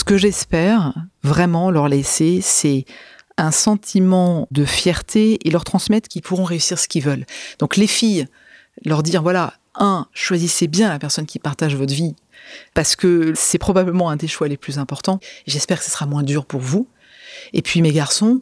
Ce 0.00 0.04
que 0.04 0.16
j'espère 0.16 0.94
vraiment 1.22 1.70
leur 1.70 1.86
laisser, 1.86 2.40
c'est 2.40 2.86
un 3.36 3.50
sentiment 3.50 4.48
de 4.50 4.64
fierté 4.64 5.38
et 5.46 5.50
leur 5.50 5.62
transmettre 5.62 6.08
qu'ils 6.08 6.22
pourront 6.22 6.44
réussir 6.44 6.78
ce 6.78 6.88
qu'ils 6.88 7.02
veulent. 7.02 7.26
Donc 7.58 7.76
les 7.76 7.86
filles, 7.86 8.26
leur 8.82 9.02
dire, 9.02 9.22
voilà, 9.22 9.52
un, 9.74 10.06
choisissez 10.14 10.68
bien 10.68 10.88
la 10.88 10.98
personne 10.98 11.26
qui 11.26 11.38
partage 11.38 11.76
votre 11.76 11.92
vie, 11.92 12.14
parce 12.72 12.96
que 12.96 13.34
c'est 13.36 13.58
probablement 13.58 14.08
un 14.08 14.16
des 14.16 14.26
choix 14.26 14.48
les 14.48 14.56
plus 14.56 14.78
importants. 14.78 15.20
J'espère 15.46 15.80
que 15.80 15.84
ce 15.84 15.90
sera 15.90 16.06
moins 16.06 16.22
dur 16.22 16.46
pour 16.46 16.62
vous. 16.62 16.88
Et 17.52 17.60
puis 17.60 17.82
mes 17.82 17.92
garçons, 17.92 18.40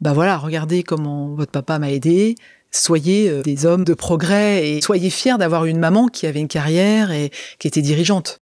bah 0.00 0.14
voilà, 0.14 0.38
regardez 0.38 0.82
comment 0.82 1.34
votre 1.34 1.52
papa 1.52 1.78
m'a 1.78 1.90
aidé. 1.90 2.36
Soyez 2.70 3.28
euh, 3.28 3.42
des 3.42 3.66
hommes 3.66 3.84
de 3.84 3.92
progrès 3.92 4.66
et 4.66 4.80
soyez 4.80 5.10
fiers 5.10 5.36
d'avoir 5.38 5.66
une 5.66 5.78
maman 5.78 6.08
qui 6.08 6.26
avait 6.26 6.40
une 6.40 6.48
carrière 6.48 7.10
et 7.10 7.30
qui 7.58 7.68
était 7.68 7.82
dirigeante. 7.82 8.40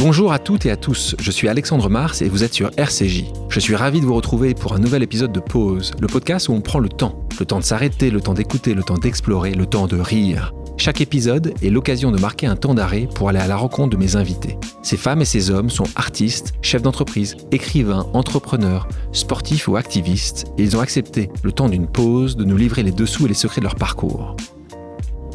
Bonjour 0.00 0.32
à 0.32 0.38
toutes 0.38 0.66
et 0.66 0.70
à 0.70 0.76
tous, 0.76 1.14
je 1.20 1.30
suis 1.30 1.48
Alexandre 1.48 1.88
Mars 1.88 2.20
et 2.20 2.28
vous 2.28 2.42
êtes 2.42 2.52
sur 2.52 2.70
RCJ. 2.76 3.26
Je 3.48 3.60
suis 3.60 3.76
ravi 3.76 4.00
de 4.00 4.04
vous 4.04 4.14
retrouver 4.14 4.52
pour 4.54 4.74
un 4.74 4.78
nouvel 4.78 5.02
épisode 5.02 5.32
de 5.32 5.40
Pause, 5.40 5.92
le 6.00 6.08
podcast 6.08 6.48
où 6.48 6.52
on 6.52 6.60
prend 6.60 6.80
le 6.80 6.88
temps. 6.88 7.24
Le 7.38 7.46
temps 7.46 7.60
de 7.60 7.64
s'arrêter, 7.64 8.10
le 8.10 8.20
temps 8.20 8.34
d'écouter, 8.34 8.74
le 8.74 8.82
temps 8.82 8.98
d'explorer, 8.98 9.54
le 9.54 9.66
temps 9.66 9.86
de 9.86 9.96
rire. 9.96 10.52
Chaque 10.76 11.00
épisode 11.00 11.54
est 11.62 11.70
l'occasion 11.70 12.10
de 12.10 12.20
marquer 12.20 12.46
un 12.46 12.56
temps 12.56 12.74
d'arrêt 12.74 13.08
pour 13.14 13.28
aller 13.28 13.38
à 13.38 13.46
la 13.46 13.56
rencontre 13.56 13.90
de 13.90 13.96
mes 13.96 14.16
invités. 14.16 14.58
Ces 14.82 14.96
femmes 14.96 15.22
et 15.22 15.24
ces 15.24 15.50
hommes 15.50 15.70
sont 15.70 15.86
artistes, 15.94 16.54
chefs 16.60 16.82
d'entreprise, 16.82 17.36
écrivains, 17.52 18.06
entrepreneurs, 18.12 18.88
sportifs 19.12 19.68
ou 19.68 19.76
activistes, 19.76 20.46
et 20.58 20.64
ils 20.64 20.76
ont 20.76 20.80
accepté, 20.80 21.30
le 21.42 21.52
temps 21.52 21.68
d'une 21.68 21.86
pause, 21.86 22.36
de 22.36 22.44
nous 22.44 22.56
livrer 22.56 22.82
les 22.82 22.92
dessous 22.92 23.26
et 23.26 23.28
les 23.28 23.34
secrets 23.34 23.60
de 23.60 23.66
leur 23.66 23.76
parcours. 23.76 24.36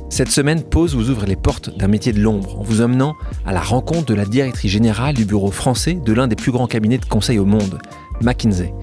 Cette 0.10 0.32
semaine, 0.32 0.64
Pause 0.64 0.96
vous 0.96 1.12
ouvre 1.12 1.26
les 1.26 1.36
portes 1.36 1.78
d'un 1.78 1.88
métier 1.88 2.12
de 2.12 2.20
l'ombre 2.20 2.60
en 2.60 2.64
vous 2.64 2.82
emmenant 2.82 3.16
à 3.46 3.54
la 3.54 3.62
rencontre 3.62 4.06
de 4.08 4.16
la 4.16 4.26
directrice 4.26 4.72
générale 4.72 5.14
du 5.14 5.24
bureau 5.24 5.52
français 5.52 5.94
de 5.94 6.14
l'un 6.14 6.28
des 6.28 6.36
plus 6.36 6.52
grands 6.52 6.68
cabinets 6.68 6.98
de 6.98 7.06
conseil 7.06 7.38
au 7.38 7.46
monde, 7.46 7.80
McKinsey. 8.22 8.74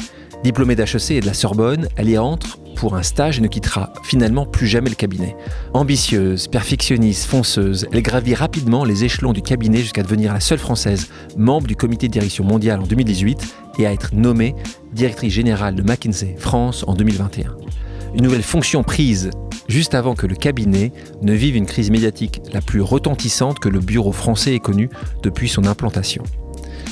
Diplômée 0.44 0.76
d'HEC 0.76 1.10
et 1.10 1.20
de 1.20 1.26
la 1.26 1.34
Sorbonne, 1.34 1.88
elle 1.96 2.08
y 2.08 2.16
entre 2.16 2.58
pour 2.76 2.94
un 2.94 3.02
stage 3.02 3.38
et 3.38 3.42
ne 3.42 3.48
quittera 3.48 3.92
finalement 4.04 4.46
plus 4.46 4.68
jamais 4.68 4.88
le 4.88 4.94
cabinet. 4.94 5.36
Ambitieuse, 5.74 6.46
perfectionniste, 6.46 7.24
fonceuse, 7.24 7.88
elle 7.90 8.02
gravit 8.02 8.34
rapidement 8.34 8.84
les 8.84 9.04
échelons 9.04 9.32
du 9.32 9.42
cabinet 9.42 9.78
jusqu'à 9.78 10.04
devenir 10.04 10.32
la 10.32 10.40
seule 10.40 10.58
française 10.58 11.08
membre 11.36 11.66
du 11.66 11.74
comité 11.74 12.06
de 12.06 12.12
direction 12.12 12.44
mondial 12.44 12.80
en 12.80 12.86
2018 12.86 13.54
et 13.78 13.86
à 13.86 13.92
être 13.92 14.14
nommée 14.14 14.54
directrice 14.92 15.32
générale 15.32 15.74
de 15.74 15.82
McKinsey 15.82 16.36
France 16.38 16.84
en 16.86 16.94
2021. 16.94 17.56
Une 18.14 18.22
nouvelle 18.22 18.42
fonction 18.42 18.82
prise 18.82 19.30
juste 19.68 19.94
avant 19.94 20.14
que 20.14 20.26
le 20.26 20.36
cabinet 20.36 20.92
ne 21.22 21.32
vive 21.32 21.56
une 21.56 21.66
crise 21.66 21.90
médiatique 21.90 22.40
la 22.52 22.60
plus 22.60 22.80
retentissante 22.80 23.58
que 23.58 23.68
le 23.68 23.80
bureau 23.80 24.12
français 24.12 24.54
ait 24.54 24.60
connue 24.60 24.90
depuis 25.22 25.48
son 25.48 25.64
implantation. 25.66 26.22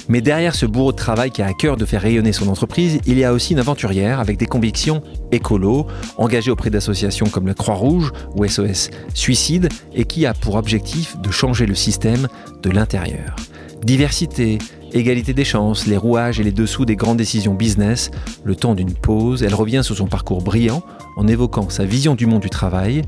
Mais 0.09 0.21
derrière 0.21 0.55
ce 0.55 0.67
bourreau 0.67 0.93
de 0.93 0.97
travail 0.97 1.31
qui 1.31 1.41
a 1.41 1.47
à 1.47 1.53
cœur 1.55 1.77
de 1.77 1.87
faire 1.87 2.03
rayonner 2.03 2.33
son 2.33 2.49
entreprise, 2.49 3.01
il 3.07 3.19
y 3.19 3.25
a 3.25 3.33
aussi 3.33 3.55
une 3.55 3.59
aventurière 3.59 4.21
avec 4.21 4.37
des 4.37 4.47
convictions 4.47 5.03
écolo, 5.33 5.87
engagée 6.19 6.51
auprès 6.51 6.69
d'associations 6.69 7.27
comme 7.27 7.47
la 7.47 7.55
Croix-Rouge 7.55 8.13
ou 8.35 8.47
SOS 8.47 8.91
Suicide, 9.15 9.69
et 9.95 10.05
qui 10.05 10.27
a 10.27 10.35
pour 10.35 10.57
objectif 10.57 11.17
de 11.19 11.31
changer 11.31 11.65
le 11.65 11.75
système 11.75 12.29
de 12.63 12.71
l'intérieur. 12.71 13.37
Diversité, 13.83 14.59
égalité 14.95 15.35
des 15.35 15.45
chances, 15.45 15.87
les 15.87 15.97
rouages 15.97 16.41
et 16.41 16.45
les 16.45 16.53
dessous 16.53 16.85
des 16.85 16.97
grandes 16.97 17.19
décisions 17.19 17.55
business, 17.55 18.11
le 18.45 18.57
temps 18.57 18.75
d'une 18.75 18.95
pause, 18.95 19.43
elle 19.43 19.55
revient 19.55 19.83
sur 19.83 19.97
son 19.97 20.07
parcours 20.07 20.43
brillant 20.43 20.83
en 21.17 21.27
évoquant 21.27 21.69
sa 21.69 21.85
vision 21.85 22.15
du 22.15 22.27
monde 22.27 22.43
du 22.43 22.51
travail 22.51 23.03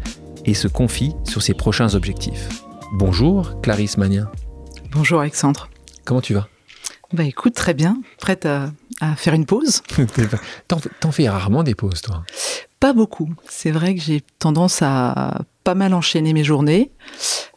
et 0.44 0.54
se 0.54 0.68
confie 0.68 1.14
sur 1.24 1.42
ses 1.42 1.54
prochains 1.54 1.94
objectifs. 1.94 2.48
Bonjour 2.92 3.60
Clarisse 3.62 3.96
Magnin. 3.96 4.28
Bonjour 4.90 5.20
Alexandre. 5.20 5.70
Comment 6.04 6.20
tu 6.20 6.34
vas? 6.34 6.48
Bah 7.12 7.24
écoute, 7.24 7.54
très 7.54 7.74
bien. 7.74 8.00
Prête 8.18 8.46
à, 8.46 8.72
faire 9.16 9.34
une 9.34 9.46
pause 9.46 9.82
T'en 11.00 11.12
fais 11.12 11.28
rarement 11.28 11.62
des 11.62 11.74
pauses, 11.74 12.00
toi? 12.02 12.24
Pas 12.86 12.92
beaucoup. 12.92 13.28
C'est 13.48 13.72
vrai 13.72 13.96
que 13.96 14.00
j'ai 14.00 14.22
tendance 14.38 14.80
à 14.80 15.40
pas 15.64 15.74
mal 15.74 15.92
enchaîner 15.92 16.32
mes 16.32 16.44
journées. 16.44 16.92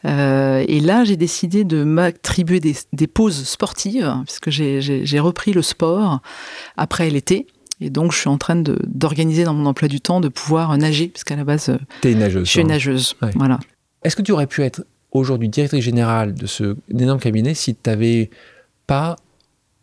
Euh, 0.04 0.66
et 0.68 0.80
là, 0.80 1.04
j'ai 1.04 1.18
décidé 1.18 1.66
de 1.66 1.84
m'attribuer 1.84 2.60
des, 2.60 2.76
des, 2.94 3.06
pauses 3.06 3.44
sportives, 3.44 4.12
puisque 4.26 4.50
j'ai 4.50 5.20
repris 5.20 5.54
le 5.54 5.62
sport 5.62 6.24
après 6.78 7.12
l'été. 7.12 7.46
Et 7.80 7.92
donc, 7.92 8.12
je 8.12 8.18
suis 8.18 8.28
en 8.28 8.40
train 8.40 8.56
d'organiser 8.56 9.44
dans 9.44 9.54
mon 9.54 9.68
emploi 9.68 9.88
du 9.88 10.02
temps 10.02 10.20
de 10.20 10.30
pouvoir 10.30 10.76
nager, 10.80 11.10
puisqu'à 11.10 11.36
la 11.36 11.44
base, 11.44 11.78
es 12.04 12.12
une 12.12 12.18
nageuse, 12.18 12.46
je 12.46 12.50
suis 12.50 12.62
une 12.62 12.70
nageuse. 12.70 13.16
Voilà. 13.36 13.60
Est-ce 14.02 14.16
que 14.16 14.24
tu 14.24 14.32
aurais 14.32 14.48
pu 14.48 14.64
être 14.64 14.84
aujourd'hui 15.12 15.48
directrice 15.48 15.84
générale 15.84 16.34
de 16.34 16.48
ce 16.48 16.76
énorme 16.90 17.20
cabinet 17.20 17.54
si 17.54 17.76
tu 17.76 17.88
n'avais 17.88 18.32
pas 18.88 19.16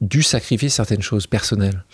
dû 0.01 0.23
sacrifier 0.23 0.69
certaines 0.69 1.03
choses 1.03 1.27
personnelles 1.27 1.85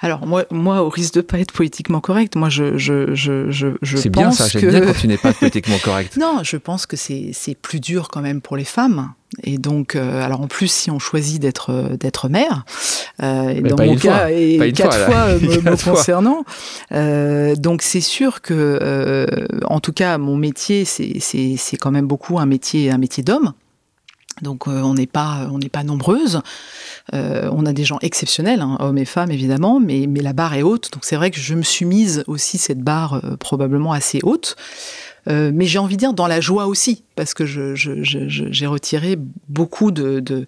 Alors 0.00 0.26
moi, 0.26 0.44
moi, 0.50 0.82
au 0.82 0.88
risque 0.88 1.14
de 1.14 1.20
pas 1.22 1.40
être 1.40 1.52
politiquement 1.52 2.00
correct, 2.00 2.36
moi 2.36 2.48
je 2.48 2.78
je 2.78 3.14
je 3.14 3.50
je, 3.50 3.68
je 3.82 3.96
C'est 3.96 4.10
bien 4.10 4.30
ça, 4.30 4.46
j'aime 4.46 4.70
bien 4.70 4.80
quand 4.80 4.94
tu 4.94 5.08
n'es 5.08 5.18
pas 5.18 5.32
politiquement 5.32 5.78
correct. 5.82 6.16
non, 6.20 6.40
je 6.44 6.56
pense 6.56 6.86
que 6.86 6.96
c'est 6.96 7.30
c'est 7.32 7.56
plus 7.56 7.80
dur 7.80 8.08
quand 8.08 8.20
même 8.20 8.40
pour 8.40 8.56
les 8.56 8.64
femmes. 8.64 9.12
Et 9.42 9.58
donc, 9.58 9.94
euh, 9.94 10.22
alors 10.22 10.40
en 10.40 10.46
plus, 10.46 10.70
si 10.70 10.90
on 10.90 10.98
choisit 10.98 11.42
d'être 11.42 11.70
euh, 11.70 11.96
d'être 11.96 12.28
mère, 12.28 12.64
euh, 13.22 13.50
et 13.50 13.60
dans 13.60 13.84
mon 13.84 13.96
cas, 13.96 14.30
et 14.30 14.72
quatre 14.72 15.04
fois, 15.04 15.26
me, 15.34 15.84
concernant, 15.84 16.44
euh, 16.92 17.54
donc 17.54 17.82
c'est 17.82 18.00
sûr 18.00 18.40
que, 18.40 19.26
en 19.64 19.80
tout 19.80 19.92
cas, 19.92 20.16
mon 20.16 20.36
métier, 20.36 20.84
c'est 20.84 21.18
c'est 21.20 21.56
c'est 21.58 21.76
quand 21.76 21.90
même 21.90 22.06
beaucoup 22.06 22.38
un 22.38 22.46
métier 22.46 22.90
un 22.90 22.98
métier 22.98 23.22
d'homme. 23.22 23.52
Donc 24.42 24.66
on 24.66 24.94
n'est 24.94 25.06
pas 25.06 25.48
on 25.50 25.58
n'est 25.58 25.68
pas 25.68 25.82
nombreuses. 25.84 26.40
Euh, 27.14 27.48
on 27.52 27.64
a 27.64 27.72
des 27.72 27.84
gens 27.84 27.98
exceptionnels, 28.02 28.60
hein, 28.60 28.76
hommes 28.80 28.98
et 28.98 29.04
femmes 29.04 29.30
évidemment, 29.30 29.80
mais, 29.80 30.06
mais 30.06 30.20
la 30.20 30.32
barre 30.32 30.54
est 30.54 30.62
haute. 30.62 30.92
Donc 30.92 31.04
c'est 31.04 31.16
vrai 31.16 31.30
que 31.30 31.40
je 31.40 31.54
me 31.54 31.62
suis 31.62 31.84
mise 31.84 32.24
aussi 32.26 32.58
cette 32.58 32.80
barre 32.80 33.24
euh, 33.24 33.36
probablement 33.36 33.92
assez 33.92 34.20
haute. 34.22 34.56
Euh, 35.28 35.50
mais 35.54 35.66
j'ai 35.66 35.78
envie 35.78 35.96
de 35.96 36.00
dire 36.00 36.14
dans 36.14 36.26
la 36.26 36.40
joie 36.40 36.66
aussi, 36.66 37.04
parce 37.14 37.34
que 37.34 37.44
j'ai 37.44 38.66
retiré 38.66 39.18
beaucoup 39.48 39.90
de, 39.90 40.46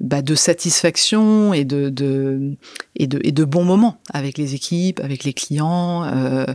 bah, 0.00 0.22
de 0.22 0.34
satisfaction 0.34 1.54
et 1.54 1.64
de, 1.64 1.86
et 2.96 3.06
de, 3.06 3.20
et 3.22 3.32
de 3.32 3.44
bons 3.44 3.64
moments 3.64 4.00
avec 4.12 4.36
les 4.38 4.54
équipes, 4.54 5.00
avec 5.00 5.24
les 5.24 5.32
clients, 5.32 6.04
euh, 6.04 6.46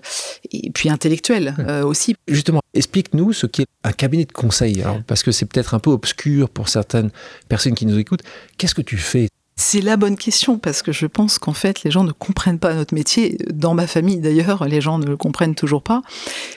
et 0.52 0.69
puis 0.69 0.90
intellectuels 0.90 1.56
euh, 1.59 1.84
aussi. 1.84 2.16
Justement, 2.28 2.62
explique-nous 2.74 3.34
ce 3.34 3.47
qu'est 3.47 3.66
un 3.84 3.94
cabinet 3.94 4.25
de 4.25 4.31
conseil, 4.31 4.84
parce 5.07 5.24
que 5.24 5.31
c'est 5.31 5.46
peut-être 5.46 5.74
un 5.74 5.80
peu 5.80 5.90
obscur 5.90 6.50
pour 6.50 6.69
certaines 6.69 7.09
personnes 7.50 7.74
qui 7.74 7.85
nous 7.85 7.97
écoutent. 7.97 8.24
Qu'est-ce 8.57 8.75
que 8.75 8.81
tu 8.81 8.97
fais 8.97 9.28
c'est 9.56 9.81
la 9.81 9.95
bonne 9.95 10.17
question 10.17 10.57
parce 10.57 10.81
que 10.81 10.91
je 10.91 11.06
pense 11.06 11.38
qu'en 11.38 11.53
fait 11.53 11.84
les 11.84 11.91
gens 11.91 12.03
ne 12.03 12.12
comprennent 12.12 12.59
pas 12.59 12.73
notre 12.73 12.94
métier. 12.94 13.38
Dans 13.53 13.73
ma 13.73 13.85
famille 13.88 14.19
d'ailleurs, 14.19 14.66
les 14.66 14.81
gens 14.81 14.97
ne 14.97 15.06
le 15.06 15.17
comprennent 15.17 15.56
toujours 15.56 15.84
pas. 15.84 16.01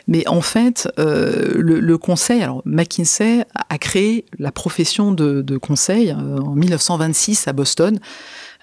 Mais 0.09 0.27
en 0.29 0.41
fait, 0.41 0.89
euh, 0.99 1.53
le, 1.57 1.99
conseil, 1.99 2.43
alors 2.43 2.63
McKinsey 2.65 3.45
a 3.69 3.79
créé 3.79 4.25
la 4.39 4.53
profession 4.53 5.13
de, 5.13 5.59
conseil 5.59 6.11
euh, 6.11 6.39
en 6.39 6.55
1926 6.55 7.47
à 7.49 7.53
Boston. 7.53 7.99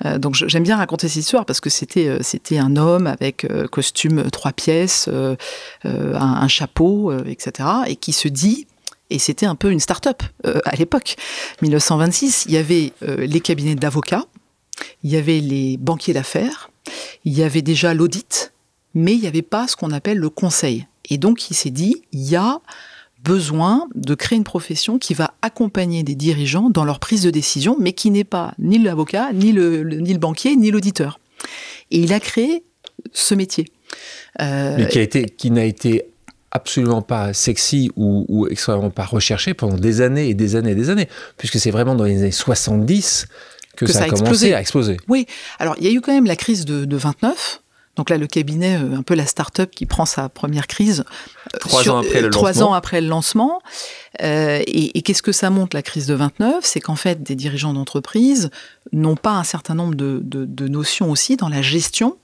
Euh, 0.06 0.18
donc 0.18 0.34
j'aime 0.34 0.64
bien 0.64 0.78
raconter 0.78 1.08
cette 1.08 1.22
histoire 1.24 1.46
parce 1.46 1.60
que 1.60 1.70
c'était 1.70 2.18
c'était 2.22 2.58
un 2.58 2.76
homme 2.76 3.08
avec 3.08 3.48
costume 3.72 4.24
trois 4.32 4.54
pièces, 4.54 5.10
un, 5.84 6.48
chapeau, 6.48 7.14
etc. 7.26 7.70
et 7.88 7.96
qui 7.96 8.12
se 8.12 8.28
dit 8.28 8.66
et 9.12 9.20
c'était 9.20 9.46
un 9.46 9.56
peu 9.56 9.72
une 9.72 9.80
start-up 9.80 10.24
euh, 10.46 10.60
à 10.66 10.76
l'époque. 10.76 11.16
1926, 11.62 12.46
il 12.48 12.54
y 12.54 12.58
avait 12.58 12.94
euh, 13.04 13.26
les 13.28 13.42
cabinets 13.42 13.76
d'avocats, 13.76 14.26
il 15.04 15.12
y 15.12 15.18
avait 15.18 15.40
les 15.40 15.78
banquiers 15.78 16.14
d'affaires, 16.14 16.72
il 17.26 17.38
y 17.38 17.44
avait 17.44 17.62
déjà 17.62 17.94
l'audit, 17.94 18.54
mais 18.96 19.14
il 19.14 19.22
n'y 19.22 19.28
avait 19.28 19.42
pas 19.42 19.68
ce 19.68 19.76
qu'on 19.76 19.92
appelle 19.92 20.18
le 20.18 20.30
conseil. 20.30 20.88
Et 21.10 21.18
donc 21.18 21.52
il 21.52 21.54
s'est 21.54 21.70
dit, 21.70 22.04
il 22.12 22.22
y 22.22 22.36
a 22.36 22.62
besoin 23.24 23.88
de 23.94 24.16
créer 24.16 24.38
une 24.38 24.44
profession 24.44 24.98
qui 24.98 25.14
va 25.14 25.36
accompagner 25.42 26.02
des 26.04 26.16
dirigeants 26.16 26.70
dans 26.70 26.86
leur 26.86 27.00
prise 27.00 27.22
de 27.22 27.30
décision, 27.30 27.76
mais 27.80 27.94
qui 27.94 28.10
n'est 28.10 28.24
pas 28.24 28.54
ni 28.58 28.80
l'avocat, 28.80 29.32
ni 29.34 29.52
le, 29.52 29.84
ni 29.84 30.14
le 30.14 30.20
banquier, 30.20 30.56
ni 30.56 30.72
l'auditeur. 30.72 31.20
Et 31.92 32.00
il 32.00 32.14
a 32.14 32.20
créé 32.20 32.64
ce 33.12 33.36
métier. 33.36 33.66
Euh, 34.40 34.78
mais 34.78 34.88
qui 34.88 35.00
été, 35.00 35.26
qui 35.26 35.52
n'a 35.52 35.66
été 35.66 36.11
absolument 36.52 37.02
pas 37.02 37.34
sexy 37.34 37.92
ou, 37.96 38.48
extrêmement 38.50 38.90
pas 38.90 39.06
recherché 39.06 39.54
pendant 39.54 39.78
des 39.78 40.02
années 40.02 40.30
et 40.30 40.34
des 40.34 40.56
années 40.56 40.72
et 40.72 40.76
des 40.76 40.90
années, 40.90 41.08
puisque 41.38 41.60
c'est 41.60 41.72
vraiment 41.72 41.96
dans 41.96 42.04
les 42.04 42.18
années 42.18 42.32
70 42.32 43.28
que, 43.76 43.88
ça, 43.88 44.04
a, 44.04 44.10
commencé 44.10 44.54
à 44.54 44.60
exploser. 44.60 44.98
Oui, 45.08 45.26
alors 45.60 45.76
il 45.80 45.86
y 45.86 45.88
a 45.88 45.92
eu 45.92 46.02
quand 46.02 46.14
même 46.14 46.26
la 46.26 46.36
crise 46.36 46.66
de, 46.66 46.96
29. 46.96 47.62
Donc 47.98 48.10
là, 48.10 48.18
le 48.18 48.28
cabinet, 48.28 48.78
euh, 48.78 48.98
un 48.98 49.02
peu 49.02 49.16
la 49.16 49.26
start-up 49.26 49.70
qui 49.76 49.86
prend 49.86 50.06
sa 50.06 50.30
première 50.30 50.68
crise. 50.68 51.04
Euh, 51.54 51.58
trois 51.60 51.90
ans 51.90 51.98
après 51.98 52.22
le 52.22 52.28
lancement. 52.28 52.40
Trois 52.40 52.64
ans 52.64 52.74
après 52.74 53.02
le 53.02 53.08
lancement. 53.08 53.62
Euh, 54.22 54.62
et, 54.66 55.02
qu'est-ce 55.02 55.22
que 55.22 55.34
ça 55.34 55.50
montre, 55.50 55.76
la 55.76 55.82
crise 55.82 56.08
de 56.08 56.14
29 56.14 56.64
C'est 56.64 56.80
qu'en 56.80 56.96
fait, 56.96 57.22
des 57.22 57.36
dirigeants 57.36 57.74
d'entreprise 57.74 58.50
n'ont 58.94 59.18
pas 59.18 59.32
un 59.32 59.44
certain 59.44 59.76
nombre 59.76 59.96
de, 59.96 60.22
de, 60.24 60.68
notions 60.68 61.12
aussi 61.12 61.36
dans 61.36 61.50
la 61.50 61.62
gestion 61.62 62.18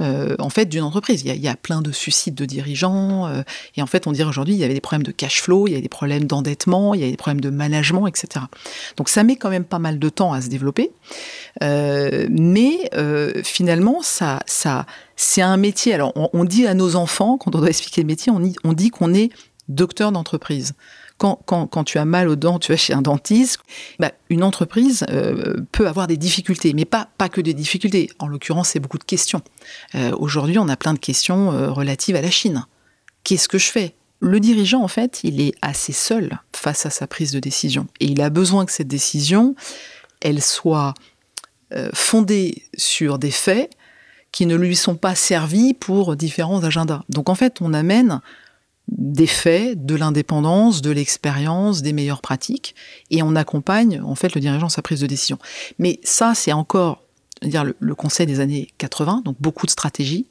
euh, 0.00 0.34
en 0.40 0.50
fait 0.50 0.66
d'une 0.66 0.82
entreprise. 0.82 1.22
Il 1.24 1.36
y, 1.36 1.48
a, 1.48 1.56
plein 1.56 1.80
de 1.80 1.92
suicides 1.92 2.34
de 2.34 2.44
dirigeants 2.44 3.26
euh, 3.26 3.42
et 3.76 3.82
en 3.82 3.86
fait 3.86 4.08
on 4.08 4.12
dirait 4.12 4.28
aujourd'hui 4.28 4.54
il 4.54 4.58
y 4.58 4.64
avait 4.64 4.74
des 4.74 4.80
problèmes 4.80 5.04
de 5.04 5.12
cash 5.12 5.40
flow, 5.40 5.68
il 5.68 5.72
y 5.72 5.76
a 5.76 5.80
des 5.80 5.88
problèmes 5.88 6.24
d'endettement, 6.24 6.94
il 6.94 7.00
y 7.00 7.04
a 7.04 7.10
des 7.10 7.16
problèmes 7.16 7.40
de 7.40 7.50
management, 7.50 8.08
etc. 8.08 8.46
Donc 8.96 9.08
ça 9.08 9.22
met 9.22 9.36
quand 9.36 9.50
même 9.50 9.64
pas 9.64 9.78
mal 9.78 10.00
de 10.00 10.08
temps 10.08 10.32
à 10.32 10.40
se 10.40 10.48
développer, 10.48 10.90
euh, 11.62 12.26
mais 12.28 12.90
finalement 13.44 14.02
ça, 14.02 14.40
ça 14.46 14.86
c'est 15.16 15.42
un 15.42 15.56
métier. 15.56 15.94
Alors 15.94 16.12
on, 16.14 16.44
dit 16.44 16.66
à 16.66 16.74
nos 16.74 16.96
enfants 16.96 17.38
quand 17.38 17.54
on 17.54 17.60
doit 17.60 17.68
expliquer 17.68 18.00
le 18.00 18.08
métier, 18.08 18.32
on 18.32 18.72
dit 18.72 18.90
qu'on 18.90 19.14
est 19.14 19.30
docteur 19.68 20.12
d'entreprise. 20.12 20.74
Quand, 21.46 21.84
tu 21.84 21.98
as 21.98 22.04
mal 22.04 22.28
aux 22.28 22.36
dents, 22.36 22.58
tu 22.58 22.70
vas 22.70 22.76
chez 22.76 22.92
un 22.92 23.00
dentiste, 23.00 23.60
bah, 23.98 24.12
une 24.28 24.42
entreprise 24.42 25.06
euh, 25.08 25.54
peut 25.72 25.88
avoir 25.88 26.06
des 26.06 26.18
difficultés, 26.18 26.74
mais 26.74 26.84
pas, 26.84 27.08
pas 27.16 27.30
que 27.30 27.40
des 27.40 27.54
difficultés. 27.54 28.10
En 28.18 28.26
l'occurrence, 28.26 28.70
c'est 28.70 28.80
beaucoup 28.80 28.98
de 28.98 29.04
questions. 29.04 29.40
Euh, 29.94 30.12
aujourd'hui, 30.18 30.58
on 30.58 30.68
a 30.68 30.76
plein 30.76 30.92
de 30.92 30.98
questions 30.98 31.50
euh, 31.50 31.70
relatives 31.70 32.14
à 32.16 32.20
la 32.20 32.30
Chine. 32.30 32.66
Qu'est-ce 33.22 33.48
que 33.48 33.56
je 33.56 33.70
fais? 33.70 33.94
Le 34.20 34.38
dirigeant, 34.38 34.82
en 34.82 34.88
fait, 34.88 35.20
il 35.24 35.40
est 35.40 35.54
assez 35.62 35.92
seul 35.92 36.40
face 36.54 36.84
à 36.84 36.90
sa 36.90 37.06
prise 37.06 37.32
de 37.32 37.40
décision. 37.40 37.86
Et 38.00 38.06
il 38.06 38.20
a 38.20 38.28
besoin 38.28 38.66
que 38.66 38.72
cette 38.72 38.88
décision, 38.88 39.54
elle 40.20 40.42
soit 40.42 40.94
fondée 41.92 42.62
sur 42.76 43.18
des 43.18 43.32
faits 43.32 43.68
qui 44.30 44.46
ne 44.46 44.54
lui 44.54 44.76
sont 44.76 44.94
pas 44.94 45.16
servis 45.16 45.74
pour 45.74 46.14
différents 46.14 46.62
agendas. 46.62 47.02
Donc 47.08 47.28
en 47.28 47.34
fait, 47.34 47.60
on 47.60 47.74
amène 47.74 48.20
des 48.88 49.26
faits, 49.26 49.84
de 49.84 49.94
l'indépendance, 49.94 50.82
de 50.82 50.90
l'expérience, 50.90 51.82
des 51.82 51.92
meilleures 51.92 52.20
pratiques, 52.20 52.74
et 53.10 53.22
on 53.22 53.34
accompagne 53.34 54.00
en 54.02 54.14
fait 54.14 54.34
le 54.34 54.40
dirigeant 54.40 54.68
sa 54.68 54.82
prise 54.82 55.00
de 55.00 55.06
décision. 55.06 55.38
Mais 55.78 56.00
ça, 56.02 56.34
c'est 56.34 56.52
encore 56.52 57.02
dire 57.42 57.64
le, 57.64 57.94
conseil 57.94 58.26
des 58.26 58.40
années 58.40 58.68
80, 58.78 59.22
donc 59.24 59.36
beaucoup 59.40 59.66
de 59.66 59.70
stratégies. 59.70 60.26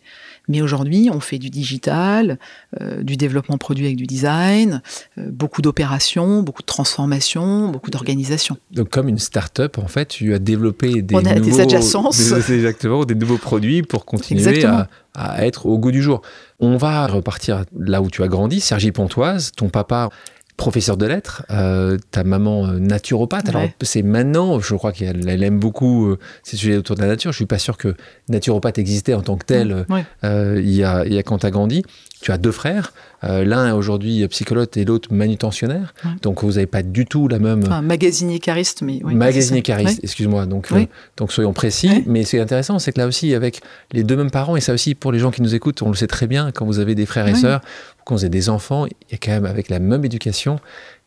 Mais 0.47 0.61
aujourd'hui, 0.61 1.09
on 1.11 1.19
fait 1.19 1.37
du 1.37 1.49
digital, 1.49 2.37
euh, 2.81 3.01
du 3.01 3.15
développement 3.15 3.57
produit 3.57 3.85
avec 3.85 3.95
du 3.95 4.05
design, 4.05 4.81
euh, 5.17 5.29
beaucoup 5.31 5.61
d'opérations, 5.61 6.43
beaucoup 6.43 6.61
de 6.61 6.67
transformations, 6.67 7.69
beaucoup 7.69 7.91
d'organisation. 7.91 8.57
Donc, 8.71 8.89
comme 8.89 9.07
une 9.07 9.19
start-up, 9.19 9.77
en 9.77 9.87
fait, 9.87 10.07
tu 10.07 10.33
as 10.33 10.39
développé 10.39 11.01
des, 11.01 11.15
on 11.15 11.25
a 11.25 11.35
nouveaux, 11.35 11.49
des 11.49 11.61
adjacences. 11.61 12.31
exactement, 12.49 13.05
des 13.05 13.15
nouveaux 13.15 13.37
produits 13.37 13.83
pour 13.83 14.05
continuer 14.05 14.65
à, 14.65 14.89
à, 15.15 15.45
être 15.45 15.65
au 15.65 15.77
goût 15.77 15.91
du 15.91 16.01
jour. 16.01 16.21
On 16.59 16.75
va 16.77 17.07
repartir 17.07 17.63
là 17.77 18.01
où 18.01 18.09
tu 18.09 18.21
as 18.23 18.27
grandi, 18.27 18.59
Sergi 18.59 18.91
Pontoise. 18.91 19.51
Ton 19.55 19.69
papa 19.69 20.09
professeur 20.57 20.97
de 20.97 21.05
lettres, 21.05 21.43
euh, 21.49 21.97
ta 22.11 22.23
maman 22.23 22.67
euh, 22.67 22.79
naturopathe. 22.79 23.49
Alors 23.49 23.63
c'est 23.81 24.03
maintenant, 24.03 24.59
je 24.59 24.75
crois 24.75 24.91
qu'elle 24.91 25.43
aime 25.43 25.59
beaucoup 25.59 26.07
euh, 26.07 26.19
ces 26.43 26.57
sujets 26.57 26.77
autour 26.77 26.95
de 26.95 27.01
la 27.01 27.07
nature. 27.07 27.31
Je 27.31 27.37
suis 27.37 27.45
pas 27.45 27.59
sûr 27.59 27.77
que 27.77 27.95
naturopathe 28.29 28.77
existait 28.77 29.13
en 29.13 29.21
tant 29.21 29.35
que 29.37 29.45
tel 29.45 29.85
il, 30.23 30.69
y 30.69 30.83
a, 30.83 31.05
il 31.05 31.13
y 31.13 31.17
a 31.17 31.23
quand 31.23 31.39
tu 31.39 31.45
as 31.45 31.51
grandi. 31.51 31.83
Tu 32.21 32.31
as 32.31 32.37
deux 32.37 32.53
frères, 32.53 32.93
l'un 33.21 33.67
est 33.67 33.71
aujourd'hui 33.73 34.25
psychologue 34.29 34.69
et 34.77 34.85
l'autre 34.85 35.13
manutentionnaire. 35.13 35.93
Donc 36.21 36.41
vous 36.41 36.53
n'avez 36.53 36.67
pas 36.67 36.81
du 36.81 37.05
tout 37.05 37.27
la 37.27 37.37
même. 37.37 37.63
Enfin, 37.63 37.81
magasinier 37.81 38.39
cariste, 38.39 38.81
mais. 38.81 39.01
magasinier 39.03 39.61
cariste, 39.61 39.99
excuse-moi. 40.03 40.45
Donc, 40.45 40.69
donc 41.17 41.33
soyons 41.33 41.51
précis. 41.51 42.03
Mais 42.05 42.23
c'est 42.23 42.39
intéressant, 42.39 42.79
c'est 42.79 42.93
que 42.93 42.99
là 43.01 43.07
aussi, 43.07 43.33
avec 43.33 43.59
les 43.91 44.03
deux 44.03 44.15
mêmes 44.15 44.31
parents, 44.31 44.55
et 44.55 44.61
ça 44.61 44.73
aussi 44.73 44.95
pour 44.95 45.11
les 45.11 45.19
gens 45.19 45.31
qui 45.31 45.41
nous 45.41 45.53
écoutent, 45.53 45.81
on 45.81 45.89
le 45.89 45.95
sait 45.95 46.07
très 46.07 46.27
bien, 46.27 46.51
quand 46.53 46.65
vous 46.65 46.79
avez 46.79 46.95
des 46.95 47.05
frères 47.05 47.27
et 47.27 47.35
sœurs, 47.35 47.59
quand 48.05 48.15
vous 48.15 48.23
avez 48.23 48.29
des 48.29 48.49
enfants, 48.49 48.85
il 48.85 49.11
y 49.11 49.15
a 49.15 49.17
quand 49.17 49.31
même, 49.31 49.45
avec 49.45 49.69
la 49.69 49.79
même 49.79 50.03
éducation, 50.05 50.59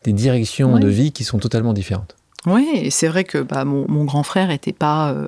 des 0.03 0.13
directions 0.13 0.79
de 0.79 0.87
vie 0.87 1.11
qui 1.11 1.23
sont 1.23 1.39
totalement 1.39 1.73
différentes. 1.73 2.15
Oui, 2.45 2.67
et 2.73 2.91
c'est 2.91 3.07
vrai 3.07 3.23
que 3.23 3.39
bah, 3.39 3.65
mon, 3.65 4.05
grand 4.05 4.23
frère 4.23 4.47
n'était 4.47 4.73
pas. 4.73 5.11
Euh, 5.11 5.27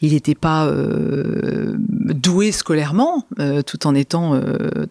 il 0.00 0.12
n'était 0.12 0.36
pas 0.36 0.66
euh, 0.66 1.74
doué 1.76 2.52
scolairement, 2.52 3.24
euh, 3.40 3.62
tout 3.62 3.84
en 3.84 3.96
étant 3.96 4.40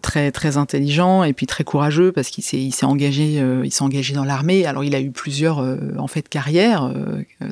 très 0.02 0.30
très 0.32 0.58
intelligent 0.58 1.24
et 1.24 1.32
puis 1.32 1.46
très 1.46 1.64
courageux 1.64 2.12
parce 2.12 2.28
qu'il 2.28 2.44
s'est 2.44 2.58
il 2.58 2.72
s'est 2.72 2.84
engagé 2.84 3.42
il 3.64 3.72
s'est 3.72 3.84
engagé 3.84 4.12
dans 4.12 4.24
l'armée. 4.24 4.66
Alors 4.66 4.84
il 4.84 4.94
a 4.94 5.00
eu 5.00 5.10
plusieurs 5.10 5.64
en 5.96 6.08
fait 6.08 6.28
carrières, 6.28 6.92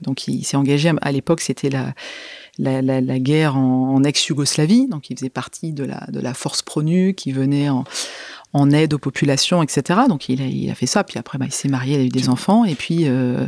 donc 0.03 0.29
il 0.29 0.45
s'est 0.45 0.59
engagé 0.59 0.93
à 1.01 1.13
l'époque 1.13 1.41
c'était 1.41 1.71
la 1.71 1.95
la, 2.59 2.83
la, 2.83 3.01
la, 3.01 3.19
guerre 3.19 3.57
en, 3.57 3.95
en 3.95 4.05
ex-Yougoslavie, 4.05 4.89
donc 4.89 5.11
il 5.11 5.17
faisait 5.17 5.31
partie 5.31 5.73
de 5.73 5.85
la, 5.85 6.07
de 6.11 6.21
la 6.21 6.35
force 6.35 6.63
pronu 6.63 7.15
qui 7.15 7.33
venait 7.33 7.69
en, 7.69 7.85
en 8.57 8.71
aide 8.71 8.95
aux 8.95 8.99
populations, 8.99 9.63
etc. 9.63 10.01
Donc 10.09 10.29
il 10.29 10.41
a, 10.41 10.47
il 10.47 10.71
a 10.71 10.75
fait 10.75 10.87
ça, 10.87 11.05
puis 11.05 11.19
après 11.19 11.39
bah, 11.39 11.45
il 11.47 11.53
s'est 11.53 11.69
marié, 11.69 11.97
il 11.97 12.01
a 12.01 12.05
eu 12.05 12.09
des 12.09 12.29
enfants, 12.29 12.65
et 12.65 12.75
puis... 12.75 13.07
Euh. 13.07 13.47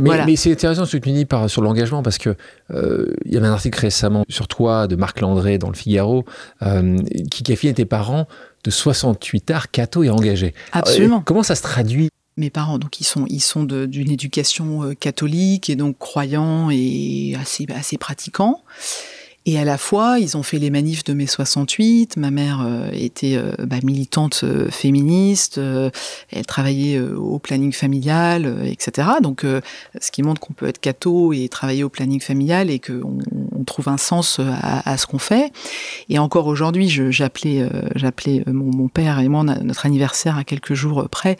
Mais, 0.00 0.24
mais 0.24 0.36
c'est 0.36 0.52
intéressant 0.52 0.86
ce 0.86 0.96
que 0.96 1.02
tu 1.02 1.12
dis 1.12 1.26
par, 1.26 1.50
sur 1.50 1.60
l'engagement, 1.60 2.02
parce 2.02 2.18
que 2.18 2.34
euh, 2.72 3.14
il 3.26 3.34
y 3.34 3.36
avait 3.36 3.46
un 3.46 3.52
article 3.52 3.78
récemment 3.78 4.24
sur 4.28 4.48
toi 4.48 4.86
de 4.86 4.96
Marc 4.96 5.20
Landré 5.20 5.58
dans 5.58 5.68
le 5.68 5.74
Figaro, 5.74 6.24
euh, 6.62 6.98
qui 7.30 7.42
qualifiait 7.42 7.74
tes 7.74 7.84
parents 7.84 8.26
de 8.64 8.70
68 8.70 9.50
arts 9.50 9.70
cathos 9.70 10.04
et 10.04 10.10
engagés. 10.10 10.54
Absolument. 10.72 11.20
comment 11.20 11.42
ça 11.42 11.54
se 11.54 11.62
traduit 11.62 12.08
mes 12.36 12.50
parents, 12.50 12.78
donc 12.78 13.00
ils 13.00 13.04
sont, 13.04 13.24
ils 13.28 13.40
sont 13.40 13.64
d'une 13.64 14.10
éducation 14.10 14.84
euh, 14.84 14.94
catholique 14.94 15.70
et 15.70 15.76
donc 15.76 15.98
croyants 15.98 16.68
et 16.70 17.34
assez, 17.40 17.66
assez 17.74 17.96
pratiquants. 17.96 18.62
Et 19.48 19.60
à 19.60 19.64
la 19.64 19.78
fois, 19.78 20.18
ils 20.18 20.36
ont 20.36 20.42
fait 20.42 20.58
les 20.58 20.70
manifs 20.70 21.04
de 21.04 21.12
mai 21.12 21.28
68. 21.28 22.16
Ma 22.16 22.32
mère 22.32 22.64
euh, 22.66 22.90
était 22.92 23.36
euh, 23.36 23.52
bah, 23.60 23.76
militante 23.84 24.40
euh, 24.42 24.68
féministe. 24.72 25.58
elle 25.58 26.46
travaillait 26.46 26.98
au 26.98 27.38
planning 27.38 27.72
familial, 27.72 28.66
etc. 28.66 29.08
Donc, 29.22 29.44
ce 30.00 30.10
qui 30.10 30.22
montre 30.22 30.40
qu'on 30.40 30.52
peut 30.52 30.66
être 30.66 30.80
catho 30.80 31.32
et 31.32 31.48
travailler 31.48 31.84
au 31.84 31.88
planning 31.88 32.20
familial 32.20 32.70
et 32.70 32.80
qu'on 32.80 33.18
on 33.56 33.64
trouve 33.64 33.88
un 33.88 33.96
sens 33.96 34.40
à, 34.40 34.96
ce 34.96 35.06
qu'on 35.06 35.18
fait. 35.18 35.52
Et 36.08 36.18
encore 36.18 36.48
aujourd'hui, 36.48 36.88
j'appelais, 36.88 37.68
mon, 38.46 38.88
père 38.88 39.20
et 39.20 39.28
moi 39.28 39.44
notre 39.44 39.86
anniversaire 39.86 40.36
à 40.36 40.44
quelques 40.44 40.74
jours 40.74 41.08
près. 41.08 41.36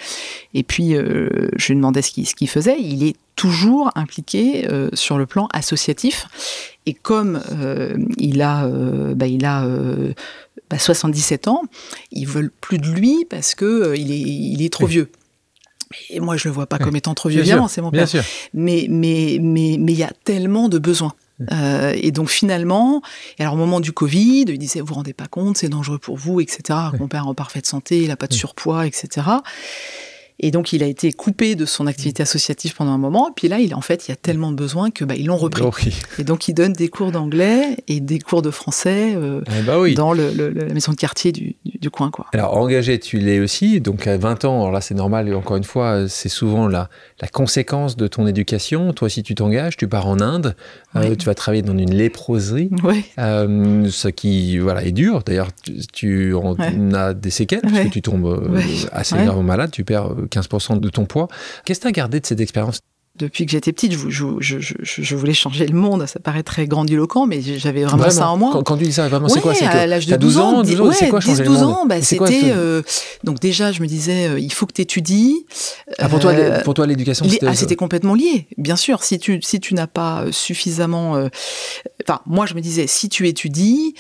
Et 0.55 0.63
puis, 0.63 0.93
je 0.93 1.67
lui 1.69 1.75
demandais 1.75 2.03
ce 2.03 2.13
qu'il, 2.13 2.49
faisait. 2.49 2.77
Il 2.79 3.05
est 3.05 3.17
toujours 3.35 3.91
impliqué 3.97 4.69
sur 4.95 5.19
le 5.19 5.27
plan 5.27 5.49
associatif. 5.53 6.29
Et 6.87 6.95
comme 6.95 7.43
euh, 7.53 7.97
il 8.17 8.43
a, 8.43 8.67
euh, 8.67 9.15
bah, 9.15 9.27
il 9.27 9.45
a 9.45 9.67
bah, 10.71 10.79
77 10.79 11.49
ans, 11.49 11.63
ils 12.13 12.27
veulent 12.27 12.53
plus 12.61 12.79
de 12.79 12.87
lui 12.89 13.27
parce 13.29 13.55
que 13.55 13.97
il 13.97 14.13
est, 14.13 14.19
il 14.19 14.63
est 14.63 14.73
trop 14.73 14.87
vieux. 14.87 15.11
Et 16.11 16.21
moi, 16.21 16.37
je 16.37 16.49
le 16.49 16.55
vois 16.55 16.67
pas 16.67 16.79
comme 16.79 16.97
étant 16.97 17.15
trop 17.15 17.29
vieux, 17.29 17.43
bien 17.43 17.69
c'est 17.69 17.81
mon 17.81 17.91
père. 17.91 18.09
Sûr. 18.09 18.23
Mais 18.55 18.87
mais 18.89 19.39
mais 19.41 19.77
mais 19.79 19.93
il 19.93 19.99
y 19.99 20.05
a 20.05 20.13
tellement 20.25 20.69
de 20.69 20.79
besoins. 20.79 21.15
et 21.95 22.13
donc 22.13 22.31
finalement, 22.31 23.03
et 23.39 23.43
alors 23.43 23.55
au 23.55 23.59
moment 23.59 23.81
du 23.81 23.93
Covid, 23.93 24.45
il 24.49 24.59
disait 24.59 24.81
vous 24.81 24.87
vous 24.87 24.95
rendez 24.95 25.13
pas 25.13 25.27
compte, 25.27 25.59
c'est 25.59 25.69
dangereux 25.69 25.99
pour 25.99 26.17
vous, 26.17 26.41
etc. 26.41 26.79
Mon 26.99 27.09
père 27.09 27.27
en 27.27 27.35
parfaite 27.35 27.67
santé, 27.67 28.03
il 28.03 28.11
a 28.11 28.17
pas 28.17 28.27
de 28.27 28.35
surpoids, 28.35 28.87
etc. 28.87 29.27
Et 30.39 30.51
donc, 30.51 30.73
il 30.75 30.83
a 30.83 30.87
été 30.87 31.13
coupé 31.13 31.55
de 31.55 31.65
son 31.65 31.87
activité 31.87 32.23
associative 32.23 32.75
pendant 32.75 32.91
un 32.91 32.99
moment. 32.99 33.29
Et 33.29 33.33
puis 33.35 33.49
là, 33.49 33.59
il, 33.59 33.75
en 33.75 33.81
fait, 33.81 34.07
il 34.07 34.11
y 34.11 34.13
a 34.13 34.17
tellement 34.17 34.51
de 34.51 34.57
besoins 34.57 34.91
que 34.91 35.05
bah, 35.05 35.15
ils 35.17 35.27
l'ont 35.27 35.37
repris. 35.37 35.99
Et 36.19 36.25
donc, 36.25 36.49
il 36.49 36.55
donne 36.55 36.75
des 36.75 36.89
cours 36.89 37.11
d'anglais 37.11 37.79
et 37.89 38.01
des 38.01 38.19
cours 38.19 38.43
de 38.43 38.51
français 38.51 39.15
euh, 39.17 39.41
eh 39.47 39.63
bah 39.63 39.77
dans 39.95 40.13
le, 40.13 40.31
la 40.31 40.75
maison 40.75 40.93
de 40.93 40.97
quartier 40.97 41.33
du, 41.33 41.57
du, 41.65 41.89
coin. 41.89 42.11
Quoi. 42.11 42.27
Alors, 42.35 42.57
engagé, 42.57 42.99
tu 42.99 43.19
l'es 43.19 43.41
aussi. 43.41 43.81
Donc, 43.81 44.07
à 44.07 44.19
20 44.19 44.45
ans, 44.45 44.61
alors 44.61 44.73
là, 44.73 44.83
c'est 44.83 44.95
normal. 44.95 45.35
Encore 45.35 45.57
une 45.57 45.65
fois, 45.65 46.07
c'est 46.09 46.29
souvent 46.29 46.69
la, 46.69 46.91
la 47.23 47.29
conséquence 47.29 47.97
de 47.97 48.07
ton 48.07 48.27
éducation. 48.27 48.93
Toi, 48.93 49.09
si 49.09 49.23
tu 49.23 49.35
t'engages, 49.35 49.79
tu 49.79 49.89
pars 49.89 50.07
en 50.07 50.21
Inde. 50.21 50.55
Euh, 50.97 51.15
tu 51.15 51.27
vas 51.27 51.35
travailler 51.35 51.63
dans 51.63 51.77
une 51.77 51.95
léproserie. 51.95 52.71
Euh, 53.19 53.89
ce 53.91 54.09
qui 54.09 54.59
voilà, 54.59 54.85
est 54.85 54.93
dur. 54.93 55.23
D'ailleurs, 55.25 55.49
tu, 55.93 56.35
en 56.35 56.55
as 56.95 57.15
des 57.15 57.31
séquelles 57.31 57.63
parce 57.63 57.81
que 57.81 57.89
tu 57.89 58.03
tombes 58.03 58.55
assez 58.93 59.17
gravement 59.17 59.43
malade. 59.43 59.71
Tu 59.71 59.85
perds 59.85 60.11
15% 60.27 60.81
de 60.81 60.89
ton 60.89 61.05
poids. 61.05 61.29
Qu'est-ce 61.65 61.81
que 61.81 61.85
tu 61.85 61.89
as 61.89 61.93
gardé 61.93 62.21
de 62.21 62.27
cette 62.27 62.41
expérience 62.41 62.81
depuis 63.19 63.47
que 63.47 63.53
j'étais 63.53 63.73
petite, 63.73 63.93
je, 63.93 64.27
je, 64.41 64.59
je, 64.61 65.17
voulais 65.17 65.33
changer 65.33 65.67
le 65.67 65.77
monde. 65.77 66.07
Ça 66.07 66.21
paraît 66.21 66.43
très 66.43 66.67
grandiloquent, 66.67 67.27
mais 67.27 67.41
j'avais 67.41 67.85
vraiment, 67.85 68.11
ça 68.11 68.29
en 68.29 68.37
moi. 68.37 68.63
Quand, 68.65 68.77
tu 68.77 68.85
dis 68.85 68.93
ça, 68.93 69.09
vraiment, 69.09 69.29
c'est 69.29 69.41
quoi? 69.41 69.55
C'est 69.55 69.65
à 69.65 69.87
l'âge 69.87 70.07
de 70.07 70.17
12 70.17 70.39
ans, 70.39 70.63
12 70.63 70.81
ans, 70.81 70.93
c'est 70.93 71.09
quoi 71.09 71.21
changer 71.21 71.45
12 71.45 71.63
ans, 71.63 71.87
bah, 71.87 72.03
c'était. 72.03 72.43
Euh, 72.47 72.83
donc 73.25 73.41
déjà, 73.41 73.73
je 73.73 73.81
me 73.81 73.87
disais, 73.87 74.29
euh, 74.29 74.39
il 74.39 74.53
faut 74.53 74.67
que 74.67 74.75
tu 74.75 74.83
étudies. 74.83 75.47
Ah, 75.99 76.09
pour, 76.09 76.21
toi, 76.21 76.33
euh, 76.33 76.63
pour 76.63 76.75
toi, 76.75 76.87
l'éducation, 76.87 77.27
c'était. 77.29 77.47
Ah, 77.47 77.55
c'était 77.55 77.77
complètement 77.77 78.15
lié, 78.15 78.49
bien 78.59 78.77
sûr. 78.77 79.03
Si 79.03 79.19
tu 79.19 79.41
si 79.43 79.61
tu 79.61 79.75
n'as 79.75 79.87
pas 79.87 80.27
suffisamment, 80.31 81.13
enfin, 82.05 82.21
moi, 82.27 82.47
je 82.47 82.55
me 82.55 82.61
disais, 82.61 82.87
si 82.87 83.09
tu 83.09 83.29
étudies 83.29 83.95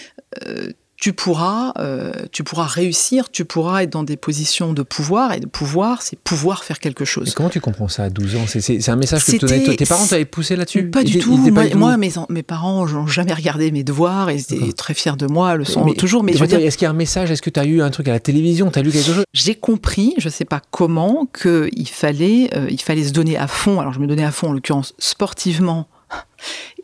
tu 0.96 1.12
pourras, 1.12 1.72
euh, 1.78 2.12
tu 2.32 2.42
pourras 2.42 2.64
réussir, 2.66 3.30
tu 3.30 3.44
pourras 3.44 3.82
être 3.82 3.90
dans 3.90 4.02
des 4.02 4.16
positions 4.16 4.72
de 4.72 4.82
pouvoir, 4.82 5.34
et 5.34 5.40
de 5.40 5.46
pouvoir, 5.46 6.02
c'est 6.02 6.18
pouvoir 6.18 6.64
faire 6.64 6.78
quelque 6.78 7.04
chose. 7.04 7.34
comment 7.34 7.50
tu 7.50 7.60
comprends 7.60 7.88
ça 7.88 8.04
à 8.04 8.10
12 8.10 8.36
ans? 8.36 8.44
C'est 8.46 8.88
un 8.88 8.96
message 8.96 9.24
que 9.24 9.32
tu 9.32 9.38
donnais. 9.38 9.76
Tes 9.76 9.84
parents 9.84 10.06
t'avaient 10.06 10.24
poussé 10.24 10.56
là-dessus? 10.56 10.90
Pas 10.90 11.04
du 11.04 11.18
tout. 11.18 11.36
moi, 11.74 11.96
mes, 11.96 12.12
mes, 12.30 12.42
parents 12.42 12.86
n'ont 12.86 13.06
jamais 13.06 13.34
regardé 13.34 13.70
mes 13.70 13.84
devoirs 13.84 14.30
et 14.30 14.38
étaient 14.38 14.72
très 14.72 14.94
fiers 14.94 15.16
de 15.16 15.26
moi, 15.26 15.56
le 15.56 15.64
sont 15.64 15.84
toujours. 15.92 16.22
Mais, 16.24 16.32
je 16.32 16.38
veux 16.38 16.46
dire, 16.46 16.60
est-ce 16.60 16.78
qu'il 16.78 16.86
y 16.86 16.88
a 16.88 16.90
un 16.90 16.94
message? 16.94 17.30
Est-ce 17.30 17.42
que 17.42 17.50
tu 17.50 17.60
as 17.60 17.66
eu 17.66 17.82
un 17.82 17.90
truc 17.90 18.08
à 18.08 18.12
la 18.12 18.20
télévision? 18.20 18.70
Tu 18.70 18.78
as 18.78 18.82
lu 18.82 18.90
quelque 18.90 19.06
chose? 19.06 19.24
J'ai 19.34 19.54
compris, 19.54 20.14
je 20.18 20.28
ne 20.28 20.32
sais 20.32 20.44
pas 20.44 20.62
comment, 20.70 21.26
qu'il 21.26 21.88
fallait, 21.88 22.50
euh, 22.56 22.68
il 22.70 22.80
fallait 22.80 23.04
se 23.04 23.12
donner 23.12 23.36
à 23.36 23.46
fond. 23.46 23.80
Alors, 23.80 23.92
je 23.92 24.00
me 24.00 24.06
donnais 24.06 24.24
à 24.24 24.32
fond, 24.32 24.48
en 24.48 24.52
l'occurrence, 24.52 24.94
sportivement 24.98 25.88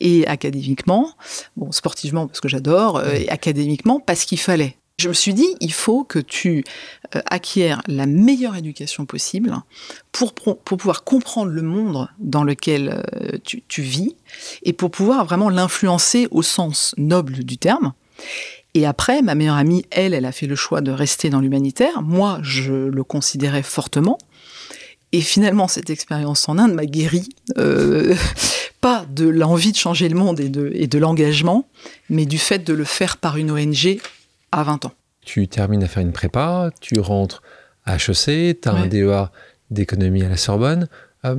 et 0.00 0.26
académiquement, 0.26 1.12
bon, 1.56 1.72
sportivement 1.72 2.26
parce 2.26 2.40
que 2.40 2.48
j'adore, 2.48 2.98
euh, 2.98 3.12
et 3.12 3.28
académiquement 3.28 4.00
parce 4.00 4.24
qu'il 4.24 4.38
fallait. 4.38 4.76
Je 4.98 5.08
me 5.08 5.14
suis 5.14 5.34
dit, 5.34 5.48
il 5.60 5.72
faut 5.72 6.04
que 6.04 6.18
tu 6.18 6.64
euh, 7.16 7.20
acquières 7.26 7.82
la 7.86 8.06
meilleure 8.06 8.56
éducation 8.56 9.06
possible 9.06 9.56
pour, 10.12 10.34
pour, 10.34 10.58
pouvoir 10.58 11.02
comprendre 11.02 11.50
le 11.50 11.62
monde 11.62 12.08
dans 12.18 12.44
lequel 12.44 13.02
euh, 13.14 13.38
tu, 13.42 13.62
tu, 13.66 13.82
vis 13.82 14.14
et 14.62 14.72
pour 14.72 14.90
pouvoir 14.90 15.24
vraiment 15.24 15.48
l'influencer 15.48 16.28
au 16.30 16.42
sens 16.42 16.94
noble 16.98 17.44
du 17.44 17.58
terme. 17.58 17.94
Et 18.74 18.86
après, 18.86 19.22
ma 19.22 19.34
meilleure 19.34 19.56
amie, 19.56 19.84
elle, 19.90 20.14
elle 20.14 20.24
a 20.24 20.32
fait 20.32 20.46
le 20.46 20.56
choix 20.56 20.80
de 20.80 20.92
rester 20.92 21.30
dans 21.30 21.40
l'humanitaire. 21.40 22.02
Moi, 22.02 22.38
je 22.42 22.72
le 22.72 23.04
considérais 23.04 23.62
fortement. 23.62 24.18
Et 25.12 25.20
finalement, 25.20 25.68
cette 25.68 25.90
expérience 25.90 26.48
en 26.48 26.58
Inde 26.58 26.72
m'a 26.72 26.86
guéri, 26.86 27.28
euh, 27.58 28.16
pas 28.82 29.06
de 29.08 29.28
l'envie 29.28 29.72
de 29.72 29.76
changer 29.76 30.10
le 30.10 30.16
monde 30.16 30.40
et 30.40 30.50
de, 30.50 30.70
et 30.74 30.88
de 30.88 30.98
l'engagement, 30.98 31.66
mais 32.10 32.26
du 32.26 32.36
fait 32.36 32.58
de 32.58 32.74
le 32.74 32.84
faire 32.84 33.16
par 33.16 33.38
une 33.38 33.50
ONG 33.50 33.98
à 34.50 34.64
20 34.64 34.86
ans. 34.86 34.92
Tu 35.24 35.48
termines 35.48 35.84
à 35.84 35.88
faire 35.88 36.02
une 36.02 36.12
prépa, 36.12 36.70
tu 36.80 36.98
rentres 36.98 37.42
à 37.86 37.94
HEC, 37.94 38.60
tu 38.60 38.68
as 38.68 38.72
un 38.72 38.88
DEA 38.88 39.30
d'économie 39.70 40.24
à 40.24 40.28
la 40.28 40.36
Sorbonne. 40.36 40.88
Euh, 41.24 41.36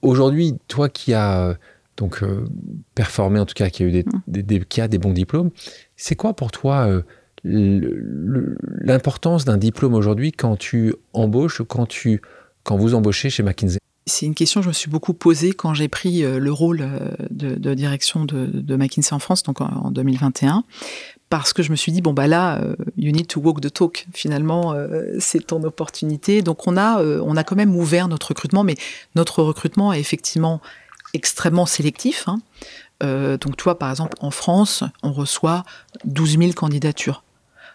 aujourd'hui, 0.00 0.54
toi 0.66 0.88
qui 0.88 1.12
as 1.12 1.58
donc 1.98 2.22
euh, 2.22 2.48
performé, 2.94 3.38
en 3.38 3.44
tout 3.44 3.54
cas 3.54 3.68
qui 3.68 3.82
a 3.82 3.86
eu 3.86 3.90
des, 3.90 4.04
mm. 4.04 4.22
des, 4.26 4.60
qui 4.60 4.80
a 4.80 4.88
des 4.88 4.98
bons 4.98 5.12
diplômes, 5.12 5.50
c'est 5.96 6.16
quoi 6.16 6.32
pour 6.32 6.50
toi 6.50 6.88
euh, 6.88 7.02
l'importance 7.44 9.44
d'un 9.44 9.58
diplôme 9.58 9.92
aujourd'hui 9.92 10.32
quand 10.32 10.56
tu 10.56 10.94
embauches, 11.12 11.60
quand 11.68 11.86
tu 11.86 12.22
quand 12.64 12.76
vous 12.76 12.94
embauchez 12.94 13.28
chez 13.28 13.42
McKinsey? 13.42 13.78
C'est 14.08 14.26
une 14.26 14.34
question 14.34 14.60
que 14.60 14.64
je 14.64 14.68
me 14.68 14.74
suis 14.74 14.90
beaucoup 14.90 15.14
posée 15.14 15.52
quand 15.52 15.74
j'ai 15.74 15.88
pris 15.88 16.24
euh, 16.24 16.38
le 16.38 16.52
rôle 16.52 16.80
euh, 16.82 17.10
de, 17.30 17.74
direction 17.74 18.24
de, 18.24 18.76
McKinsey 18.76 19.14
en 19.14 19.18
France, 19.18 19.42
donc 19.42 19.60
en, 19.60 19.90
2021, 19.90 20.64
parce 21.28 21.52
que 21.52 21.62
je 21.62 21.70
me 21.70 21.76
suis 21.76 21.92
dit 21.92 22.00
bon 22.00 22.12
bah 22.12 22.26
là, 22.26 22.58
euh, 22.60 22.74
you 22.96 23.12
need 23.12 23.26
to 23.26 23.40
walk 23.40 23.60
the 23.60 23.72
talk. 23.72 24.06
Finalement, 24.12 24.74
c'est 25.18 25.46
ton 25.46 25.62
opportunité. 25.62 26.42
Donc 26.42 26.66
on 26.66 26.76
a 26.76 27.02
on 27.02 27.36
a 27.36 27.44
quand 27.44 27.56
même 27.56 27.76
ouvert 27.76 28.08
notre 28.08 28.28
recrutement, 28.28 28.64
mais 28.64 28.76
notre 29.14 29.42
recrutement 29.42 29.92
est 29.92 30.00
effectivement 30.00 30.60
extrêmement 31.14 31.66
sélectif. 31.66 32.26
Hein. 32.28 33.36
donc 33.38 33.56
toi, 33.56 33.78
par 33.78 33.90
exemple, 33.90 34.16
en 34.20 34.30
France, 34.30 34.84
on 35.02 35.12
reçoit 35.12 35.64
12 36.04 36.38
000 36.38 36.52
candidatures 36.52 37.22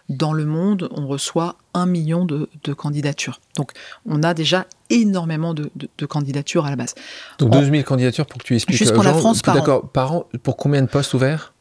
dans 0.08 0.32
le 0.32 0.44
monde, 0.44 0.88
on 0.92 1.06
reçoit 1.06 1.56
un 1.72 1.86
million 1.86 2.24
de, 2.24 2.48
candidatures. 2.76 3.40
Donc, 3.56 3.72
on 4.06 4.22
a 4.22 4.34
déjà 4.34 4.66
énormément 4.90 5.54
de, 5.54 5.70
candidatures 6.06 6.66
à 6.66 6.70
la 6.70 6.76
base. 6.76 6.94
Donc, 7.38 7.50
12 7.50 7.70
000 7.70 7.82
candidatures 7.84 8.26
pour 8.26 8.40
que 8.40 8.44
tu 8.46 8.54
expliques. 8.54 8.78
Juste 8.78 8.94
pour 8.94 9.04
la 9.04 9.14
France, 9.14 9.42
par 9.42 9.54
D'accord, 9.54 9.88
par 9.88 10.12
an, 10.12 10.26
pour 10.42 10.56
combien 10.56 10.82
de 10.82 10.88
postes 10.88 11.14
ouverts? 11.14 11.52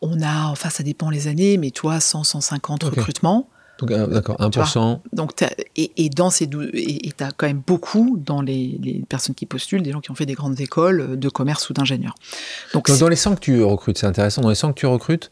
On 0.00 0.20
a, 0.20 0.46
enfin, 0.48 0.68
ça 0.68 0.82
dépend 0.82 1.10
les 1.10 1.28
années, 1.28 1.58
mais 1.58 1.70
toi, 1.70 2.00
100, 2.00 2.24
150 2.24 2.84
recrutements. 2.84 3.48
Donc, 3.78 3.90
d'accord, 3.90 4.36
1%. 4.38 5.00
Donc, 5.12 5.32
et, 5.76 6.08
dans 6.10 6.30
ces 6.30 6.44
et 6.44 7.12
tu 7.16 7.24
as 7.24 7.32
quand 7.32 7.46
même 7.46 7.62
beaucoup 7.66 8.16
dans 8.24 8.42
les, 8.42 9.04
personnes 9.08 9.34
qui 9.34 9.46
postulent, 9.46 9.82
des 9.82 9.90
gens 9.90 10.00
qui 10.00 10.10
ont 10.10 10.14
fait 10.14 10.26
des 10.26 10.34
grandes 10.34 10.60
écoles 10.60 11.18
de 11.18 11.28
commerce 11.28 11.68
ou 11.70 11.72
d'ingénieurs. 11.72 12.14
Donc, 12.74 12.88
Donc 12.88 12.98
dans 12.98 13.08
les 13.08 13.16
100 13.16 13.36
que 13.36 13.40
tu 13.40 13.62
recrutes, 13.62 13.98
c'est 13.98 14.06
intéressant, 14.06 14.42
dans 14.42 14.50
les 14.50 14.54
100 14.54 14.72
que 14.72 14.78
tu 14.78 14.86
recrutes, 14.86 15.30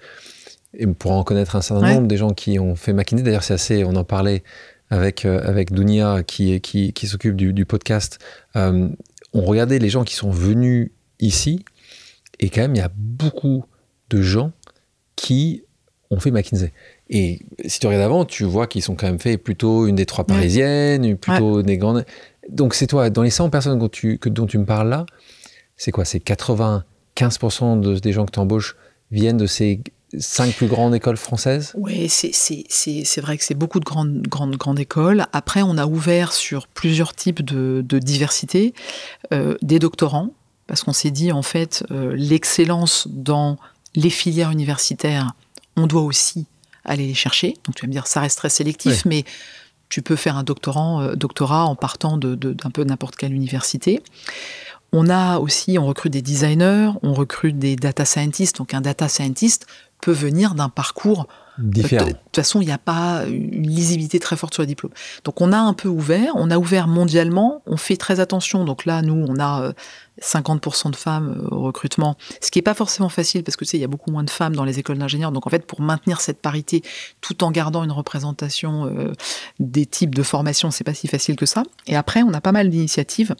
et 0.74 0.86
pour 0.86 1.12
en 1.12 1.24
connaître 1.24 1.56
un 1.56 1.62
certain 1.62 1.94
nombre, 1.94 2.06
des 2.06 2.16
gens 2.16 2.30
qui 2.30 2.58
ont 2.58 2.76
fait 2.76 2.92
McKinsey. 2.92 3.22
D'ailleurs, 3.22 3.42
c'est 3.42 3.54
assez, 3.54 3.84
on 3.84 3.96
en 3.96 4.04
parlait 4.04 4.42
avec, 4.90 5.24
euh, 5.24 5.40
avec 5.44 5.72
Dunia 5.72 6.22
qui, 6.22 6.60
qui, 6.60 6.92
qui 6.92 7.06
s'occupe 7.06 7.36
du, 7.36 7.64
podcast. 7.64 8.18
Euh, 8.56 8.88
on 9.32 9.42
regardait 9.42 9.78
les 9.78 9.88
gens 9.88 10.04
qui 10.04 10.14
sont 10.14 10.30
venus 10.30 10.90
ici, 11.20 11.64
et 12.38 12.50
quand 12.50 12.62
même, 12.62 12.74
il 12.74 12.78
y 12.78 12.82
a 12.82 12.90
beaucoup 12.94 13.64
de 14.08 14.22
gens 14.22 14.52
qui 15.16 15.62
ont 16.10 16.18
fait 16.18 16.30
McKinsey. 16.30 16.72
Et 17.08 17.40
si 17.66 17.80
tu 17.80 17.86
regardes 17.86 18.04
avant, 18.04 18.24
tu 18.24 18.44
vois 18.44 18.66
qu'ils 18.66 18.82
sont 18.82 18.94
quand 18.94 19.06
même 19.06 19.18
fait 19.18 19.36
plutôt 19.36 19.86
une 19.86 19.96
des 19.96 20.06
trois 20.06 20.24
parisiennes, 20.24 21.16
plutôt 21.16 21.62
des 21.62 21.76
grandes. 21.76 22.04
Donc 22.48 22.74
c'est 22.74 22.86
toi, 22.86 23.10
dans 23.10 23.22
les 23.22 23.30
100 23.30 23.50
personnes 23.50 23.78
dont 23.78 23.88
tu, 23.88 24.18
que, 24.18 24.28
dont 24.28 24.46
tu 24.46 24.58
me 24.58 24.64
parles 24.64 24.88
là, 24.88 25.06
c'est 25.76 25.90
quoi? 25.92 26.04
C'est 26.04 26.18
95% 26.24 27.80
de, 27.80 27.98
des 27.98 28.12
gens 28.12 28.26
que 28.26 28.32
tu 28.32 28.38
embauches 28.38 28.76
viennent 29.10 29.36
de 29.36 29.46
ces 29.46 29.80
cinq 30.18 30.54
plus 30.54 30.66
grandes 30.66 30.94
écoles 30.94 31.16
françaises? 31.16 31.72
Oui, 31.76 32.08
c'est 32.08 33.20
vrai 33.20 33.38
que 33.38 33.44
c'est 33.44 33.54
beaucoup 33.54 33.80
de 33.80 33.84
grandes, 33.84 34.22
grandes, 34.22 34.56
grandes 34.56 34.80
écoles. 34.80 35.26
Après, 35.32 35.62
on 35.62 35.78
a 35.78 35.86
ouvert 35.86 36.32
sur 36.32 36.66
plusieurs 36.66 37.14
types 37.14 37.42
de, 37.42 37.98
diversité, 37.98 38.74
euh, 39.32 39.56
des 39.62 39.78
doctorants, 39.78 40.30
parce 40.66 40.82
qu'on 40.82 40.92
s'est 40.92 41.10
dit, 41.10 41.32
en 41.32 41.42
fait, 41.42 41.84
euh, 41.90 42.14
l'excellence 42.16 43.08
dans 43.10 43.58
les 43.94 44.10
filières 44.10 44.50
universitaires, 44.50 45.32
on 45.76 45.86
doit 45.86 46.02
aussi 46.02 46.46
aller 46.84 47.06
les 47.06 47.14
chercher. 47.14 47.54
Donc 47.64 47.74
tu 47.76 47.82
vas 47.82 47.88
me 47.88 47.92
dire, 47.92 48.06
ça 48.06 48.20
reste 48.20 48.38
très 48.38 48.48
sélectif, 48.48 49.04
mais 49.04 49.24
tu 49.88 50.02
peux 50.02 50.16
faire 50.16 50.36
un 50.36 50.44
doctorant, 50.44 51.02
euh, 51.02 51.14
doctorat 51.14 51.64
en 51.64 51.74
partant 51.74 52.16
d'un 52.16 52.36
de, 52.36 52.54
peu 52.72 52.84
n'importe 52.84 53.16
quelle 53.16 53.34
université. 53.34 54.02
On 54.92 55.08
a 55.08 55.38
aussi, 55.38 55.78
on 55.78 55.86
recrute 55.86 56.12
des 56.12 56.22
designers, 56.22 56.90
on 57.02 57.14
recrute 57.14 57.58
des 57.58 57.76
data 57.76 58.04
scientists. 58.04 58.58
Donc 58.58 58.74
un 58.74 58.80
data 58.80 59.08
scientist 59.08 59.66
peut 60.00 60.12
venir 60.12 60.54
d'un 60.54 60.68
parcours 60.68 61.26
différent. 61.58 62.06
De, 62.06 62.12
toute 62.12 62.36
façon, 62.36 62.60
il 62.60 62.66
n'y 62.66 62.72
a 62.72 62.78
pas 62.78 63.24
une 63.26 63.66
lisibilité 63.66 64.18
très 64.18 64.36
forte 64.36 64.54
sur 64.54 64.62
les 64.62 64.66
diplômes. 64.66 64.92
Donc 65.24 65.40
on 65.40 65.52
a 65.52 65.58
un 65.58 65.74
peu 65.74 65.88
ouvert, 65.88 66.32
on 66.36 66.50
a 66.50 66.58
ouvert 66.58 66.88
mondialement, 66.88 67.62
on 67.66 67.76
fait 67.76 67.96
très 67.96 68.20
attention. 68.20 68.64
Donc 68.64 68.84
là, 68.84 69.02
nous, 69.02 69.26
on 69.28 69.38
a 69.38 69.72
50% 70.22 70.88
euh, 70.88 70.90
de 70.90 70.96
femmes 70.96 71.36
euh, 71.38 71.54
au 71.54 71.62
recrutement, 71.62 72.16
ce 72.40 72.50
qui 72.50 72.58
n'est 72.58 72.62
pas 72.62 72.74
forcément 72.74 73.08
facile 73.08 73.44
parce 73.44 73.56
que 73.56 73.64
tu 73.64 73.70
sais, 73.70 73.76
il 73.78 73.80
y 73.80 73.84
a 73.84 73.88
beaucoup 73.88 74.10
moins 74.10 74.24
de 74.24 74.30
femmes 74.30 74.56
dans 74.56 74.64
les 74.64 74.78
écoles 74.78 74.98
d'ingénieurs. 74.98 75.32
Donc 75.32 75.46
en 75.46 75.50
fait, 75.50 75.66
pour 75.66 75.80
maintenir 75.80 76.20
cette 76.20 76.40
parité 76.40 76.82
tout 77.20 77.44
en 77.44 77.50
gardant 77.50 77.84
une 77.84 77.92
représentation 77.92 78.86
euh, 78.86 79.12
des 79.58 79.86
types 79.86 80.14
de 80.14 80.22
formation, 80.22 80.70
c'est 80.70 80.84
pas 80.84 80.94
si 80.94 81.08
facile 81.08 81.36
que 81.36 81.46
ça. 81.46 81.62
Et 81.86 81.96
après, 81.96 82.22
on 82.22 82.32
a 82.32 82.40
pas 82.40 82.52
mal 82.52 82.70
d'initiatives. 82.70 83.34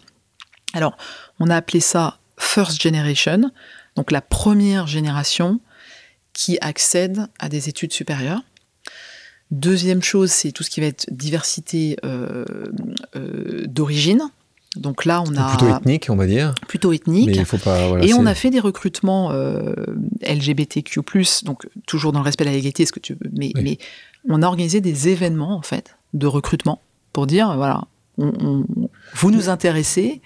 Alors, 0.75 0.97
on 1.40 1.50
a 1.50 1.57
appelé 1.57 1.81
ça 1.81 2.19
First 2.37 2.81
Generation, 2.81 3.50
donc 3.97 4.12
la 4.12 4.21
première 4.21 4.87
génération 4.87 5.61
qui 6.40 6.56
accèdent 6.62 7.26
à 7.38 7.50
des 7.50 7.68
études 7.68 7.92
supérieures. 7.92 8.42
Deuxième 9.50 10.02
chose, 10.02 10.30
c'est 10.30 10.52
tout 10.52 10.62
ce 10.62 10.70
qui 10.70 10.80
va 10.80 10.87
être 10.87 11.06
diversité 11.11 11.99
euh, 12.02 12.47
euh, 13.14 13.66
d'origine. 13.66 14.23
Donc 14.75 15.04
là, 15.04 15.23
on 15.23 15.37
a 15.37 15.49
plutôt 15.50 15.68
ethnique, 15.68 16.06
on 16.09 16.16
va 16.16 16.26
dire. 16.26 16.54
Plutôt 16.66 16.94
ethnique. 16.94 17.26
Mais 17.26 17.37
il 17.37 17.44
faut 17.44 17.59
pas. 17.59 18.00
et 18.00 18.14
on 18.14 18.25
a 18.25 18.35
fait 18.35 18.49
des 18.49 18.61
recrutements 18.61 19.32
euh, 19.32 19.75
LGBTQ+, 20.23 21.02
donc 21.42 21.68
toujours 21.87 22.12
dans 22.12 22.20
le 22.20 22.25
respect 22.25 22.44
de 22.44 22.49
la 22.49 22.56
légalité, 22.56 22.87
ce 22.87 22.92
que 22.92 23.00
tu 23.00 23.18
mais, 23.37 23.52
mais 23.56 23.76
on 24.26 24.40
a 24.40 24.47
organisé 24.47 24.80
des 24.80 25.09
événements 25.09 25.54
en 25.54 25.62
fait 25.62 25.99
de 26.14 26.26
recrutement 26.26 26.80
pour 27.12 27.26
dire 27.26 27.54
voilà, 27.54 27.85
vous 28.16 29.30
nous 29.30 29.49
intéressez 29.50 30.23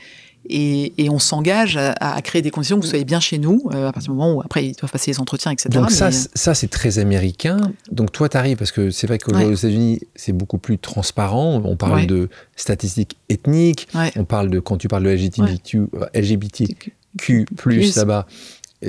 et, 0.49 1.09
on 1.11 1.19
s'engage 1.19 1.77
à, 1.77 2.21
créer 2.23 2.43
des 2.43 2.51
conditions 2.51 2.77
que 2.77 2.83
vous 2.83 2.89
soyez 2.89 3.05
bien 3.05 3.21
chez 3.21 3.39
nous 3.39 3.63
euh, 3.73 3.89
à 3.89 3.93
partir 3.93 4.13
du 4.13 4.19
moment 4.19 4.35
où 4.35 4.41
après 4.41 4.67
ils 4.67 4.75
doivent 4.75 4.91
passer 4.91 5.11
les 5.11 5.21
entretiens, 5.21 5.53
etc. 5.53 5.69
Donc 5.71 5.91
ça, 5.91 6.11
ça 6.11 6.55
c'est 6.55 6.69
très 6.69 6.99
américain. 6.99 7.73
Donc 7.91 8.13
toi, 8.13 8.29
tu 8.29 8.37
arrives 8.37 8.57
parce 8.57 8.73
que 8.73 8.91
c'est 8.91 9.07
vrai 9.07 9.19
qu'aux 9.19 9.37
États-Unis, 9.37 10.01
c'est 10.15 10.33
beaucoup 10.33 10.59
plus 10.59 10.79
transparent. 10.79 11.63
On 11.65 11.77
parle 11.77 12.07
de 12.07 12.29
statistiques 12.57 13.17
ethniques, 13.29 13.89
on 14.17 14.25
parle 14.25 14.51
de 14.51 14.61
quand 14.61 14.77
tu 14.77 14.89
parles 14.89 15.05
de 15.05 15.11
LGBTQ, 15.11 15.87
LGBTQ 16.15 17.47
plus 17.57 17.97
là-bas, 17.97 18.27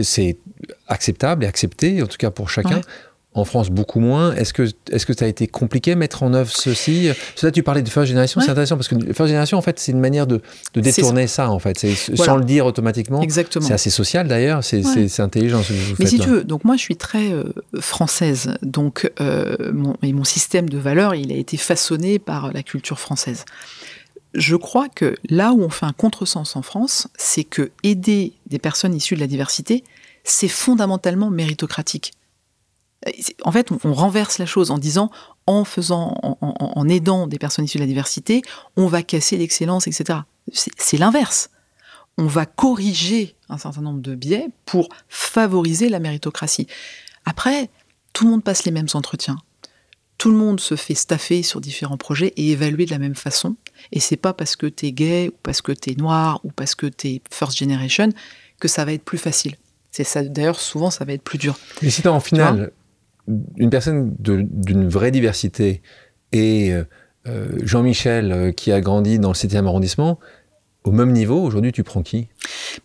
c'est 0.02 0.38
acceptable 0.88 1.44
et 1.44 1.48
accepté 1.48 2.02
en 2.02 2.08
tout 2.08 2.18
cas 2.18 2.32
pour 2.32 2.50
chacun. 2.50 2.82
En 3.36 3.44
France, 3.44 3.70
beaucoup 3.70 4.00
moins. 4.00 4.34
Est-ce 4.34 4.54
que 4.54 4.64
est-ce 4.92 5.06
que 5.06 5.12
ça 5.14 5.26
a 5.26 5.28
été 5.28 5.46
compliqué 5.46 5.96
mettre 5.96 6.24
en 6.24 6.34
œuvre 6.34 6.50
ceci? 6.50 7.10
Là, 7.44 7.52
tu 7.52 7.64
parlais 7.64 7.82
de 7.82 7.90
first 7.90 8.08
génération, 8.08 8.40
c'est 8.40 8.50
intéressant 8.50 8.78
parce 8.78 8.88
que 8.88 8.96
first 9.14 9.28
génération, 9.28 9.58
en 9.58 9.62
fait, 9.62 9.78
c'est 9.78 9.92
une 9.92 10.00
manière 10.00 10.26
de, 10.26 10.42
détourner 10.74 11.28
ça, 11.28 11.52
en 11.52 11.60
fait, 11.60 11.86
sans 12.16 12.38
le 12.38 12.46
dire 12.46 12.66
automatiquement. 12.66 13.22
Exactement. 13.22 13.68
C'est 13.68 13.74
assez 13.74 13.90
social 13.90 14.30
d'ailleurs, 14.30 14.64
c'est 14.64 15.20
intelligent 15.20 15.62
ce 15.64 15.74
que 15.74 15.74
vous 15.74 15.96
Mais 16.00 16.06
si 16.06 16.18
tu 16.18 16.30
veux, 16.30 16.44
donc 16.46 16.64
moi, 16.64 16.78
je 16.78 16.82
suis 16.82 16.96
très 16.96 17.32
euh, 17.32 17.44
française, 17.80 18.54
donc 18.62 19.12
euh, 19.20 19.56
mon, 19.74 19.96
et 20.02 20.14
mon 20.14 20.24
système 20.24 20.70
de 20.70 20.78
valeurs, 20.78 21.14
il 21.14 21.32
a 21.34 21.36
été 21.36 21.58
façonné 21.58 22.20
par 22.20 22.54
la 22.54 22.64
culture 22.64 23.00
française. 23.00 23.44
Je 24.34 24.56
crois 24.56 24.88
que 24.88 25.16
là 25.30 25.52
où 25.52 25.62
on 25.62 25.70
fait 25.70 25.86
un 25.86 25.94
contresens 25.94 26.56
en 26.56 26.62
France, 26.62 27.08
c'est 27.18 27.44
que 27.44 27.72
aider 27.84 28.34
des 28.48 28.60
personnes 28.60 28.94
issues 28.94 29.16
de 29.16 29.22
la 29.22 29.28
diversité, 29.28 29.84
c'est 30.24 30.48
fondamentalement 30.48 31.30
méritocratique 31.30 32.14
en 33.44 33.52
fait, 33.52 33.70
on, 33.84 33.94
renverse 33.94 34.40
la 34.40 34.46
chose 34.46 34.72
en 34.72 34.78
disant, 34.78 35.12
en 35.46 35.64
faisant, 35.64 36.16
en, 36.22 36.90
aidant 36.90 37.28
des 37.28 37.38
personnes 37.38 37.66
issues 37.66 37.78
de 37.78 37.84
la 37.84 37.88
diversité, 37.88 38.42
on 38.78 38.88
va 38.88 39.04
casser 39.04 39.38
l'excellence, 39.38 39.88
etc. 39.88 40.20
C'est 40.54 40.98
l'inverse. 40.98 41.50
On 42.18 42.26
va 42.26 42.46
corriger 42.46 43.36
un 43.50 43.58
certain 43.58 43.82
nombre 43.82 44.02
de 44.02 44.16
biais 44.16 44.50
pour 44.66 44.90
favoriser 45.08 45.90
la 45.90 46.00
méritocratie. 46.00 46.68
Après, 47.26 47.70
tout 48.14 48.26
le 48.26 48.32
monde 48.32 48.44
passe 48.44 48.64
les 48.66 48.72
mêmes 48.72 48.88
entretiens. 48.94 49.38
Tout 50.18 50.32
le 50.32 50.38
monde 50.38 50.62
se 50.62 50.76
fait 50.76 50.96
staffer 50.96 51.44
sur 51.44 51.60
différents 51.60 51.98
projets 51.98 52.34
et 52.38 52.52
évaluer 52.52 52.86
de 52.86 52.92
la 52.92 53.00
même 53.00 53.16
façon. 53.16 53.56
Et 53.92 54.00
c'est 54.00 54.18
pas 54.18 54.34
parce 54.34 54.56
que 54.56 54.66
tu 54.66 54.88
es 54.88 54.94
gay, 54.94 55.28
ou 55.28 55.36
parce 55.44 55.62
que 55.62 55.74
tu 55.74 55.92
es 55.92 55.96
noir, 55.96 56.40
ou 56.44 56.52
parce 56.52 56.74
que 56.74 56.88
tu 56.88 57.08
es 57.08 57.22
first 57.30 57.58
generation 57.58 58.10
que 58.60 58.70
ça 58.70 58.86
va 58.86 58.94
être 58.94 59.04
plus 59.04 59.18
facile. 59.18 59.58
C'est 59.92 60.06
ça. 60.06 60.24
D'ailleurs, 60.24 60.60
souvent, 60.60 60.90
ça 60.90 61.04
va 61.06 61.14
être 61.14 61.22
plus 61.22 61.38
dur. 61.38 61.60
Mais 61.82 61.90
si 61.90 62.08
en 62.08 62.20
finale, 62.22 62.72
une 63.58 63.70
personne 63.70 64.16
d'une 64.20 64.88
vraie 64.88 65.12
diversité 65.12 65.82
et 66.32 66.72
euh, 66.74 66.84
euh, 67.28 67.48
Jean-Michel 67.64 68.32
euh, 68.32 68.52
qui 68.52 68.72
a 68.72 68.82
grandi 68.82 69.20
dans 69.20 69.30
le 69.30 69.36
7e 69.36 69.66
arrondissement, 69.66 70.20
au 70.84 70.92
même 70.92 71.12
niveau, 71.12 71.42
aujourd'hui, 71.42 71.72
tu 71.72 71.84
prends 71.84 72.04
qui? 72.04 72.28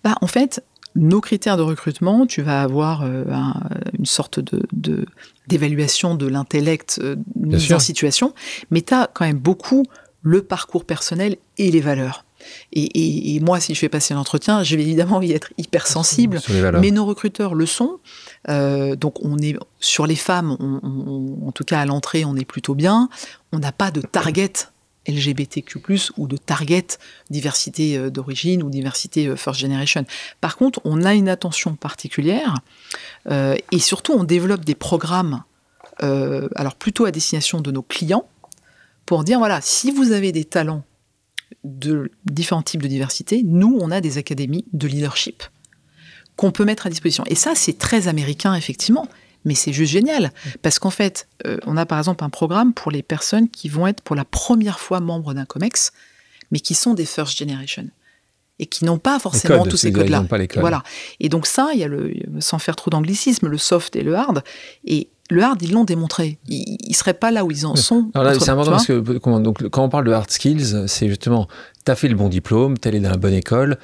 Bah, 0.02 0.14
En 0.23 0.26
fait, 0.26 0.64
nos 0.94 1.20
critères 1.20 1.56
de 1.56 1.62
recrutement, 1.62 2.26
tu 2.26 2.40
vas 2.42 2.62
avoir 2.62 3.04
une 3.04 4.06
sorte 4.06 4.40
de, 4.40 5.06
d'évaluation 5.47 6.14
de, 6.14 6.26
l'intellect 6.26 7.00
mise 7.37 7.73
en 7.73 7.78
situation, 7.78 8.35
mais 8.70 8.80
tu 8.80 8.94
as 8.94 9.09
quand 9.12 9.26
même 9.26 9.38
beaucoup 9.38 9.85
le 10.23 10.42
parcours 10.42 10.85
personnel 10.85 11.37
et 11.59 11.70
les 11.70 11.80
valeurs. 11.80 12.25
Et, 12.73 13.38
moi, 13.40 13.61
si 13.61 13.75
je 13.75 13.80
fais 13.80 13.88
passer 13.88 14.14
l'entretien, 14.14 14.62
je 14.62 14.76
vais 14.76 14.82
évidemment 14.82 15.20
y 15.23 15.32
être 15.32 15.52
hypersensible, 15.59 16.40
mais 16.80 16.90
nos 16.90 17.04
recruteurs 17.04 17.54
le 17.54 17.66
sont. 17.66 17.99
Euh, 18.49 18.97
donc 18.97 19.23
on 19.25 19.38
est 19.38 19.56
sur 19.80 20.06
les 20.06 20.16
femmes, 20.16 20.52
en 20.52 21.52
tout 21.52 21.64
cas 21.64 21.80
à 21.80 21.87
l'entrée, 21.87 22.25
on 22.25 22.37
est 22.37 22.44
plutôt 22.44 22.75
bien. 22.75 23.09
On 23.52 23.59
n'a 23.59 23.73
pas 23.73 23.90
de 23.90 24.00
target 24.00 24.52
LGBTQ+, 25.06 25.80
ou 26.16 26.26
de 26.26 26.37
target 26.37 26.87
diversité 27.30 27.97
euh, 27.97 28.11
d'origine 28.11 28.62
ou 28.62 28.70
diversité 28.70 29.26
euh, 29.26 29.37
first 29.37 29.61
generation. 29.61 30.04
Par 30.40 30.56
contre, 30.56 30.80
on 30.85 31.04
a 31.04 31.14
une 31.14 31.28
attention 31.28 31.75
particulière 31.75 32.56
et 33.28 33.78
surtout 33.78 34.12
on 34.12 34.25
développe 34.25 34.64
des 34.64 34.75
programmes, 34.75 35.42
alors 36.00 36.75
plutôt 36.75 37.04
à 37.04 37.11
destination 37.11 37.61
de 37.61 37.70
nos 37.70 37.82
clients, 37.82 38.26
pour 39.04 39.25
dire 39.25 39.38
voilà, 39.38 39.61
si 39.61 39.90
vous 39.90 40.12
avez 40.12 40.32
des 40.32 40.44
talents 40.44 40.85
de 41.64 42.11
différents 42.25 42.62
types 42.62 42.82
de 42.82 42.88
diversité, 42.88 43.42
nous, 43.44 43.76
on 43.80 43.90
a 43.90 44.00
des 44.00 44.18
académies 44.18 44.64
de 44.73 44.87
leadership 44.87 45.42
qu'on 46.40 46.52
peut 46.52 46.64
mettre 46.64 46.87
à 46.87 46.88
disposition. 46.88 47.23
Et 47.26 47.35
ça, 47.35 47.52
c'est 47.54 47.76
très 47.76 48.09
américain, 48.09 48.54
effectivement, 48.54 49.06
mais 49.44 49.54
c'est 49.54 49.75
juste 49.75 49.92
génial. 49.92 50.32
Parce 50.62 50.78
qu'en 50.78 50.88
fait, 50.88 51.28
euh, 51.47 51.59
on 51.66 51.76
a 51.76 51.85
par 51.85 51.99
exemple 51.99 52.25
un 52.25 52.30
programme 52.30 52.73
pour 52.73 52.90
les 52.90 53.02
personnes 53.02 53.50
qui 53.50 53.68
vont 53.68 53.87
être 53.87 54.00
pour 54.00 54.16
la 54.16 54.25
première 54.25 54.80
fois 54.80 55.00
membres 55.00 55.35
d'un 55.35 55.44
COMEX, 55.44 55.92
mais 56.50 56.59
qui 56.59 56.73
sont 56.73 56.94
des 56.94 57.04
first 57.04 57.37
generation 57.37 57.90
et 58.59 58.64
qui 58.64 58.87
n'ont 58.87 58.99
pas 58.99 59.18
forcément 59.18 59.66
tous 59.66 59.76
ces 59.76 59.92
codes-là. 59.92 60.25
Voilà. 60.56 60.82
Et 61.18 61.28
donc 61.28 61.47
ça, 61.47 61.73
il 61.75 61.80
y 61.80 61.85
a 61.85 61.88
le, 61.88 62.14
sans 62.38 62.59
faire 62.59 62.75
trop 62.75 62.90
d'anglicisme, 62.90 63.47
le 63.47 63.59
soft 63.59 63.94
et 63.94 64.02
le 64.02 64.14
hard. 64.14 64.42
Et 64.87 65.11
le 65.31 65.43
hard, 65.43 65.63
ils 65.63 65.73
l'ont 65.73 65.85
démontré. 65.85 66.39
Ils 66.49 66.77
ne 66.89 66.95
seraient 66.95 67.15
pas 67.15 67.31
là 67.31 67.45
où 67.45 67.51
ils 67.51 67.65
en 67.67 67.77
sont. 67.77 68.11
c'est 68.15 68.51
important 68.51 68.73
parce 68.73 68.87
que 68.87 68.99
donc, 69.39 69.69
quand 69.69 69.85
on 69.85 69.89
parle 69.89 70.05
de 70.05 70.13
hard 70.13 70.31
skills, 70.31 70.85
c'est 70.87 71.09
justement, 71.09 71.49
tu 71.85 71.91
as 71.91 71.95
fait 71.95 72.09
le 72.09 72.17
bon 72.17 72.29
diplôme, 72.29 72.79
tu 72.79 72.89
es 72.89 72.91
allé 72.91 73.01
dans 73.01 73.11
la 73.11 73.17
bonne 73.17 73.35
école. 73.35 73.79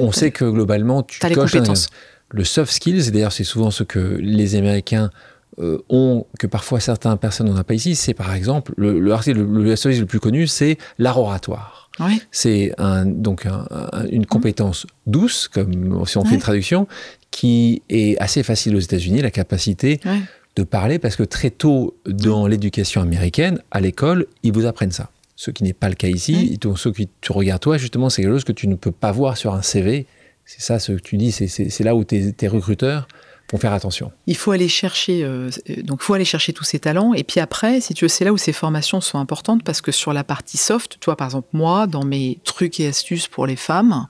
On 0.00 0.12
sait 0.12 0.30
que 0.30 0.44
globalement, 0.44 1.02
tu 1.02 1.18
as 1.24 1.28
les 1.28 1.34
compétences. 1.34 1.88
Le 2.30 2.44
soft 2.44 2.72
skills, 2.72 3.08
et 3.08 3.10
d'ailleurs, 3.10 3.32
c'est 3.32 3.44
souvent 3.44 3.70
ce 3.70 3.82
que 3.82 3.98
les 3.98 4.54
Américains 4.54 5.10
euh, 5.58 5.78
ont, 5.90 6.24
que 6.38 6.46
parfois 6.46 6.80
certaines 6.80 7.18
personnes 7.18 7.52
n'ont 7.52 7.62
pas 7.62 7.74
ici, 7.74 7.94
c'est 7.94 8.14
par 8.14 8.32
exemple, 8.32 8.72
le, 8.78 8.98
le, 8.98 9.12
hard 9.12 9.26
le, 9.26 9.44
le, 9.44 9.74
le 9.74 10.06
plus 10.06 10.18
connu, 10.20 10.46
c'est 10.46 10.78
l'art 10.98 11.18
oratoire. 11.18 11.90
C'est 12.30 12.72
un, 12.78 13.04
donc 13.04 13.46
une 14.10 14.24
compétence 14.24 14.86
douce, 15.06 15.48
comme 15.48 16.06
si 16.06 16.16
on 16.16 16.24
fait 16.24 16.36
une 16.36 16.40
traduction, 16.40 16.88
qui 17.30 17.82
est 17.90 18.16
assez 18.18 18.42
facile 18.42 18.74
aux 18.76 18.80
États-Unis, 18.80 19.20
la 19.20 19.30
capacité 19.30 20.00
de 20.56 20.64
parler 20.64 20.98
parce 20.98 21.16
que 21.16 21.22
très 21.22 21.50
tôt 21.50 21.96
dans 22.06 22.46
l'éducation 22.46 23.00
américaine, 23.00 23.62
à 23.70 23.80
l'école, 23.80 24.26
ils 24.42 24.52
vous 24.52 24.66
apprennent 24.66 24.92
ça. 24.92 25.10
Ce 25.34 25.50
qui 25.50 25.64
n'est 25.64 25.72
pas 25.72 25.88
le 25.88 25.94
cas 25.94 26.08
ici. 26.08 26.58
Donc, 26.60 26.78
ce 26.78 26.88
que 26.88 27.02
tu 27.20 27.32
regardes 27.32 27.62
toi, 27.62 27.78
justement, 27.78 28.10
c'est 28.10 28.22
quelque 28.22 28.32
chose 28.32 28.44
que 28.44 28.52
tu 28.52 28.68
ne 28.68 28.74
peux 28.74 28.92
pas 28.92 29.12
voir 29.12 29.36
sur 29.36 29.54
un 29.54 29.62
CV. 29.62 30.06
C'est 30.44 30.60
ça 30.60 30.78
ce 30.78 30.92
que 30.92 31.00
tu 31.00 31.16
dis, 31.16 31.32
c'est 31.32 31.80
là 31.80 31.94
où 31.94 32.04
tes, 32.04 32.32
tes 32.32 32.48
recruteurs 32.48 33.08
vont 33.50 33.58
faire 33.58 33.72
attention. 33.72 34.12
Il 34.26 34.36
faut 34.36 34.50
aller 34.50 34.68
chercher, 34.68 35.24
euh, 35.24 35.50
donc 35.82 36.02
faut 36.02 36.14
aller 36.14 36.24
chercher 36.24 36.52
tous 36.52 36.64
ces 36.64 36.78
talents. 36.78 37.14
Et 37.14 37.24
puis 37.24 37.40
après, 37.40 37.80
si 37.80 37.94
tu 37.94 38.04
veux, 38.04 38.08
c'est 38.08 38.24
là 38.24 38.32
où 38.32 38.38
ces 38.38 38.52
formations 38.52 39.00
sont 39.00 39.18
importantes 39.18 39.62
parce 39.62 39.80
que 39.80 39.92
sur 39.92 40.12
la 40.12 40.24
partie 40.24 40.58
soft, 40.58 40.98
toi, 41.00 41.16
par 41.16 41.28
exemple, 41.28 41.48
moi, 41.52 41.86
dans 41.86 42.04
mes 42.04 42.38
trucs 42.44 42.80
et 42.80 42.86
astuces 42.86 43.28
pour 43.28 43.46
les 43.46 43.56
femmes, 43.56 44.06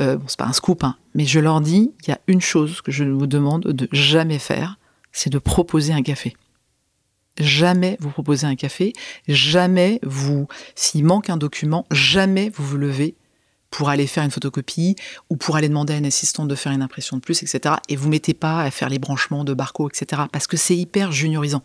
euh, 0.00 0.16
bon, 0.16 0.24
c'est 0.26 0.38
pas 0.38 0.46
un 0.46 0.52
scoop, 0.52 0.84
hein, 0.84 0.96
mais 1.14 1.24
je 1.24 1.40
leur 1.40 1.60
dis, 1.60 1.92
il 2.02 2.10
y 2.10 2.12
a 2.12 2.20
une 2.26 2.40
chose 2.40 2.80
que 2.80 2.92
je 2.92 3.04
vous 3.04 3.26
demande 3.26 3.62
de 3.62 3.88
jamais 3.92 4.38
faire, 4.38 4.78
c'est 5.14 5.30
de 5.30 5.38
proposer 5.38 5.94
un 5.94 6.02
café. 6.02 6.36
Jamais 7.38 7.96
vous 8.00 8.10
proposez 8.10 8.46
un 8.46 8.56
café, 8.56 8.92
jamais 9.26 9.98
vous, 10.02 10.46
s'il 10.74 11.04
manque 11.04 11.30
un 11.30 11.36
document, 11.36 11.86
jamais 11.90 12.50
vous 12.54 12.64
vous 12.64 12.76
levez 12.76 13.16
pour 13.70 13.88
aller 13.88 14.06
faire 14.06 14.22
une 14.22 14.30
photocopie 14.30 14.94
ou 15.30 15.36
pour 15.36 15.56
aller 15.56 15.68
demander 15.68 15.94
à 15.94 15.96
un 15.96 16.04
assistant 16.04 16.44
de 16.44 16.54
faire 16.54 16.70
une 16.70 16.82
impression 16.82 17.16
de 17.16 17.22
plus, 17.22 17.42
etc. 17.42 17.76
Et 17.88 17.96
vous 17.96 18.08
mettez 18.08 18.34
pas 18.34 18.60
à 18.60 18.70
faire 18.70 18.88
les 18.88 19.00
branchements 19.00 19.42
de 19.42 19.52
barco, 19.52 19.88
etc. 19.88 20.22
Parce 20.30 20.46
que 20.46 20.56
c'est 20.56 20.76
hyper 20.76 21.10
juniorisant. 21.10 21.64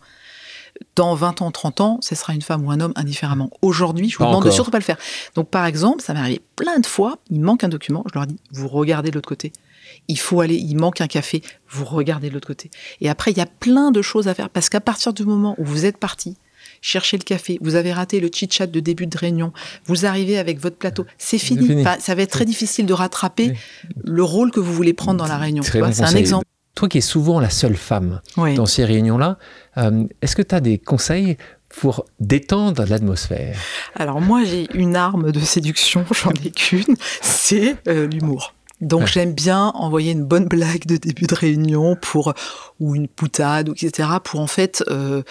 Dans 0.96 1.14
20 1.14 1.42
ans, 1.42 1.50
30 1.52 1.80
ans, 1.80 1.98
ce 2.00 2.16
sera 2.16 2.32
une 2.32 2.42
femme 2.42 2.64
ou 2.64 2.70
un 2.72 2.80
homme 2.80 2.92
indifféremment. 2.96 3.50
Aujourd'hui, 3.62 4.08
je 4.08 4.18
vous 4.18 4.24
demande 4.24 4.44
de 4.44 4.50
surtout 4.50 4.70
pas 4.72 4.78
le 4.78 4.84
faire. 4.84 4.98
Donc, 5.34 5.50
par 5.50 5.66
exemple, 5.66 6.02
ça 6.02 6.14
m'est 6.14 6.20
arrivé 6.20 6.40
plein 6.56 6.78
de 6.78 6.86
fois, 6.86 7.18
il 7.30 7.40
manque 7.40 7.62
un 7.62 7.68
document, 7.68 8.04
je 8.12 8.18
leur 8.18 8.26
dis, 8.26 8.36
vous 8.50 8.66
regardez 8.66 9.10
de 9.10 9.14
l'autre 9.14 9.28
côté 9.28 9.52
il 10.10 10.18
faut 10.18 10.40
aller, 10.40 10.56
il 10.56 10.76
manque 10.76 11.00
un 11.00 11.06
café, 11.06 11.42
vous 11.68 11.84
regardez 11.84 12.28
de 12.28 12.34
l'autre 12.34 12.48
côté. 12.48 12.70
Et 13.00 13.08
après, 13.08 13.30
il 13.30 13.38
y 13.38 13.40
a 13.40 13.46
plein 13.46 13.90
de 13.90 14.02
choses 14.02 14.28
à 14.28 14.34
faire 14.34 14.50
parce 14.50 14.68
qu'à 14.68 14.80
partir 14.80 15.12
du 15.12 15.24
moment 15.24 15.54
où 15.58 15.64
vous 15.64 15.86
êtes 15.86 15.96
parti, 15.96 16.36
chercher 16.82 17.16
le 17.16 17.22
café, 17.22 17.58
vous 17.60 17.74
avez 17.74 17.92
raté 17.92 18.20
le 18.20 18.28
chit-chat 18.28 18.66
de 18.66 18.80
début 18.80 19.06
de 19.06 19.16
réunion, 19.16 19.52
vous 19.86 20.06
arrivez 20.06 20.38
avec 20.38 20.58
votre 20.58 20.76
plateau, 20.76 21.06
c'est 21.18 21.38
fini. 21.38 21.84
ça 22.00 22.14
va 22.14 22.22
être 22.22 22.30
très 22.30 22.44
difficile 22.44 22.86
de 22.86 22.92
rattraper 22.92 23.54
le 24.04 24.22
rôle 24.22 24.50
que 24.50 24.60
vous 24.60 24.72
voulez 24.72 24.92
prendre 24.92 25.18
dans 25.18 25.28
la 25.28 25.38
réunion. 25.38 25.62
C'est 25.62 25.80
un 25.80 26.14
exemple. 26.14 26.44
Toi 26.76 26.88
qui 26.88 26.98
es 26.98 27.02
souvent 27.02 27.40
la 27.40 27.50
seule 27.50 27.76
femme 27.76 28.20
dans 28.36 28.66
ces 28.66 28.84
réunions-là, 28.84 29.38
euh, 29.76 30.04
est-ce 30.22 30.36
que 30.36 30.42
tu 30.42 30.54
as 30.54 30.60
des 30.60 30.78
conseils 30.78 31.36
pour 31.68 32.04
détendre 32.20 32.84
l'atmosphère? 32.88 33.58
Alors 33.94 34.20
moi 34.20 34.44
j'ai 34.44 34.66
une 34.74 34.96
arme 34.96 35.32
de 35.32 35.40
séduction, 35.40 36.04
j'en 36.14 36.32
ai 36.44 36.50
qu'une, 36.50 36.96
c'est 37.20 37.76
euh, 37.88 38.06
l'humour. 38.06 38.54
Donc 38.80 39.06
j'aime 39.06 39.32
bien 39.32 39.68
envoyer 39.74 40.12
une 40.12 40.24
bonne 40.24 40.46
blague 40.46 40.86
de 40.86 40.96
début 40.96 41.26
de 41.26 41.34
réunion 41.34 41.96
pour 41.96 42.32
ou 42.78 42.94
une 42.94 43.08
poutade 43.08 43.68
ou 43.68 43.72
etc 43.72 44.08
pour 44.24 44.40
en 44.40 44.46
fait 44.46 44.82
euh, 44.88 45.22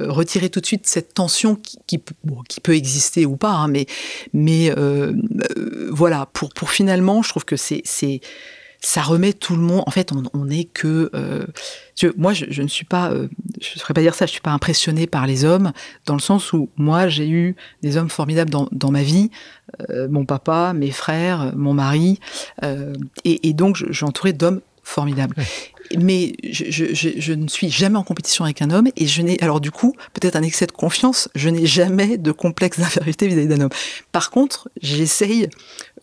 euh, 0.00 0.12
retirer 0.12 0.50
tout 0.50 0.60
de 0.60 0.66
suite 0.66 0.86
cette 0.86 1.14
tension 1.14 1.54
qui, 1.54 1.78
qui, 1.86 2.02
qui 2.48 2.60
peut 2.60 2.74
exister 2.74 3.24
ou 3.24 3.36
pas 3.36 3.52
hein, 3.52 3.68
mais 3.68 3.86
mais 4.34 4.70
euh, 4.70 5.14
euh, 5.56 5.88
voilà 5.90 6.26
pour 6.32 6.50
pour 6.50 6.70
finalement 6.70 7.22
je 7.22 7.30
trouve 7.30 7.46
que 7.46 7.56
c'est 7.56 7.80
c'est 7.84 8.20
ça 8.80 9.02
remet 9.02 9.32
tout 9.32 9.56
le 9.56 9.62
monde. 9.62 9.82
En 9.86 9.90
fait, 9.90 10.10
on 10.32 10.44
n'est 10.44 10.64
que. 10.64 11.10
Euh, 11.14 11.46
moi, 12.16 12.32
je, 12.32 12.46
je, 12.48 12.62
ne 12.62 12.68
suis 12.68 12.86
pas. 12.86 13.10
Euh, 13.10 13.28
je 13.60 13.74
ne 13.74 13.78
saurais 13.78 13.92
pas 13.92 14.00
dire 14.00 14.14
ça. 14.14 14.24
Je 14.26 14.30
suis 14.30 14.40
pas 14.40 14.52
impressionnée 14.52 15.06
par 15.06 15.26
les 15.26 15.44
hommes, 15.44 15.72
dans 16.06 16.14
le 16.14 16.20
sens 16.20 16.52
où 16.52 16.70
moi, 16.76 17.08
j'ai 17.08 17.28
eu 17.28 17.56
des 17.82 17.96
hommes 17.96 18.08
formidables 18.08 18.50
dans, 18.50 18.68
dans 18.72 18.90
ma 18.90 19.02
vie. 19.02 19.30
Euh, 19.90 20.08
mon 20.08 20.24
papa, 20.24 20.72
mes 20.74 20.90
frères, 20.90 21.52
mon 21.56 21.74
mari. 21.74 22.18
Euh, 22.64 22.92
et, 23.24 23.48
et, 23.48 23.52
donc, 23.52 23.76
j'ai 23.90 24.06
entouré 24.06 24.32
d'hommes 24.32 24.60
formidables 24.82 25.34
mais 25.98 26.34
je, 26.42 27.32
ne 27.32 27.48
suis 27.48 27.70
jamais 27.70 27.96
en 27.96 28.02
compétition 28.02 28.44
avec 28.44 28.62
un 28.62 28.70
homme 28.70 28.88
et 28.96 29.06
je 29.06 29.22
n'ai, 29.22 29.40
alors 29.42 29.60
du 29.60 29.70
coup, 29.70 29.94
peut-être 30.12 30.36
un 30.36 30.42
excès 30.42 30.66
de 30.66 30.72
confiance, 30.72 31.28
je 31.34 31.48
n'ai 31.48 31.66
jamais 31.66 32.16
de 32.16 32.32
complexe 32.32 32.78
d'infériorité 32.78 33.26
vis-à-vis 33.26 33.48
d'un 33.48 33.60
homme. 33.60 33.70
Par 34.12 34.30
contre, 34.30 34.68
j'essaye 34.80 35.48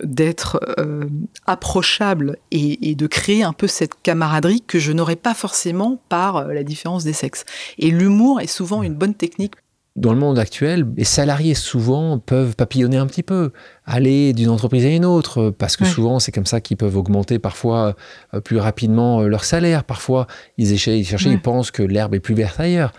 d'être 0.04 0.60
euh, 0.78 1.06
approchable 1.46 2.38
et, 2.52 2.96
de 2.96 3.08
créer 3.08 3.44
un 3.44 3.54
peu 3.54 3.68
cette 3.68 3.94
camaraderie 4.02 4.62
que 4.66 4.80
je 4.80 4.92
n'aurais 4.92 5.16
pas 5.16 5.34
forcément 5.34 6.02
par 6.10 6.48
la 6.48 6.64
différence 6.64 7.04
des 7.04 7.14
sexes. 7.14 7.46
Et 7.78 7.92
l'humour 7.92 8.42
est 8.42 8.48
souvent 8.48 8.84
une 8.84 8.94
bonne 8.94 9.14
technique 9.14 9.54
dans 9.98 10.14
le 10.14 10.20
monde 10.20 10.38
actuel, 10.38 10.86
les 10.96 11.04
salariés 11.04 11.56
souvent 11.56 12.20
peuvent 12.20 12.56
papillonner 12.56 12.98
un 12.98 13.08
petit 13.08 13.24
peu, 13.24 13.52
aller 13.86 14.32
d'une 14.32 14.50
entreprise 14.50 14.86
à 14.86 14.90
une 14.90 15.06
autre, 15.06 15.50
parce 15.50 15.76
que 15.76 15.86
souvent 15.86 16.20
c'est 16.20 16.32
comme 16.32 16.46
ça 16.46 16.62
qu'ils 16.62 16.78
peuvent 16.78 16.96
augmenter 16.96 17.40
parfois 17.40 17.96
euh, 18.34 18.40
plus 18.40 18.60
rapidement 18.60 19.22
euh, 19.22 19.28
leur 19.28 19.44
salaire. 19.44 19.84
Parfois 19.84 20.28
ils, 20.60 20.72
ils 20.72 20.78
cherchent, 20.78 21.26
ils 21.26 21.42
pensent 21.42 21.72
que 21.72 21.82
l'herbe 21.82 22.14
est 22.14 22.20
plus 22.20 22.36
verte 22.36 22.60
ailleurs. 22.60 22.94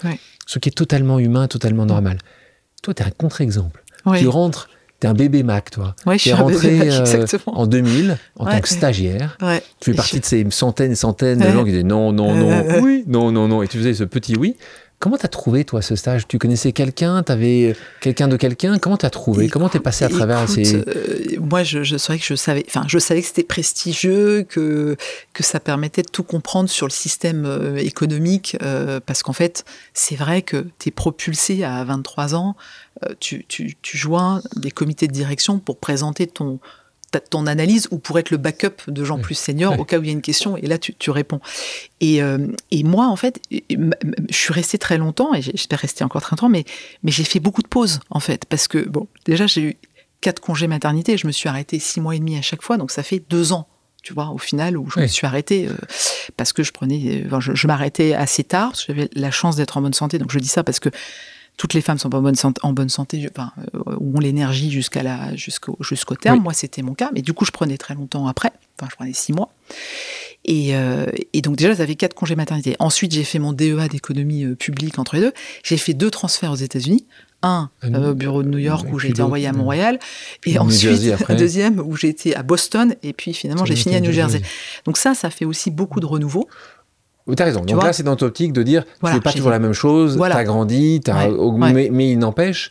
Ce 0.46 0.58
qui 0.58 0.70
est 0.70 0.72
totalement 0.72 1.18
humain, 1.18 1.46
totalement 1.46 1.86
normal. 1.86 2.18
Toi, 2.82 2.94
tu 2.94 3.02
es 3.02 3.06
un 3.06 3.10
contre-exemple. 3.10 3.84
Tu 4.16 4.26
rentres, 4.26 4.68
tu 5.00 5.06
es 5.06 5.10
un 5.10 5.14
bébé 5.14 5.42
Mac, 5.42 5.70
toi. 5.70 5.94
tu 6.18 6.28
es 6.30 6.32
rentré 6.32 6.90
euh, 6.90 7.04
en 7.46 7.66
2000 7.66 8.16
en 8.38 8.46
tant 8.46 8.60
que 8.60 8.68
stagiaire. 8.68 9.36
Tu 9.80 9.90
fais 9.92 9.96
partie 9.96 10.20
de 10.20 10.24
ces 10.24 10.46
centaines 10.50 10.92
et 10.92 10.96
centaines 10.96 11.38
de 11.38 11.48
gens 11.50 11.64
qui 11.64 11.70
disaient 11.70 11.82
non, 11.84 12.12
non, 12.12 12.34
non, 12.34 12.80
oui, 12.82 13.04
non, 13.06 13.30
non, 13.30 13.46
non. 13.46 13.62
Et 13.62 13.68
tu 13.68 13.78
faisais 13.78 13.94
ce 13.94 14.04
petit 14.04 14.36
oui. 14.36 14.56
Comment 15.00 15.16
t'as 15.16 15.28
trouvé, 15.28 15.64
toi, 15.64 15.80
ce 15.80 15.94
stage? 15.94 16.26
Tu 16.26 16.38
connaissais 16.38 16.72
quelqu'un? 16.72 17.22
T'avais 17.22 17.76
quelqu'un 18.00 18.26
de 18.26 18.36
quelqu'un? 18.36 18.78
Comment 18.78 18.96
t'as 18.96 19.10
trouvé? 19.10 19.48
Comment 19.48 19.68
t'es 19.68 19.78
passé 19.78 20.04
à 20.04 20.08
travers 20.08 20.48
ces... 20.48 20.74
Euh, 20.74 21.36
moi, 21.38 21.62
je, 21.62 21.84
je 21.84 21.96
savais 21.96 22.18
que 22.18 22.24
je 22.24 22.34
savais, 22.34 22.64
enfin, 22.66 22.84
je 22.88 22.98
savais 22.98 23.20
que 23.20 23.28
c'était 23.28 23.44
prestigieux, 23.44 24.42
que, 24.42 24.96
que 25.34 25.44
ça 25.44 25.60
permettait 25.60 26.02
de 26.02 26.08
tout 26.10 26.24
comprendre 26.24 26.68
sur 26.68 26.84
le 26.84 26.90
système 26.90 27.44
euh, 27.46 27.76
économique, 27.76 28.56
euh, 28.62 28.98
parce 28.98 29.22
qu'en 29.22 29.32
fait, 29.32 29.64
c'est 29.94 30.16
vrai 30.16 30.42
que 30.42 30.66
tu 30.80 30.88
es 30.88 30.90
propulsé 30.90 31.62
à 31.62 31.84
23 31.84 32.34
ans, 32.34 32.56
tu, 33.20 33.44
tu, 33.46 33.76
tu 33.80 33.96
joins 33.96 34.42
des 34.56 34.72
comités 34.72 35.06
de 35.06 35.12
direction 35.12 35.60
pour 35.60 35.78
présenter 35.78 36.26
ton, 36.26 36.58
ton 37.30 37.46
analyse 37.46 37.88
ou 37.90 37.98
pour 37.98 38.18
être 38.18 38.30
le 38.30 38.36
backup 38.36 38.82
de 38.86 39.04
gens 39.04 39.18
plus 39.18 39.34
seniors 39.34 39.78
au 39.78 39.84
cas 39.84 39.98
où 39.98 40.02
il 40.02 40.06
y 40.06 40.10
a 40.10 40.12
une 40.12 40.22
question 40.22 40.56
et 40.56 40.66
là 40.66 40.78
tu, 40.78 40.94
tu 40.94 41.10
réponds. 41.10 41.40
Et, 42.00 42.22
euh, 42.22 42.46
et, 42.70 42.84
moi 42.84 43.06
en 43.06 43.16
fait, 43.16 43.40
je 43.50 44.36
suis 44.36 44.52
restée 44.52 44.78
très 44.78 44.98
longtemps 44.98 45.34
et 45.34 45.42
j'espère 45.42 45.78
rester 45.78 46.04
encore 46.04 46.22
très 46.22 46.34
longtemps, 46.34 46.48
mais, 46.48 46.64
mais 47.02 47.10
j'ai 47.10 47.24
fait 47.24 47.40
beaucoup 47.40 47.62
de 47.62 47.68
pauses 47.68 48.00
en 48.10 48.20
fait 48.20 48.44
parce 48.44 48.68
que 48.68 48.86
bon, 48.86 49.08
déjà 49.24 49.46
j'ai 49.46 49.62
eu 49.62 49.76
quatre 50.20 50.40
congés 50.40 50.66
maternité, 50.66 51.16
je 51.16 51.26
me 51.26 51.32
suis 51.32 51.48
arrêtée 51.48 51.78
six 51.78 52.00
mois 52.00 52.14
et 52.14 52.18
demi 52.18 52.36
à 52.36 52.42
chaque 52.42 52.62
fois, 52.62 52.76
donc 52.76 52.90
ça 52.90 53.02
fait 53.02 53.22
deux 53.28 53.52
ans. 53.52 53.68
Tu 54.02 54.14
vois, 54.14 54.28
au 54.28 54.38
final, 54.38 54.78
où 54.78 54.88
je 54.90 55.00
me 55.00 55.06
suis 55.08 55.26
arrêtée 55.26 55.66
euh, 55.66 55.74
parce 56.36 56.52
que 56.52 56.62
je 56.62 56.70
prenais, 56.72 57.24
enfin, 57.26 57.40
je, 57.40 57.54
je 57.54 57.66
m'arrêtais 57.66 58.14
assez 58.14 58.44
tard, 58.44 58.70
parce 58.70 58.84
que 58.84 58.94
j'avais 58.94 59.10
la 59.14 59.32
chance 59.32 59.56
d'être 59.56 59.76
en 59.76 59.82
bonne 59.82 59.92
santé. 59.92 60.18
Donc 60.18 60.30
je 60.30 60.38
dis 60.38 60.48
ça 60.48 60.62
parce 60.62 60.78
que 60.78 60.88
toutes 61.58 61.74
les 61.74 61.82
femmes 61.82 61.98
sont 61.98 62.08
pas 62.08 62.18
en 62.18 62.22
bonne 62.22 62.36
santé, 62.36 62.60
en 62.62 62.72
bonne 62.72 62.88
santé 62.88 63.28
enfin, 63.36 63.52
euh, 63.74 63.96
ont 64.00 64.20
l'énergie 64.20 64.70
jusqu'à 64.70 65.02
la, 65.02 65.34
jusqu'au, 65.34 65.76
jusqu'au 65.80 66.14
terme. 66.14 66.40
Moi, 66.40 66.54
c'était 66.54 66.82
mon 66.82 66.94
cas. 66.94 67.10
Mais 67.12 67.20
du 67.20 67.34
coup, 67.34 67.44
je 67.44 67.50
prenais 67.50 67.76
très 67.76 67.94
longtemps 67.94 68.28
après. 68.28 68.52
Enfin, 68.78 68.88
je 68.88 68.94
prenais 68.94 69.12
six 69.12 69.32
mois. 69.32 69.50
Et, 70.44 70.76
euh, 70.76 71.06
et 71.32 71.42
donc, 71.42 71.56
déjà, 71.56 71.74
j'avais 71.74 71.96
quatre 71.96 72.14
congés 72.14 72.36
maternité. 72.36 72.76
Ensuite, 72.78 73.12
j'ai 73.12 73.24
fait 73.24 73.40
mon 73.40 73.52
DEA 73.52 73.88
d'économie 73.90 74.44
euh, 74.44 74.54
publique 74.54 75.00
entre 75.00 75.16
les 75.16 75.20
deux. 75.20 75.32
J'ai 75.64 75.76
fait 75.76 75.94
deux 75.94 76.10
transferts 76.10 76.52
aux 76.52 76.56
États-Unis. 76.56 77.06
Un 77.40 77.70
au 77.84 78.14
bureau 78.14 78.42
de 78.42 78.48
New 78.48 78.58
York 78.58 78.88
où 78.92 78.98
j'ai 78.98 79.10
été 79.10 79.22
envoyé 79.22 79.46
à 79.46 79.52
Montréal, 79.52 80.00
et 80.44 80.58
ensuite 80.58 81.14
un 81.28 81.34
deuxième 81.36 81.78
où 81.78 81.94
j'ai 81.94 82.08
été 82.08 82.34
à 82.34 82.42
Boston, 82.42 82.96
et 83.04 83.12
puis 83.12 83.32
finalement 83.32 83.64
j'ai 83.64 83.76
fini 83.76 83.94
à 83.94 84.00
New 84.00 84.10
Jersey. 84.10 84.42
Donc 84.86 84.96
ça, 84.96 85.14
ça 85.14 85.30
fait 85.30 85.44
aussi 85.44 85.70
beaucoup 85.70 86.00
de 86.00 86.06
renouveau. 86.06 86.48
Tu 87.36 87.42
as 87.42 87.46
raison. 87.46 87.64
Donc 87.64 87.82
là, 87.82 87.92
c'est 87.92 88.02
dans 88.02 88.16
ton 88.16 88.26
optique 88.26 88.52
de 88.52 88.62
dire, 88.62 88.84
voilà, 89.00 89.16
tu 89.16 89.22
pas 89.22 89.32
toujours 89.32 89.50
la 89.50 89.58
même 89.58 89.72
chose, 89.72 90.16
tu 90.16 90.22
as 90.22 90.44
grandi, 90.44 91.00
as 91.08 91.28
mais, 91.28 92.10
il 92.10 92.18
n'empêche 92.18 92.70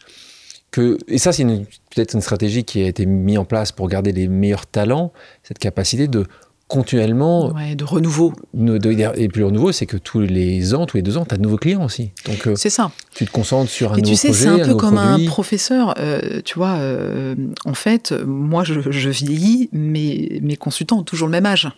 que, 0.71 0.97
et 1.07 1.17
ça, 1.17 1.31
c'est 1.31 1.45
peut-être 1.45 2.13
une 2.13 2.21
stratégie 2.21 2.63
qui 2.63 2.83
a 2.83 2.87
été 2.87 3.05
mise 3.05 3.37
en 3.37 3.45
place 3.45 3.71
pour 3.71 3.87
garder 3.87 4.11
les 4.11 4.27
meilleurs 4.27 4.65
talents, 4.65 5.13
cette 5.43 5.59
capacité 5.59 6.07
de 6.07 6.25
continuellement. 6.67 7.53
de 7.53 7.83
renouveau. 7.83 8.33
et 8.53 9.27
puis 9.29 9.39
le 9.39 9.45
renouveau, 9.45 9.71
c'est 9.71 9.85
que 9.85 9.97
tous 9.97 10.19
les 10.19 10.73
ans, 10.73 10.85
tous 10.85 10.97
les 10.97 11.03
deux 11.03 11.17
ans, 11.17 11.25
tu 11.25 11.33
as 11.33 11.37
de 11.37 11.41
nouveaux 11.41 11.57
clients 11.57 11.85
aussi. 11.85 12.11
Donc, 12.25 12.47
euh, 12.47 12.55
c'est 12.55 12.69
ça. 12.69 12.91
Tu 13.15 13.25
te 13.25 13.31
concentres 13.31 13.71
sur 13.71 13.93
un 13.93 13.97
et 13.97 14.01
nouveau 14.01 14.15
projet. 14.15 14.27
Tu 14.27 14.33
sais, 14.33 14.43
c'est 14.43 14.49
un, 14.49 14.59
peu 14.59 14.75
comme 14.75 14.97
un 14.97 15.25
professeur. 15.25 15.95
Euh, 15.97 16.41
tu 16.43 16.55
vois, 16.55 16.75
euh, 16.75 17.35
en 17.65 17.73
fait, 17.73 18.13
moi, 18.25 18.63
je, 18.63 18.91
je 18.91 19.09
vieillis, 19.09 19.69
mais 19.71 20.39
mes 20.41 20.57
consultants 20.57 20.99
ont 20.99 21.03
toujours 21.03 21.27
le 21.27 21.31
même 21.31 21.45
âge. 21.45 21.69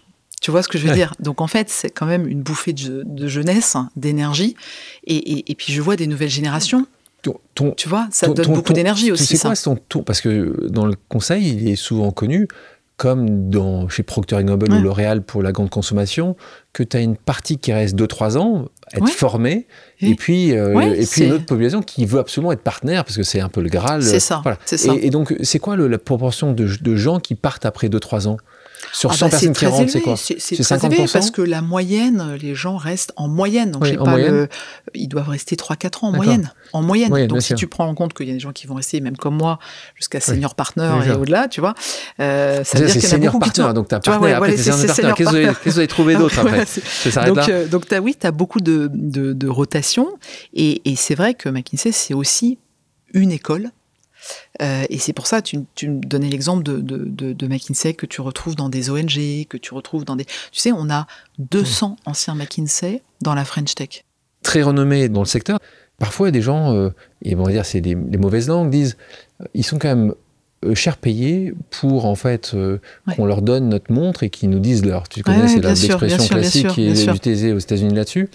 Tu 0.41 0.51
vois 0.51 0.63
ce 0.63 0.67
que 0.67 0.77
je 0.77 0.87
veux 0.87 0.93
dire? 0.93 1.13
Donc 1.19 1.41
en 1.41 1.47
fait, 1.47 1.69
c'est 1.69 1.89
quand 1.89 2.05
même 2.05 2.27
une 2.27 2.41
bouffée 2.41 2.73
de, 2.73 3.27
jeunesse, 3.27 3.75
d'énergie. 3.95 4.55
Et, 5.05 5.55
puis 5.57 5.73
je 5.73 5.81
vois 5.81 5.95
des 5.95 6.07
nouvelles 6.07 6.29
générations. 6.29 6.85
tu 7.55 7.89
vois, 7.89 8.07
ça 8.11 8.27
donne 8.27 8.53
beaucoup 8.53 8.73
d'énergie 8.73 9.11
aussi. 9.11 9.37
C'est 9.37 9.47
quoi 9.47 9.55
ton 9.55 9.75
tour 9.75 10.05
Parce 10.05 10.21
que 10.21 10.67
dans 10.69 10.85
le 10.85 10.95
conseil, 11.09 11.49
il 11.49 11.69
est 11.69 11.75
souvent 11.75 12.11
connu, 12.11 12.47
comme 12.99 13.49
dans, 13.49 13.87
chez 13.87 14.03
Procter 14.03 14.43
Gamble 14.43 14.71
ou 14.73 14.81
L'Oréal 14.81 15.23
pour 15.23 15.41
la 15.41 15.53
grande 15.53 15.69
consommation, 15.69 16.35
que 16.73 16.83
tu 16.83 16.97
as 16.97 16.99
une 16.99 17.15
partie 17.15 17.57
qui 17.57 17.71
reste 17.71 17.95
2-3 17.95 18.37
ans, 18.37 18.65
être 18.93 19.09
formée, 19.09 19.67
et, 20.01 20.15
puis, 20.15 20.53
euh, 20.53 20.77
et 20.93 21.05
puis 21.05 21.23
une 21.23 21.31
autre 21.31 21.45
population 21.45 21.81
qui 21.81 22.05
veut 22.05 22.19
absolument 22.19 22.51
être 22.51 22.61
partenaire, 22.61 23.05
parce 23.05 23.15
que 23.15 23.23
c'est 23.23 23.39
un 23.39 23.47
peu 23.47 23.61
le 23.61 23.69
Graal. 23.69 24.03
C'est 24.03 24.19
ça. 24.19 24.43
Et, 25.01 25.09
donc, 25.09 25.33
c'est 25.43 25.59
quoi 25.59 25.77
la 25.77 25.97
proportion 25.97 26.51
de, 26.51 26.67
de 26.81 26.95
gens 26.95 27.19
qui 27.19 27.35
partent 27.35 27.65
après 27.65 27.87
2-3 27.87 28.27
ans? 28.27 28.37
Sur 28.93 29.13
100 29.13 29.25
ah 29.25 29.25
bah, 29.25 29.29
personnes 29.29 29.53
qui 29.53 29.65
rentrent, 29.65 29.91
c'est 29.91 30.01
quoi 30.01 30.15
C'est 30.17 30.37
50% 30.37 31.11
parce 31.11 31.31
que 31.31 31.41
la 31.41 31.61
moyenne, 31.61 32.37
les 32.41 32.55
gens 32.55 32.77
restent 32.77 33.13
en 33.15 33.27
moyenne. 33.27 33.71
Donc, 33.71 33.83
pas 33.97 34.17
ils 34.93 35.07
doivent 35.07 35.29
rester 35.29 35.55
3-4 35.55 36.05
ans 36.05 36.07
en 36.09 36.11
moyenne. 36.11 36.51
En 36.73 36.81
moyenne. 36.81 37.27
donc, 37.27 37.41
si 37.41 37.55
tu 37.55 37.67
prends 37.67 37.87
en 37.87 37.95
compte 37.95 38.13
qu'il 38.13 38.27
y 38.27 38.31
a 38.31 38.33
des 38.33 38.39
gens 38.39 38.51
qui 38.51 38.67
vont 38.67 38.75
rester, 38.75 39.01
même 39.01 39.17
comme 39.17 39.35
moi, 39.35 39.59
jusqu'à 39.95 40.19
senior 40.19 40.55
partner 40.55 40.91
et 41.05 41.11
au-delà, 41.11 41.47
tu 41.47 41.61
vois, 41.61 41.73
euh, 42.19 42.63
ça 42.63 42.79
veut 42.79 42.85
dire 42.85 42.95
qu'il 42.95 43.09
y 43.09 43.13
en 43.13 43.15
a 43.15 43.19
beaucoup 43.19 43.39
partner, 43.39 43.67
qui 43.67 43.73
Donc, 43.73 43.89
tu 43.89 43.95
as 43.95 43.99
partner, 43.99 44.33
après, 44.33 44.57
c'est 44.57 44.71
senior 44.71 45.15
partner. 45.15 45.43
Qu'est-ce 45.43 45.59
que 45.59 45.69
vous 45.69 45.77
avez 45.79 45.87
trouvé 45.87 46.15
d'autre 46.15 46.39
après 46.39 46.65
Donc, 47.27 47.49
euh, 47.49 47.99
oui, 47.99 48.15
tu 48.19 48.27
as 48.27 48.31
beaucoup 48.31 48.61
de, 48.61 48.89
de, 48.93 49.33
de 49.33 49.47
rotation. 49.47 50.07
Et, 50.53 50.81
et 50.89 50.95
c'est 50.95 51.15
vrai 51.15 51.33
que 51.33 51.49
McKinsey, 51.49 51.91
c'est 51.91 52.13
aussi 52.13 52.57
une 53.13 53.31
école 53.31 53.71
euh, 54.61 54.83
et 54.89 54.97
c'est 54.97 55.13
pour 55.13 55.27
ça, 55.27 55.41
tu, 55.41 55.59
tu 55.75 55.89
me 55.89 56.01
donnais 56.01 56.29
l'exemple 56.29 56.63
de, 56.63 56.79
de, 56.79 57.33
de, 57.33 57.47
McKinsey 57.47 57.93
que 57.93 58.05
tu 58.05 58.21
retrouves 58.21 58.55
dans 58.55 58.69
des 58.69 58.89
ONG, 58.89 59.45
que 59.47 59.57
tu 59.57 59.73
retrouves 59.73 60.05
dans 60.05 60.15
des... 60.15 60.25
Tu 60.25 60.59
sais, 60.59 60.71
on 60.71 60.89
a 60.89 61.07
200 61.39 61.97
anciens 62.05 62.35
McKinsey 62.35 63.01
dans 63.21 63.33
la 63.33 63.45
French 63.45 63.75
Tech. 63.75 64.03
Très 64.43 64.61
renommés 64.61 65.09
dans 65.09 65.21
le 65.21 65.25
secteur. 65.25 65.59
Parfois, 65.97 66.31
des 66.31 66.41
gens, 66.41 66.73
euh, 66.73 66.89
et 67.23 67.35
on 67.35 67.43
va 67.43 67.51
dire 67.51 67.65
c'est 67.65 67.81
des, 67.81 67.95
mauvaises 67.95 68.47
langues, 68.47 68.69
disent, 68.69 68.97
euh, 69.41 69.45
ils 69.53 69.65
sont 69.65 69.79
quand 69.79 69.89
même 69.95 70.13
cher 70.73 70.97
payés 70.97 71.53
pour 71.69 72.05
en 72.05 72.15
fait 72.15 72.53
qu'on 73.15 73.25
leur 73.25 73.41
donne 73.41 73.69
notre 73.69 73.93
montre 73.93 74.23
et 74.23 74.29
qu'ils 74.29 74.49
nous 74.49 74.59
disent 74.59 74.85
leur. 74.85 75.07
Tu 75.07 75.23
connais, 75.23 75.47
c'est 75.47 75.61
l'expression 75.61 76.27
classique 76.27 76.67
qui 76.67 76.85
est 76.85 77.05
utilisée 77.05 77.53
aux 77.53 77.59
États-Unis 77.59 77.95
là-dessus. 77.95 78.29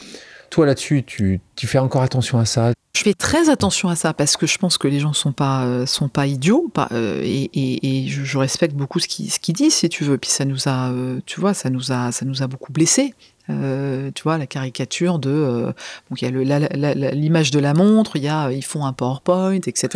Toi 0.55 0.67
là-dessus, 0.67 1.03
tu, 1.03 1.41
fais 1.57 1.79
encore 1.79 2.03
attention 2.03 2.39
à 2.39 2.45
ça? 2.45 2.71
Je 2.97 3.03
fais 3.03 3.13
très 3.13 3.49
attention 3.49 3.89
à 3.89 3.97
ça 3.97 4.15
parce 4.15 4.37
que 4.37 4.47
je 4.47 4.57
pense 4.57 4.79
que 4.79 4.87
les 4.87 5.01
gens 5.01 5.13
sont 5.13 5.33
pas 5.33 5.65
euh, 5.65 5.85
sont 5.85 6.09
pas 6.09 6.29
idiots 6.29 6.71
pas, 6.73 6.87
euh, 6.93 7.21
et, 7.25 7.51
et, 7.53 8.07
je, 8.07 8.39
respecte 8.39 8.73
beaucoup 8.77 9.01
ce 9.01 9.09
qu'ils 9.09 9.33
ce 9.33 9.51
disent 9.51 9.75
si 9.75 9.89
tu 9.89 10.05
veux. 10.05 10.17
Puis 10.17 10.31
ça 10.31 10.45
nous 10.45 10.69
a, 10.69 10.93
euh, 10.93 11.19
tu 11.27 11.41
vois, 11.41 11.55
ça 11.55 11.71
nous 11.71 11.91
a 11.91 12.13
ça 12.13 12.25
nous 12.25 12.45
a 12.45 12.47
beaucoup 12.47 12.73
blessés. 12.73 13.15
Euh, 13.51 14.11
tu 14.15 14.23
vois, 14.23 14.39
la 14.39 14.47
caricature 14.47 15.19
de. 15.19 15.31
Euh, 15.31 15.67
donc, 16.09 16.23
il 16.23 16.25
y 16.25 16.55
a 16.55 17.11
l'image 17.13 17.51
de 17.51 17.59
la 17.59 17.75
montre, 17.75 18.17
il 18.17 18.23
y 18.23 18.29
a, 18.29 18.51
ils 18.51 18.65
font 18.65 18.87
un 18.87 18.93
PowerPoint, 18.93 19.55
etc. 19.55 19.89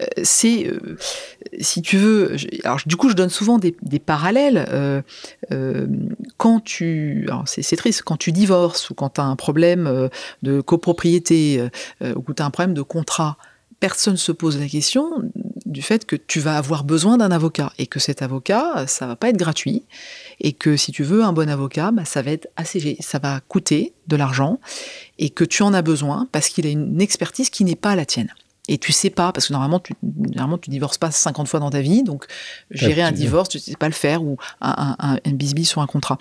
Euh, 0.00 0.06
c'est, 0.22 0.66
euh, 0.66 0.96
si 1.60 1.82
tu 1.82 1.96
veux. 1.96 2.36
Alors, 2.64 2.78
du 2.86 2.96
coup, 2.96 3.08
je 3.08 3.14
donne 3.14 3.28
souvent 3.28 3.58
des, 3.58 3.74
des 3.82 3.98
parallèles. 3.98 5.02
quand 6.36 6.60
tu. 6.60 7.28
C'est 7.46 7.76
triste, 7.76 8.02
quand 8.02 8.16
tu 8.16 8.32
divorces 8.32 8.90
ou 8.90 8.94
quand 8.94 9.10
tu 9.10 9.20
as 9.20 9.24
un 9.24 9.36
problème 9.36 10.08
de 10.42 10.60
copropriété 10.60 11.62
ou 12.02 12.22
que 12.22 12.32
tu 12.32 12.42
as 12.42 12.46
un 12.46 12.50
problème 12.50 12.74
de 12.74 12.82
contrat, 12.82 13.36
personne 13.80 14.16
se 14.16 14.32
pose 14.32 14.58
la 14.58 14.68
question 14.68 15.10
du 15.66 15.82
fait 15.82 16.04
que 16.04 16.16
tu 16.16 16.40
vas 16.40 16.56
avoir 16.56 16.84
besoin 16.84 17.16
d'un 17.16 17.30
avocat 17.30 17.72
et 17.78 17.86
que 17.86 17.98
cet 17.98 18.22
avocat, 18.22 18.86
ça 18.86 19.06
va 19.06 19.16
pas 19.16 19.28
être 19.30 19.36
gratuit 19.36 19.84
et 20.40 20.52
que 20.52 20.76
si 20.76 20.92
tu 20.92 21.02
veux 21.02 21.22
un 21.24 21.32
bon 21.32 21.48
avocat, 21.48 21.90
bah, 21.90 22.04
ça 22.04 22.22
va 22.22 22.30
être 22.32 22.48
assez, 22.56 22.96
ça 23.00 23.18
va 23.18 23.40
coûter 23.48 23.94
de 24.08 24.16
l'argent 24.16 24.58
et 25.18 25.30
que 25.30 25.44
tu 25.44 25.62
en 25.62 25.72
as 25.72 25.82
besoin 25.82 26.28
parce 26.32 26.48
qu'il 26.48 26.66
a 26.66 26.70
une 26.70 27.00
expertise 27.00 27.50
qui 27.50 27.64
n'est 27.64 27.76
pas 27.76 27.96
la 27.96 28.04
tienne. 28.04 28.32
Et 28.68 28.78
tu 28.78 28.92
sais 28.92 29.10
pas, 29.10 29.32
parce 29.32 29.48
que 29.48 29.52
normalement 29.52 29.80
tu, 29.80 29.94
normalement, 30.02 30.58
tu 30.58 30.70
divorces 30.70 30.98
pas 30.98 31.10
50 31.10 31.48
fois 31.48 31.58
dans 31.58 31.70
ta 31.70 31.80
vie, 31.80 32.02
donc 32.02 32.26
gérer 32.70 33.02
un 33.02 33.10
divorce, 33.10 33.48
tu 33.48 33.58
sais 33.58 33.74
pas 33.76 33.88
le 33.88 33.94
faire, 33.94 34.22
ou 34.22 34.36
un, 34.60 34.94
un, 34.98 35.18
un 35.24 35.32
bisbis 35.32 35.64
sur 35.64 35.80
un 35.80 35.86
contrat. 35.86 36.18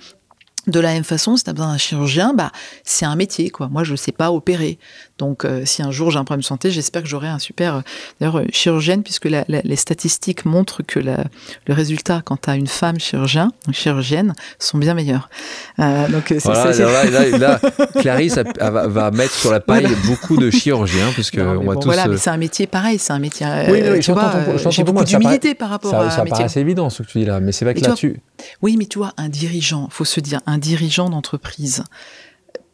De 0.67 0.79
la 0.79 0.93
même 0.93 1.03
façon, 1.03 1.37
si 1.37 1.43
tu 1.43 1.49
as 1.49 1.53
besoin 1.53 1.71
d'un 1.71 1.77
chirurgien, 1.77 2.33
bah, 2.33 2.51
c'est 2.83 3.05
un 3.05 3.15
métier. 3.15 3.49
quoi. 3.49 3.69
Moi, 3.69 3.83
je 3.83 3.91
ne 3.91 3.97
sais 3.97 4.11
pas 4.11 4.31
opérer. 4.31 4.77
Donc, 5.19 5.43
euh, 5.43 5.63
si 5.65 5.83
un 5.83 5.91
jour 5.91 6.11
j'ai 6.11 6.17
un 6.17 6.23
problème 6.23 6.41
de 6.41 6.45
santé, 6.45 6.71
j'espère 6.71 7.03
que 7.03 7.07
j'aurai 7.07 7.27
un 7.27 7.39
super 7.39 7.75
euh, 7.75 7.81
d'ailleurs 8.19 8.39
euh, 8.39 8.45
chirurgienne, 8.51 9.03
puisque 9.03 9.25
les 9.25 9.75
statistiques 9.75 10.45
montrent 10.45 10.81
que 10.81 10.99
le 10.99 11.73
résultat 11.73 12.21
quand 12.23 12.37
tu 12.41 12.49
as 12.49 12.55
une 12.55 12.67
femme 12.67 12.99
chirurgien, 12.99 13.51
chirurgienne, 13.71 14.33
sont 14.57 14.77
bien 14.77 14.93
meilleurs. 14.93 15.29
donc, 15.77 16.33
voilà, 16.43 16.71
là, 17.09 17.37
là, 17.37 17.59
Clarisse 17.99 18.39
va, 18.59 19.11
mettre 19.11 19.33
sur 19.33 19.51
la 19.51 19.59
paille 19.59 19.87
beaucoup 20.05 20.37
de 20.37 20.49
chirurgiens, 20.49 21.11
parce 21.15 21.29
que 21.31 21.41
on 21.41 21.65
va 21.65 21.75
tous. 21.75 21.85
Voilà, 21.85 22.07
mais 22.07 22.17
c'est 22.17 22.29
un 22.29 22.37
métier 22.37 22.65
pareil, 22.65 22.97
c'est 22.97 23.13
un 23.13 23.19
métier. 23.19 23.45
Oui, 23.69 23.81
oui, 23.91 23.99
tu 23.99 24.11
vois, 24.13 24.31
j'ai 24.69 24.83
beaucoup 24.83 25.03
d'humilité 25.03 25.53
par 25.53 25.69
rapport 25.69 25.91
ça, 25.91 26.01
à. 26.01 26.09
Ça 26.09 26.23
paraît 26.23 26.45
assez 26.45 26.61
évident 26.61 26.89
ce 26.89 27.03
que 27.03 27.07
tu 27.09 27.19
dis 27.19 27.25
là, 27.25 27.41
mais 27.41 27.51
c'est 27.51 27.65
vrai 27.65 27.73
que 27.73 27.81
là-dessus. 27.81 28.21
Oui, 28.61 28.77
mais 28.77 28.85
tu 28.85 28.99
vois, 28.99 29.13
un 29.17 29.27
dirigeant, 29.27 29.89
faut 29.91 30.05
se 30.05 30.21
dire, 30.21 30.39
un 30.45 30.57
dirigeant 30.57 31.09
d'entreprise, 31.09 31.83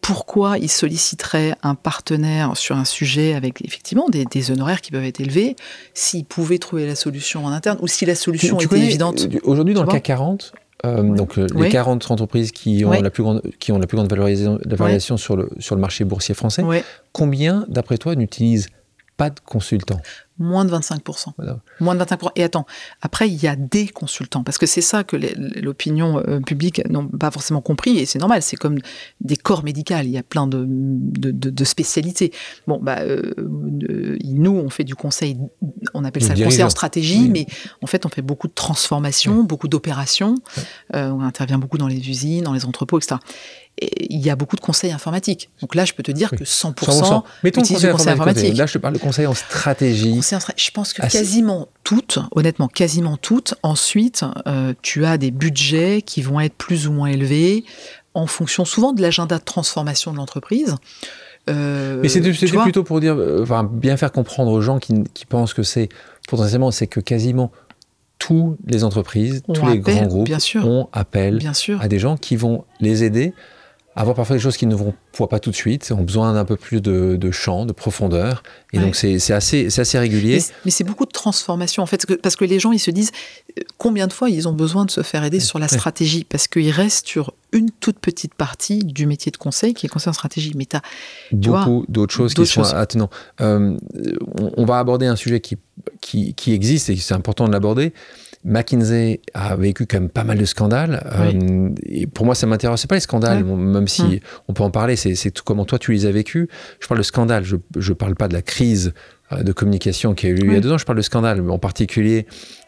pourquoi 0.05 0.59
il 0.59 0.69
solliciterait 0.69 1.55
un 1.63 1.73
partenaire 1.73 2.55
sur 2.55 2.77
un 2.77 2.85
sujet 2.85 3.33
avec 3.33 3.65
effectivement 3.65 4.07
des, 4.09 4.51
honoraires 4.51 4.81
qui 4.81 4.91
peuvent 4.91 5.03
être 5.03 5.19
élevés 5.19 5.55
s'il 5.93 6.25
pouvait 6.25 6.59
trouver 6.59 6.85
la 6.85 6.95
solution 6.95 7.43
en 7.45 7.51
interne 7.51 7.79
ou 7.81 7.87
si 7.87 8.05
la 8.05 8.13
solution 8.13 8.59
était 8.59 8.77
évidente 8.77 9.27
euh, 9.33 9.39
Aujourd'hui, 9.43 9.73
dans 9.73 9.83
le 9.83 9.91
CAC 9.91 10.03
40, 10.03 10.53
euh, 10.85 11.01
donc 11.01 11.39
euh, 11.39 11.47
les 11.55 11.69
40 11.69 12.11
entreprises 12.11 12.51
qui 12.51 12.85
ont, 12.85 12.91
la 12.91 13.09
plus 13.09 13.23
grande, 13.23 13.41
qui 13.59 13.71
ont 13.71 13.79
la 13.79 13.87
plus 13.87 13.95
grande 13.95 14.09
valorisation, 14.09 15.17
sur, 15.17 15.35
le, 15.35 15.49
sur 15.59 15.73
le 15.73 15.81
marché 15.81 16.03
boursier 16.03 16.35
français, 16.35 16.63
combien, 17.11 17.65
d'après 17.67 17.97
toi, 17.97 18.15
n'utilisent 18.15 18.67
pas 19.17 19.29
de 19.29 19.39
consultants 19.39 20.01
Moins 20.37 20.65
de 20.65 20.71
25%. 20.71 21.27
Moins 21.79 21.95
de 21.95 22.03
25%. 22.03 22.31
Et 22.35 22.43
attends, 22.43 22.65
après, 23.01 23.29
il 23.29 23.41
y 23.41 23.47
a 23.47 23.55
des 23.55 23.87
consultants, 23.87 24.43
parce 24.43 24.57
que 24.57 24.65
c'est 24.65 24.81
ça 24.81 25.05
que 25.05 25.15
l'opinion 25.61 26.21
euh, 26.27 26.41
publique 26.41 26.81
n'a 26.89 26.99
pas 27.17 27.31
forcément 27.31 27.61
compris, 27.61 27.99
et 27.99 28.05
c'est 28.05 28.19
normal, 28.19 28.41
c'est 28.41 28.57
comme 28.57 28.79
des 29.21 29.37
corps 29.37 29.63
médicaux, 29.63 29.95
il 30.03 30.09
y 30.09 30.17
a 30.17 30.23
plein 30.23 30.45
de, 30.45 30.65
de, 30.67 31.31
de, 31.31 31.63
spécialités. 31.63 32.33
Bon, 32.67 32.79
bah, 32.81 32.97
euh, 32.99 33.33
nous, 33.37 34.51
on 34.51 34.69
fait 34.69 34.83
du 34.83 34.95
conseil, 34.95 35.37
on 35.93 36.03
appelle 36.03 36.23
ça 36.23 36.35
le 36.35 36.43
conseil 36.43 36.63
en 36.63 36.69
stratégie, 36.69 37.29
mais 37.29 37.45
en 37.81 37.87
fait, 37.87 38.05
on 38.05 38.09
fait 38.09 38.21
beaucoup 38.21 38.49
de 38.49 38.53
transformations, 38.53 39.43
beaucoup 39.43 39.69
d'opérations, 39.69 40.35
euh, 40.95 41.11
on 41.11 41.21
intervient 41.21 41.59
beaucoup 41.59 41.77
dans 41.77 41.87
les 41.87 42.09
usines, 42.09 42.43
dans 42.43 42.53
les 42.53 42.65
entrepôts, 42.65 42.97
etc. 42.97 43.15
il 43.81 44.21
y 44.21 44.29
a 44.29 44.35
beaucoup 44.35 44.55
de 44.55 44.61
conseils 44.61 44.91
informatiques. 44.91 45.49
Donc 45.61 45.75
là, 45.75 45.83
je 45.85 45.93
peux 45.93 46.03
te 46.03 46.11
dire 46.11 46.31
que 46.31 46.43
100%, 46.45 46.73
100%. 46.75 47.23
Mettons 47.43 47.61
utilisent 47.61 47.81
conseil 47.81 47.91
conseil 47.91 48.13
informatique. 48.13 48.57
Là, 48.57 48.65
je 48.65 48.73
te 48.73 48.77
parle 48.77 48.93
de 48.93 48.99
conseils 48.99 49.27
en 49.27 49.33
stratégie. 49.33 50.15
Conseil 50.15 50.37
en 50.37 50.39
stra- 50.39 50.53
Je 50.55 50.71
pense 50.71 50.93
que 50.93 51.01
Ah, 51.03 51.07
quasiment 51.09 51.67
toutes, 51.83 52.19
honnêtement, 52.31 52.67
quasiment 52.69 53.17
toutes. 53.17 53.55
Ensuite, 53.63 54.23
euh, 54.47 54.73
tu 54.81 55.05
as 55.05 55.17
des 55.17 55.31
budgets 55.31 56.01
qui 56.05 56.21
vont 56.21 56.39
être 56.39 56.55
plus 56.55 56.87
ou 56.87 56.93
moins 56.93 57.07
élevés 57.09 57.65
en 58.13 58.27
fonction 58.27 58.63
souvent 58.63 58.93
de 58.93 59.01
l'agenda 59.01 59.37
de 59.39 59.43
transformation 59.43 60.13
de 60.13 60.17
l'entreprise. 60.17 60.75
Euh, 61.49 61.99
Mais 62.01 62.07
c'était 62.09 62.31
plutôt 62.31 62.83
pour 62.83 62.99
dire, 63.01 63.15
euh, 63.15 63.43
enfin, 63.43 63.63
bien 63.69 63.97
faire 63.97 64.11
comprendre 64.11 64.51
aux 64.51 64.61
gens 64.61 64.79
qui, 64.79 65.03
qui 65.13 65.25
pensent 65.25 65.53
que 65.53 65.63
c'est 65.63 65.89
potentiellement, 66.29 66.71
c'est 66.71 66.87
que 66.87 66.99
quasiment 67.01 67.51
toutes 68.17 68.57
les 68.65 68.83
entreprises, 68.83 69.43
On 69.47 69.53
tous 69.53 69.65
les 69.67 69.79
grands 69.79 70.07
groupes 70.07 70.25
bien 70.25 70.39
sûr. 70.39 70.65
ont 70.65 70.87
appel 70.93 71.37
Bien 71.37 71.53
sûr. 71.53 71.79
à 71.81 71.87
des 71.87 71.99
gens 71.99 72.15
qui 72.17 72.35
vont 72.37 72.63
les 72.79 73.03
aider 73.03 73.33
à 73.97 74.03
voir 74.03 74.15
parfois 74.15 74.35
des 74.35 74.41
choses 74.41 74.57
qu'ils 74.57 74.67
ne 74.67 74.75
vont- 74.75 74.93
voient 75.17 75.29
pas 75.29 75.39
tout 75.39 75.51
de 75.51 75.55
suite, 75.55 75.91
ont 75.91 76.03
besoin 76.03 76.33
d'un 76.33 76.43
peu 76.45 76.57
plus 76.57 76.81
de, 76.81 77.15
de 77.15 77.31
champ, 77.31 77.65
de 77.65 77.71
profondeur. 77.71 78.43
Et 78.73 78.77
Ouais. 78.77 78.83
donc, 78.83 78.95
c'est 78.95 79.15
assez, 79.31 79.67
assez 79.79 79.97
régulier. 79.97 80.43
Mais, 80.65 80.71
c'est 80.71 80.83
beaucoup 80.83 81.05
de 81.05 81.11
transformation 81.11 81.81
en 81.81 81.85
fait, 81.85 82.05
parce 82.21 82.35
que, 82.35 82.43
les 82.43 82.59
gens 82.59 82.71
ils 82.73 82.79
se 82.79 82.91
disent 82.91 83.11
euh, 83.57 83.61
combien 83.77 84.07
de 84.07 84.13
fois 84.13 84.29
ils 84.29 84.47
ont 84.49 84.53
besoin 84.53 84.83
de 84.85 84.91
se 84.91 85.01
faire 85.01 85.23
aider 85.23 85.39
sur 85.39 85.59
la 85.59 85.67
Ouais. 85.67 85.77
stratégie, 85.77 86.25
parce 86.25 86.47
qu'ils 86.47 86.71
restent 86.71 87.07
sur 87.07 87.33
une 87.53 87.71
toute 87.71 87.99
petite 87.99 88.33
partie 88.33 88.79
du 88.79 89.05
métier 89.05 89.31
de 89.31 89.37
conseil 89.37 89.73
qui 89.73 89.85
est 89.85 89.89
conseil 89.89 90.09
en 90.09 90.13
stratégie. 90.13 90.51
Mais 90.57 90.65
t'as- 90.65 90.81
vois, 91.31 91.63
beaucoup 91.63 91.85
d'autres 91.87 92.13
choses 92.13 92.33
qui 92.33 92.45
sont 92.45 92.63
choses. 92.63 92.73
attenants. 92.73 93.09
Euh, 93.39 93.77
on, 94.41 94.51
on 94.57 94.65
va 94.65 94.79
aborder 94.79 95.05
un 95.05 95.15
sujet 95.15 95.39
qui, 95.39 95.57
qui, 96.01 96.33
qui 96.33 96.51
existe 96.51 96.89
et 96.89 96.97
c'est 96.97 97.13
important 97.13 97.47
de 97.47 97.53
l'aborder. 97.53 97.93
McKinsey 98.45 99.21
a 99.33 99.55
vécu 99.55 99.87
quand 99.87 99.99
même 99.99 100.09
pas 100.09 100.23
mal 100.23 100.37
de 100.37 100.45
scandales. 100.45 101.03
Euh, 101.13 101.69
et 101.83 102.05
pour 102.05 102.25
moi, 102.25 102.35
ça 102.35 102.45
m'intéresse 102.45 102.85
pas 102.85 102.95
les 102.95 103.01
scandales, 103.01 103.43
même 103.43 103.87
si 103.87 104.21
on 104.47 104.53
peut 104.53 104.63
en 104.63 104.69
parler. 104.69 104.95
C'est 104.95 105.39
comment 105.39 105.65
toi 105.65 105.79
tu 105.79 105.91
les 105.91 106.05
as 106.05 106.11
vécus. 106.11 106.47
Je 106.79 106.87
parle 106.87 106.99
de 106.99 107.03
scandale. 107.03 107.43
Je 107.43 107.55
je 107.77 107.93
parle 107.93 108.15
pas 108.15 108.27
de 108.27 108.33
la 108.33 108.43
crise 108.43 108.93
euh, 109.31 109.41
de 109.41 109.51
communication 109.51 110.13
qui 110.13 110.27
a 110.27 110.29
eu 110.29 110.35
lieu 110.35 110.45
il 110.45 110.53
y 110.53 110.57
a 110.57 110.61
deux 110.61 110.71
ans. 110.71 110.77
Je 110.77 110.85
parle 110.85 110.99
de 110.99 111.03
scandale, 111.03 111.49
en 111.49 111.57
particulier 111.57 112.27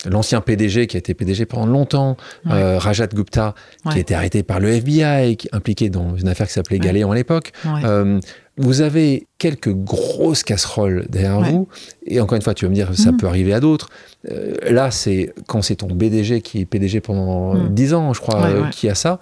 l'ancien 0.09 0.41
PDG 0.41 0.87
qui 0.87 0.97
a 0.97 0.99
été 0.99 1.13
PDG 1.13 1.45
pendant 1.45 1.67
longtemps, 1.67 2.17
euh, 2.49 2.79
Rajat 2.79 3.07
Gupta, 3.07 3.53
qui 3.91 3.97
a 3.97 4.01
été 4.01 4.15
arrêté 4.15 4.41
par 4.41 4.59
le 4.59 4.69
FBI, 4.69 5.37
qui, 5.37 5.47
impliqué 5.51 5.89
dans 5.89 6.15
une 6.15 6.27
affaire 6.27 6.47
qui 6.47 6.53
s'appelait. 6.53 6.79
Galéon 6.79 7.11
à 7.11 7.15
l'époque. 7.15 7.51
Euh, 7.65 8.19
vous 8.57 8.81
avez 8.81 9.27
quelques 9.37 9.71
grosses 9.73 10.43
casseroles 10.43 11.05
derrière 11.09 11.39
Ouais. 11.39 11.51
vous. 11.51 11.67
Et 12.05 12.19
encore 12.19 12.35
une 12.35 12.41
fois, 12.41 12.53
tu 12.53 12.65
vas 12.65 12.69
me 12.69 12.75
dire, 12.75 12.89
ça 12.97 13.11
Mhm. 13.11 13.17
peut 13.17 13.27
arriver 13.27 13.53
à 13.53 13.59
d'autres. 13.59 13.89
Euh, 14.31 14.55
là, 14.69 14.89
c'est 14.91 15.33
quand 15.47 15.61
c'est 15.61 15.75
ton 15.77 15.87
BDG 15.87 16.41
qui 16.41 16.61
est 16.61 16.65
PDG 16.65 16.99
pendant 17.01 17.53
Mhm. 17.53 17.73
10 17.73 17.93
ans, 17.93 18.13
je 18.13 18.21
crois, 18.21 18.41
Ouais, 18.41 18.49
euh, 18.51 18.63
ouais. 18.63 18.69
qui 18.71 18.89
a 18.89 18.95
ça. 18.95 19.19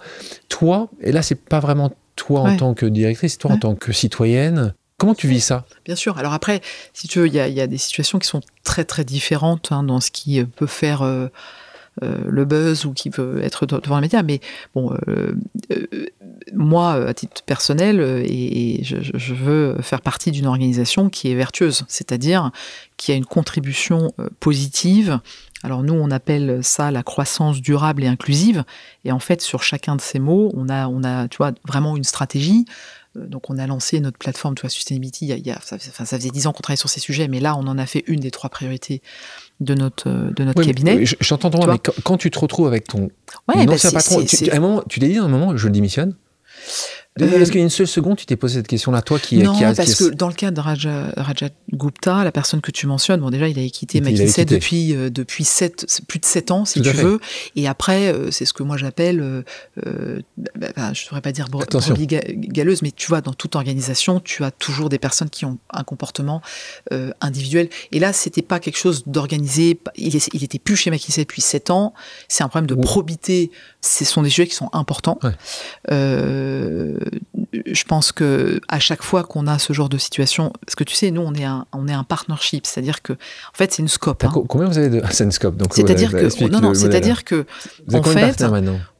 Toi, 0.48 0.88
et 1.02 1.12
là, 1.12 1.22
c'est 1.22 1.38
pas 1.40 1.60
vraiment 1.60 1.92
toi 2.16 2.40
en 2.40 2.56
tant 2.56 2.72
que 2.74 2.86
directrice, 2.86 3.32
c'est 3.32 3.38
toi 3.38 3.52
en 3.52 3.58
tant 3.58 3.74
que 3.74 3.92
citoyenne. 3.92 4.74
Comment 4.98 5.14
tu 5.14 5.28
vis 5.28 5.40
ça? 5.42 5.66
Bien 5.84 5.94
sûr. 5.96 6.16
Alors 6.16 6.32
après, 6.32 6.62
si 6.94 7.06
tu 7.06 7.18
veux, 7.18 7.26
il 7.26 7.34
y 7.34 7.38
a, 7.40 7.48
il 7.48 7.54
y 7.54 7.60
a 7.60 7.66
des 7.66 7.76
situations 7.76 8.18
qui 8.18 8.26
sont 8.26 8.40
très 8.64 8.84
très 8.84 9.04
différentes 9.04 9.70
hein, 9.70 9.82
dans 9.82 10.00
ce 10.00 10.10
qui 10.10 10.42
peut 10.42 10.66
faire 10.66 11.02
euh, 11.02 11.28
le 12.02 12.44
buzz 12.44 12.84
ou 12.84 12.92
qui 12.92 13.10
peut 13.10 13.40
être 13.42 13.66
de- 13.66 13.78
devant 13.78 13.96
les 13.96 14.02
médias. 14.02 14.22
Mais 14.22 14.40
bon, 14.74 14.92
euh, 15.08 15.34
euh, 15.72 16.06
moi, 16.54 16.92
à 16.92 17.14
titre 17.14 17.42
personnel, 17.44 18.00
euh, 18.00 18.22
et, 18.24 18.82
je, 18.84 19.34
veux 19.34 19.76
faire 19.82 20.00
partie 20.00 20.30
d'une 20.30 20.46
organisation 20.46 21.08
qui 21.08 21.30
est 21.30 21.34
vertueuse, 21.34 21.84
c'est-à-dire 21.88 22.50
qui 22.96 23.12
a 23.12 23.14
une 23.14 23.24
contribution 23.24 24.12
euh, 24.18 24.28
positive. 24.40 25.20
Alors 25.62 25.82
nous, 25.82 25.94
on 25.94 26.10
appelle 26.10 26.60
ça 26.62 26.90
la 26.90 27.02
croissance 27.02 27.60
durable 27.60 28.04
et 28.04 28.06
inclusive. 28.06 28.64
Et 29.04 29.12
en 29.12 29.18
fait, 29.18 29.40
sur 29.40 29.62
chacun 29.62 29.96
de 29.96 30.00
ces 30.00 30.18
mots, 30.18 30.52
on 30.54 30.68
a, 30.68 30.86
on 30.88 31.02
a, 31.02 31.28
tu 31.28 31.38
vois, 31.38 31.52
vraiment 31.66 31.96
une 31.96 32.04
stratégie. 32.04 32.64
Euh, 33.16 33.26
Donc, 33.26 33.50
on 33.50 33.58
a 33.58 33.66
lancé 33.66 33.98
notre 34.00 34.18
plateforme, 34.18 34.54
tu 34.54 34.60
vois, 34.62 34.70
Sustainability. 34.70 35.26
Il 35.26 35.46
y 35.46 35.50
a, 35.50 35.58
ça, 35.62 35.78
ça 35.78 36.04
faisait 36.04 36.30
dix 36.30 36.46
ans 36.46 36.52
qu'on 36.52 36.60
travaillait 36.60 36.76
sur 36.76 36.90
ces 36.90 37.00
sujets, 37.00 37.28
mais 37.28 37.40
là, 37.40 37.56
on 37.56 37.66
en 37.66 37.78
a 37.78 37.86
fait 37.86 38.04
une 38.06 38.20
des 38.20 38.30
trois 38.30 38.50
priorités 38.50 39.02
de 39.60 39.74
notre, 39.74 40.08
euh, 40.08 40.30
de 40.32 40.44
notre 40.44 40.60
Oui, 40.60 40.66
cabinet. 40.66 40.96
mais 40.96 41.06
je, 41.06 41.16
je 41.18 41.28
t'entends, 41.34 41.50
Tu 41.50 41.66
mais 41.68 41.78
quand, 41.78 41.92
quand 42.04 42.16
tu 42.18 42.30
te 42.30 42.38
retrouves 42.38 42.66
avec 42.66 42.86
ton 42.88 43.08
Ouais, 43.48 43.64
bah, 43.66 43.72
ancien 43.74 43.90
c'est- 43.90 43.94
patron, 43.96 44.22
tu, 44.24 44.50
à 44.50 44.56
un 44.56 44.60
moment, 44.60 44.82
tu 44.88 45.00
t'es 45.00 45.08
dit 45.08 45.18
à 45.18 45.22
un 45.24 45.28
moment, 45.28 45.56
je 45.56 45.68
démissionne? 45.68 46.14
Est-ce 47.18 47.50
qu'il 47.50 47.60
y 47.60 47.62
a 47.62 47.64
une 47.64 47.70
seule 47.70 47.86
seconde, 47.86 48.16
tu 48.18 48.26
t'es 48.26 48.36
posé 48.36 48.56
cette 48.58 48.66
question-là, 48.68 49.00
toi 49.02 49.18
qui, 49.18 49.38
non, 49.38 49.54
qui 49.56 49.64
a. 49.64 49.74
parce 49.74 49.94
qui 49.94 50.04
a- 50.04 50.08
que 50.10 50.14
dans 50.14 50.28
le 50.28 50.34
cas 50.34 50.50
de 50.50 50.60
Raja, 50.60 51.12
Rajat 51.16 51.48
Gupta, 51.72 52.24
la 52.24 52.32
personne 52.32 52.60
que 52.60 52.70
tu 52.70 52.86
mentionnes, 52.86 53.20
bon 53.20 53.30
déjà 53.30 53.48
il 53.48 53.58
avait 53.58 53.70
quitté 53.70 54.00
McKinsey 54.00 54.44
depuis 54.44 54.94
euh, 54.94 55.10
depuis 55.10 55.44
sept, 55.44 55.86
plus 56.08 56.18
de 56.18 56.24
sept 56.26 56.50
ans 56.50 56.64
si 56.64 56.80
Tout 56.80 56.90
tu 56.90 56.96
veux, 56.96 57.20
et 57.56 57.66
après 57.68 58.12
euh, 58.12 58.30
c'est 58.30 58.44
ce 58.44 58.52
que 58.52 58.62
moi 58.62 58.76
j'appelle, 58.76 59.20
euh, 59.20 59.42
euh, 59.86 60.20
bah, 60.36 60.68
bah, 60.76 60.92
je 60.92 61.02
ne 61.02 61.06
devrais 61.06 61.20
pas 61.22 61.32
dire 61.32 61.48
ga- 62.06 62.20
galeuse, 62.34 62.82
mais 62.82 62.90
tu 62.90 63.06
vois 63.08 63.20
dans 63.20 63.32
toute 63.32 63.56
organisation 63.56 64.20
tu 64.20 64.44
as 64.44 64.50
toujours 64.50 64.88
des 64.88 64.98
personnes 64.98 65.30
qui 65.30 65.44
ont 65.44 65.58
un 65.72 65.84
comportement 65.84 66.42
euh, 66.92 67.10
individuel, 67.20 67.68
et 67.92 67.98
là 67.98 68.12
c'était 68.12 68.42
pas 68.42 68.60
quelque 68.60 68.78
chose 68.78 69.04
d'organisé, 69.06 69.78
il, 69.96 70.14
il 70.34 70.44
était 70.44 70.58
plus 70.58 70.76
chez 70.76 70.90
McKinsey 70.90 71.22
depuis 71.22 71.42
sept 71.42 71.70
ans, 71.70 71.94
c'est 72.28 72.44
un 72.44 72.48
problème 72.48 72.66
de 72.68 72.74
probité, 72.74 73.50
ce 73.86 74.04
sont 74.04 74.22
des 74.22 74.30
sujets 74.30 74.46
qui 74.48 74.54
sont 74.54 74.68
importants. 74.72 75.18
Ouais. 75.22 75.32
Euh, 75.92 76.98
je 77.64 77.84
pense 77.84 78.12
que 78.12 78.60
à 78.68 78.78
chaque 78.80 79.02
fois 79.02 79.24
qu'on 79.24 79.46
a 79.46 79.58
ce 79.58 79.72
genre 79.72 79.88
de 79.88 79.98
situation, 79.98 80.52
parce 80.64 80.74
que 80.74 80.84
tu 80.84 80.94
sais, 80.94 81.10
nous 81.10 81.22
on 81.22 81.34
est 81.34 81.44
un, 81.44 81.66
on 81.72 81.88
est 81.88 81.92
un 81.92 82.04
partnership, 82.04 82.66
c'est-à-dire 82.66 83.02
que 83.02 83.12
en 83.14 83.54
fait 83.54 83.72
c'est 83.72 83.82
une 83.82 83.88
scope. 83.88 84.18
T'as 84.18 84.28
hein. 84.28 84.32
co- 84.32 84.44
Combien 84.44 84.68
vous 84.68 84.78
avez 84.78 84.88
de 84.90 85.02
Senscope 85.10 85.56
donc 85.56 85.72
C'est-à-dire 85.74 86.10
voilà, 86.10 86.28
que 86.28 86.44
non 86.44 86.60
non, 86.60 86.74
c'est-à-dire 86.74 87.24
que 87.24 87.46
en 87.92 88.02
fait, 88.02 88.44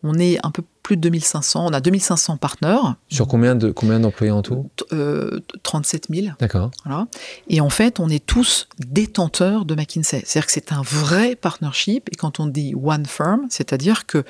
on 0.03 0.15
est 0.19 0.39
un 0.45 0.51
peu 0.51 0.63
plus 0.83 0.97
de 0.97 1.03
2500, 1.03 1.67
on 1.67 1.73
a 1.73 1.81
2500 1.81 2.37
partenaires, 2.37 2.95
Sur 3.09 3.27
combien 3.27 3.57
de 3.57 3.73
combien 3.73 3.99
d'employés 3.99 4.31
en 4.33 4.43
tout? 4.43 4.71
Euh, 4.93 5.41
37 5.65 6.07
000, 6.11 6.29
D'accord. 6.39 6.71
voilà. 6.85 7.09
Et 7.49 7.61
en 7.61 7.71
fait, 7.71 7.99
on 7.99 8.09
est 8.09 8.25
tous 8.25 8.69
détenteurs 8.79 9.65
de 9.65 9.75
McKinsey. 9.75 10.23
C'est-à-dire 10.25 10.47
que 10.47 10.53
c'est 10.53 10.73
un 10.73 10.83
vrai 10.83 11.35
partnership. 11.35 12.09
Et 12.13 12.15
quand 12.15 12.39
on 12.39 12.47
dit 12.47 12.75
one 12.81 13.05
firm, 13.05 13.47
c'est-à-dire 13.51 14.07
que 14.07 14.23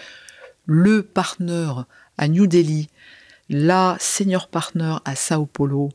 le 0.66 1.02
partenaire 1.02 1.86
à 2.18 2.28
New 2.28 2.46
Delhi, 2.46 2.88
la 3.48 3.96
senior 4.00 4.48
partner 4.48 4.96
à 5.04 5.14
Sao 5.14 5.46
Paulo, 5.46 5.90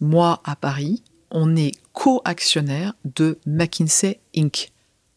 moi 0.00 0.40
à 0.44 0.56
Paris, 0.56 1.02
on 1.30 1.56
est 1.56 1.72
co-actionnaire 1.92 2.94
de 3.04 3.38
McKinsey 3.46 4.20
Inc. 4.36 4.70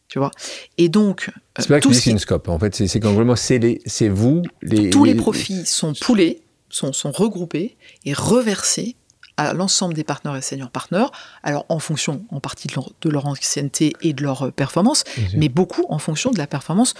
Tu 0.08 0.18
vois? 0.18 0.30
Et 0.78 0.88
donc, 0.88 1.28
euh, 1.28 1.40
C'est 1.58 1.68
pas 1.68 2.10
une 2.10 2.18
scope. 2.18 2.48
En 2.48 2.58
fait, 2.58 2.74
c'est 2.74 3.00
qu'en 3.00 3.12
gros, 3.12 3.36
c'est 3.36 4.08
vous 4.08 4.42
les 4.62 4.90
tous 4.90 5.04
les 5.04 5.14
profits 5.14 5.66
sont 5.66 5.92
poulés, 5.92 6.42
sont, 6.70 6.92
sont 6.92 7.12
regroupés 7.12 7.76
et 8.04 8.14
reversés 8.14 8.96
à 9.36 9.52
l'ensemble 9.54 9.94
des 9.94 10.04
partenaires 10.04 10.36
et 10.36 10.42
senior 10.42 10.70
partners, 10.70 11.06
alors 11.44 11.64
en 11.68 11.78
fonction 11.78 12.24
en 12.30 12.40
partie 12.40 12.66
de 12.66 12.74
leur, 12.74 12.90
de 13.00 13.08
leur 13.08 13.26
ancienneté 13.26 13.92
et 14.02 14.12
de 14.12 14.22
leur 14.22 14.46
euh, 14.46 14.50
performance, 14.50 15.04
mais 15.34 15.48
beaucoup 15.48 15.84
en 15.90 15.98
fonction 15.98 16.32
de 16.32 16.38
la 16.38 16.48
performance 16.48 16.94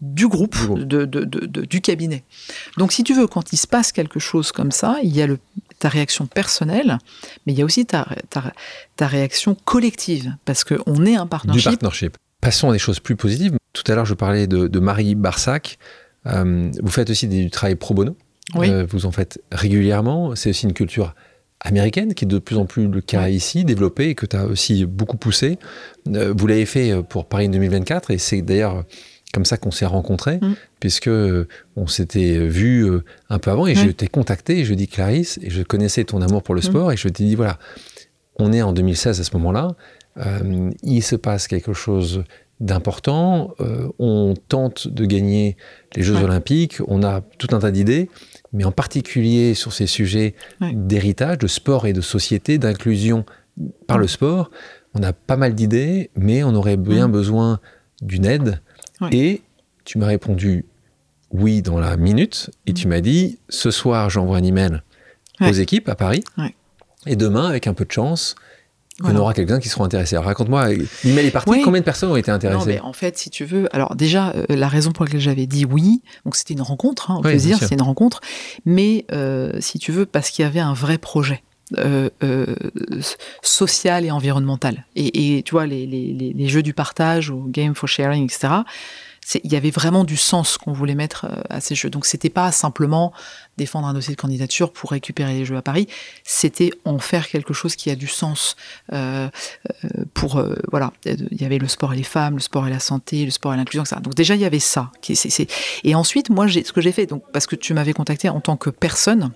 du 0.00 0.28
groupe, 0.28 0.56
Du 0.58 0.66
groupe. 0.66 0.78
de- 0.80 1.04
de- 1.04 1.24
de- 1.24 1.46
de- 1.46 1.64
du 1.64 1.80
cabinet. 1.80 2.24
Donc 2.78 2.92
si 2.92 3.04
tu 3.04 3.14
veux, 3.14 3.26
quand 3.26 3.52
il 3.52 3.56
se 3.56 3.66
passe 3.66 3.92
quelque 3.92 4.18
chose 4.18 4.50
comme 4.52 4.70
ça, 4.72 4.96
il 5.02 5.14
y 5.14 5.20
a 5.22 5.26
le, 5.26 5.38
ta 5.78 5.88
réaction 5.88 6.26
personnelle, 6.26 6.98
mais 7.46 7.52
il 7.52 7.58
y 7.58 7.62
a 7.62 7.64
aussi 7.64 7.84
ta, 7.86 8.06
ta, 8.30 8.52
ta 8.96 9.06
réaction 9.06 9.54
collective, 9.64 10.34
parce 10.44 10.64
qu'on 10.64 11.04
est 11.06 11.16
un 11.16 11.24
du 11.24 11.28
partnership. 11.28 11.64
partnership. 11.70 12.16
Passons 12.40 12.70
à 12.70 12.72
des 12.72 12.78
choses 12.78 13.00
plus 13.00 13.16
positives. 13.16 13.56
Tout 13.74 13.84
à 13.92 13.94
l'heure, 13.94 14.06
je 14.06 14.14
parlais 14.14 14.46
de, 14.46 14.66
de 14.68 14.78
Marie 14.80 15.14
Barsac. 15.14 15.78
Euh, 16.26 16.70
vous 16.82 16.90
faites 16.90 17.10
aussi 17.10 17.28
du 17.28 17.50
travail 17.50 17.74
pro 17.76 17.92
bono. 17.94 18.16
Oui. 18.54 18.70
Euh, 18.70 18.86
vous 18.88 19.04
en 19.06 19.12
faites 19.12 19.42
régulièrement. 19.52 20.34
C'est 20.34 20.50
aussi 20.50 20.64
une 20.66 20.72
culture 20.72 21.14
américaine 21.60 22.14
qui 22.14 22.24
est 22.24 22.28
de 22.28 22.38
plus 22.38 22.56
en 22.56 22.64
plus 22.64 22.88
le 22.88 23.00
cas 23.02 23.28
ici, 23.28 23.64
développée 23.64 24.08
et 24.08 24.14
que 24.14 24.24
tu 24.24 24.34
as 24.36 24.46
aussi 24.46 24.86
beaucoup 24.86 25.18
poussé. 25.18 25.58
Euh, 26.08 26.32
vous 26.36 26.46
l'avez 26.46 26.64
fait 26.64 27.02
pour 27.02 27.26
Paris 27.28 27.48
2024 27.50 28.10
et 28.10 28.18
c'est 28.18 28.40
d'ailleurs 28.40 28.84
comme 29.32 29.44
ça 29.44 29.56
qu'on 29.56 29.70
s'est 29.70 29.86
rencontrés, 29.86 30.38
Mm. 30.42 30.54
puisque 30.80 31.08
euh, 31.08 31.46
on 31.76 31.86
s'était 31.86 32.46
vu 32.46 32.84
euh, 32.84 33.04
un 33.28 33.38
peu 33.38 33.50
avant 33.50 33.66
et 33.66 33.74
je 33.74 33.88
t'ai 33.90 34.08
contacté 34.08 34.58
et 34.60 34.64
je 34.64 34.74
dis 34.74 34.88
Clarisse 34.88 35.38
et 35.42 35.50
je 35.50 35.62
connaissais 35.62 36.04
ton 36.04 36.20
amour 36.22 36.42
pour 36.42 36.54
le 36.54 36.60
Mm. 36.60 36.64
sport 36.64 36.92
et 36.92 36.96
je 36.96 37.08
t'ai 37.08 37.24
dit 37.24 37.34
voilà, 37.36 37.58
on 38.38 38.52
est 38.52 38.62
en 38.62 38.72
2016 38.72 39.20
à 39.20 39.24
ce 39.24 39.36
moment-là, 39.36 39.76
euh, 40.18 40.70
il 40.82 41.02
se 41.02 41.14
passe 41.16 41.46
quelque 41.48 41.72
chose 41.72 42.24
d'important, 42.58 43.54
euh, 43.60 43.88
on 43.98 44.34
tente 44.48 44.86
de 44.88 45.06
gagner 45.06 45.56
les 45.96 46.02
Jeux 46.02 46.14
Ouais. 46.16 46.24
Olympiques, 46.24 46.76
on 46.88 47.02
a 47.02 47.22
tout 47.38 47.48
un 47.54 47.58
tas 47.58 47.70
d'idées, 47.70 48.10
mais 48.52 48.64
en 48.64 48.72
particulier 48.72 49.54
sur 49.54 49.72
ces 49.72 49.86
sujets 49.86 50.34
Ouais. 50.60 50.72
d'héritage, 50.74 51.38
de 51.38 51.46
sport 51.46 51.86
et 51.86 51.92
de 51.94 52.00
société, 52.02 52.58
d'inclusion 52.58 53.24
par 53.86 53.96
Mm. 53.98 54.00
le 54.02 54.06
sport, 54.08 54.50
on 54.94 55.02
a 55.02 55.12
pas 55.14 55.36
mal 55.36 55.54
d'idées, 55.54 56.10
mais 56.16 56.42
on 56.44 56.54
aurait 56.54 56.76
bien 56.76 57.08
Mm. 57.08 57.12
besoin 57.12 57.60
d'une 58.02 58.24
aide. 58.26 58.60
Ouais. 59.00 59.08
Et 59.12 59.42
tu 59.84 59.98
m'as 59.98 60.06
répondu 60.06 60.64
oui 61.32 61.62
dans 61.62 61.78
la 61.78 61.96
minute, 61.96 62.50
et 62.66 62.72
Mm. 62.72 62.74
tu 62.74 62.88
m'as 62.88 63.00
dit 63.00 63.38
ce 63.48 63.70
soir 63.70 64.10
j'envoie 64.10 64.36
un 64.38 64.42
email 64.42 64.82
aux 65.40 65.52
équipes 65.52 65.88
à 65.88 65.94
Paris, 65.94 66.22
Ouais. 66.36 66.54
et 67.06 67.16
demain 67.16 67.48
avec 67.48 67.66
un 67.66 67.72
peu 67.74 67.84
de 67.84 67.92
chance, 67.92 68.34
en 69.02 69.16
aura 69.16 69.32
quelqu'un 69.32 69.58
qui 69.60 69.70
seront 69.70 69.84
intéressés. 69.84 70.18
Raconte-moi, 70.18 70.68
l'email 71.04 71.26
est 71.26 71.30
parti, 71.30 71.62
combien 71.62 71.80
de 71.80 71.84
personnes 71.86 72.10
ont 72.10 72.16
été 72.16 72.30
intéressées 72.30 72.80
En 72.80 72.92
fait, 72.92 73.16
si 73.16 73.30
tu 73.30 73.46
veux, 73.46 73.74
alors 73.74 73.96
déjà, 73.96 74.30
euh, 74.36 74.44
la 74.50 74.68
raison 74.68 74.92
pour 74.92 75.06
laquelle 75.06 75.20
j'avais 75.20 75.46
dit 75.46 75.64
oui, 75.64 76.02
donc 76.26 76.36
c'était 76.36 76.52
une 76.52 76.60
rencontre, 76.60 77.10
hein, 77.10 77.16
on 77.18 77.22
peut 77.22 77.34
dire, 77.36 77.58
c'est 77.58 77.72
une 77.74 77.80
rencontre, 77.80 78.20
mais 78.66 79.06
euh, 79.12 79.52
si 79.60 79.78
tu 79.78 79.90
veux, 79.92 80.04
parce 80.04 80.28
qu'il 80.30 80.42
y 80.42 80.46
avait 80.46 80.60
un 80.60 80.74
vrai 80.74 80.98
projet. 80.98 81.42
Euh, 81.78 82.08
social 83.42 84.04
et 84.04 84.10
environnemental. 84.10 84.84
Et, 84.96 85.42
tu 85.44 85.52
vois, 85.52 85.66
les, 85.66 86.48
jeux 86.48 86.62
du 86.62 86.74
partage 86.74 87.30
ou 87.30 87.44
Game 87.48 87.74
for 87.74 87.88
Sharing, 87.88 88.24
etc., 88.24 88.54
il 89.44 89.52
y 89.52 89.56
avait 89.56 89.70
vraiment 89.70 90.02
du 90.02 90.16
sens 90.16 90.56
qu'on 90.56 90.72
voulait 90.72 90.96
mettre 90.96 91.26
à 91.50 91.60
ces 91.60 91.76
jeux. 91.76 91.90
Donc 91.90 92.06
c'était 92.06 92.30
pas 92.30 92.50
simplement 92.50 93.12
défendre 93.60 93.86
un 93.86 93.94
dossier 93.94 94.14
de 94.14 94.20
candidature 94.20 94.72
pour 94.72 94.90
récupérer 94.90 95.34
les 95.34 95.44
Jeux 95.44 95.56
à 95.56 95.62
Paris, 95.62 95.86
c'était 96.24 96.70
en 96.86 96.98
faire 96.98 97.28
quelque 97.28 97.52
chose 97.52 97.76
qui 97.76 97.90
a 97.90 97.94
du 97.94 98.06
sens. 98.06 98.56
Euh, 98.92 99.28
euh, 99.84 99.88
pour 100.14 100.38
euh, 100.38 100.54
voilà, 100.70 100.92
il 101.04 101.40
y 101.40 101.44
avait 101.44 101.58
le 101.58 101.68
sport 101.68 101.92
et 101.92 101.96
les 101.96 102.02
femmes, 102.02 102.34
le 102.34 102.40
sport 102.40 102.66
et 102.66 102.70
la 102.70 102.80
santé, 102.80 103.24
le 103.24 103.30
sport 103.30 103.52
et 103.52 103.58
l'inclusion, 103.58 103.84
etc. 103.84 104.00
Donc 104.02 104.14
déjà 104.14 104.34
il 104.34 104.40
y 104.40 104.46
avait 104.46 104.58
ça. 104.58 104.90
Et 105.84 105.94
ensuite 105.94 106.30
moi 106.30 106.48
ce 106.48 106.72
que 106.72 106.80
j'ai 106.80 106.92
fait, 106.92 107.06
donc 107.06 107.22
parce 107.32 107.46
que 107.46 107.54
tu 107.54 107.74
m'avais 107.74 107.92
contacté 107.92 108.30
en 108.30 108.40
tant 108.40 108.56
que 108.56 108.70
personne, 108.70 109.30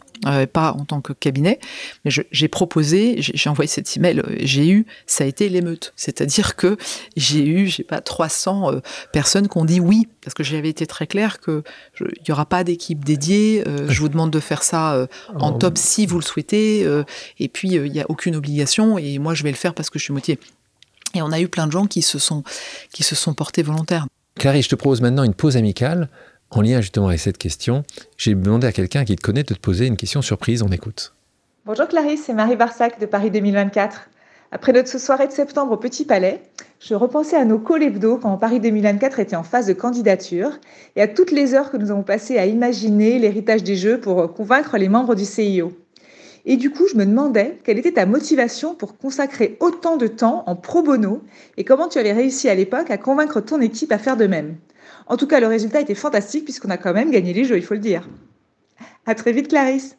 pas 0.53 0.73
en 0.73 0.85
tant 0.85 1.01
que 1.01 1.13
cabinet, 1.13 1.59
mais 2.05 2.11
j'ai 2.31 2.49
proposé, 2.49 3.17
j'ai 3.19 3.51
envoyé 3.51 3.69
cet 3.69 3.97
email, 3.97 4.23
j'ai 4.41 4.69
eu, 4.69 4.87
ça 5.07 5.25
a 5.25 5.27
été 5.27 5.49
l'émeute, 5.49 5.93
c'est-à-dire 5.97 6.57
que 6.57 6.77
j'ai 7.17 7.47
eu, 7.47 7.67
j'ai 7.67 7.85
pas 7.85 8.01
300 8.01 8.81
personnes 9.13 9.49
qui 9.49 9.59
ont 9.59 9.65
dit 9.65 9.81
oui, 9.81 10.09
parce 10.23 10.35
que 10.35 10.43
j'avais 10.43 10.69
été 10.69 10.87
très 10.87 11.07
clair 11.07 11.41
que 11.41 11.63
il 12.01 12.29
y 12.29 12.33
aura 12.33 12.47
pas 12.47 12.65
d'équipe 12.65 13.05
dédiée. 13.05 13.65
je 13.89 14.01
vous 14.01 14.09
demande 14.09 14.31
de 14.31 14.41
faire 14.41 14.63
ça 14.63 14.95
euh, 14.95 15.07
en 15.35 15.53
oh. 15.53 15.59
top 15.59 15.79
si 15.79 16.07
vous 16.07 16.19
le 16.19 16.25
souhaitez. 16.25 16.85
Euh, 16.85 17.05
et 17.39 17.49
puis, 17.49 17.79
euh, 17.79 17.87
il 17.87 17.93
n'y 17.93 18.01
a 18.01 18.07
aucune 18.09 18.37
obligation. 18.37 18.99
Et 18.99 19.19
moi, 19.19 19.35
je 19.35 19.43
vais 19.43 19.51
le 19.51 19.57
faire 19.57 19.75
parce 19.75 19.91
que 19.91 19.99
je 19.99 20.05
suis 20.05 20.13
moitié. 20.13 20.39
Et 21.15 21.23
on 21.23 21.31
a 21.33 21.41
eu 21.41 21.49
plein 21.49 21.67
de 21.67 21.73
gens 21.73 21.87
qui 21.87 22.03
se 22.03 22.19
sont, 22.19 22.43
qui 22.93 23.03
se 23.03 23.15
sont 23.15 23.35
portés 23.35 23.63
volontaires. 23.63 24.07
Clarisse, 24.37 24.65
je 24.65 24.71
te 24.71 24.75
propose 24.75 25.01
maintenant 25.01 25.23
une 25.23 25.35
pause 25.35 25.57
amicale 25.57 26.09
en 26.57 26.63
lien 26.63 26.81
justement 26.81 27.09
avec 27.09 27.21
cette 27.21 27.39
question. 27.39 27.85
J'ai 28.17 28.35
demandé 28.35 28.67
à 28.67 28.73
quelqu'un 28.73 29.05
qui 29.05 29.17
te 29.17 29.23
connaît 29.23 29.43
de 29.43 29.55
te 29.55 29.59
poser 29.59 29.87
une 29.87 29.97
question 29.97 30.23
surprise. 30.23 30.63
On 30.63 30.69
écoute. 30.69 31.15
Bonjour 31.67 31.89
Clarisse, 31.89 32.25
c'est 32.27 32.35
Marie 32.35 32.57
Barsac 32.57 33.01
de 33.01 33.07
Paris 33.07 33.31
2024. 33.31 34.11
Après 34.53 34.73
notre 34.73 34.99
soirée 34.99 35.27
de 35.27 35.33
septembre 35.33 35.73
au 35.73 35.77
Petit 35.77 36.05
Palais, 36.05 36.43
je 36.79 36.95
repensais 36.95 37.37
à 37.37 37.45
nos 37.45 37.59
calls 37.59 37.83
hebdo 37.83 38.19
quand 38.19 38.37
Paris 38.37 38.61
2024 38.61 39.19
était 39.19 39.37
en 39.37 39.43
phase 39.43 39.67
de 39.67 39.73
candidature 39.73 40.53
et 40.95 41.03
à 41.03 41.09
toutes 41.09 41.33
les 41.33 41.55
heures 41.55 41.71
que 41.71 41.77
nous 41.77 41.91
avons 41.91 42.03
passées 42.03 42.39
à 42.39 42.47
imaginer 42.47 43.19
l'héritage 43.19 43.65
des 43.65 43.77
Jeux 43.77 43.99
pour 43.99 44.33
convaincre 44.33 44.77
les 44.77 44.89
membres 44.89 45.15
du 45.15 45.25
CIO. 45.25 45.73
Et 46.47 46.57
du 46.57 46.71
coup, 46.71 46.87
je 46.91 46.97
me 46.97 47.07
demandais 47.07 47.59
quelle 47.65 47.79
était 47.79 47.93
ta 47.93 48.07
motivation 48.07 48.75
pour 48.75 48.99
consacrer 48.99 49.57
autant 49.61 49.97
de 49.97 50.07
temps 50.07 50.45
en 50.47 50.57
pro 50.57 50.83
bono 50.83 51.23
et 51.57 51.65
comment 51.65 51.89
tu 51.89 51.99
avais 51.99 52.13
réussi 52.13 52.49
à 52.49 52.55
l'époque 52.55 52.91
à 52.91 52.99
convaincre 52.99 53.41
ton 53.41 53.61
équipe 53.61 53.93
à 53.93 53.99
faire 53.99 54.17
de 54.17 54.27
même. 54.27 54.57
En 55.07 55.17
tout 55.17 55.27
cas, 55.27 55.41
le 55.41 55.47
résultat 55.47 55.81
était 55.81 55.95
fantastique 55.95 56.45
puisqu'on 56.45 56.71
a 56.71 56.77
quand 56.77 56.93
même 56.93 57.11
gagné 57.11 57.33
les 57.33 57.45
Jeux, 57.45 57.57
il 57.57 57.65
faut 57.65 57.75
le 57.75 57.81
dire. 57.81 58.09
À 59.07 59.15
très 59.15 59.33
vite, 59.33 59.49
Clarisse. 59.49 59.97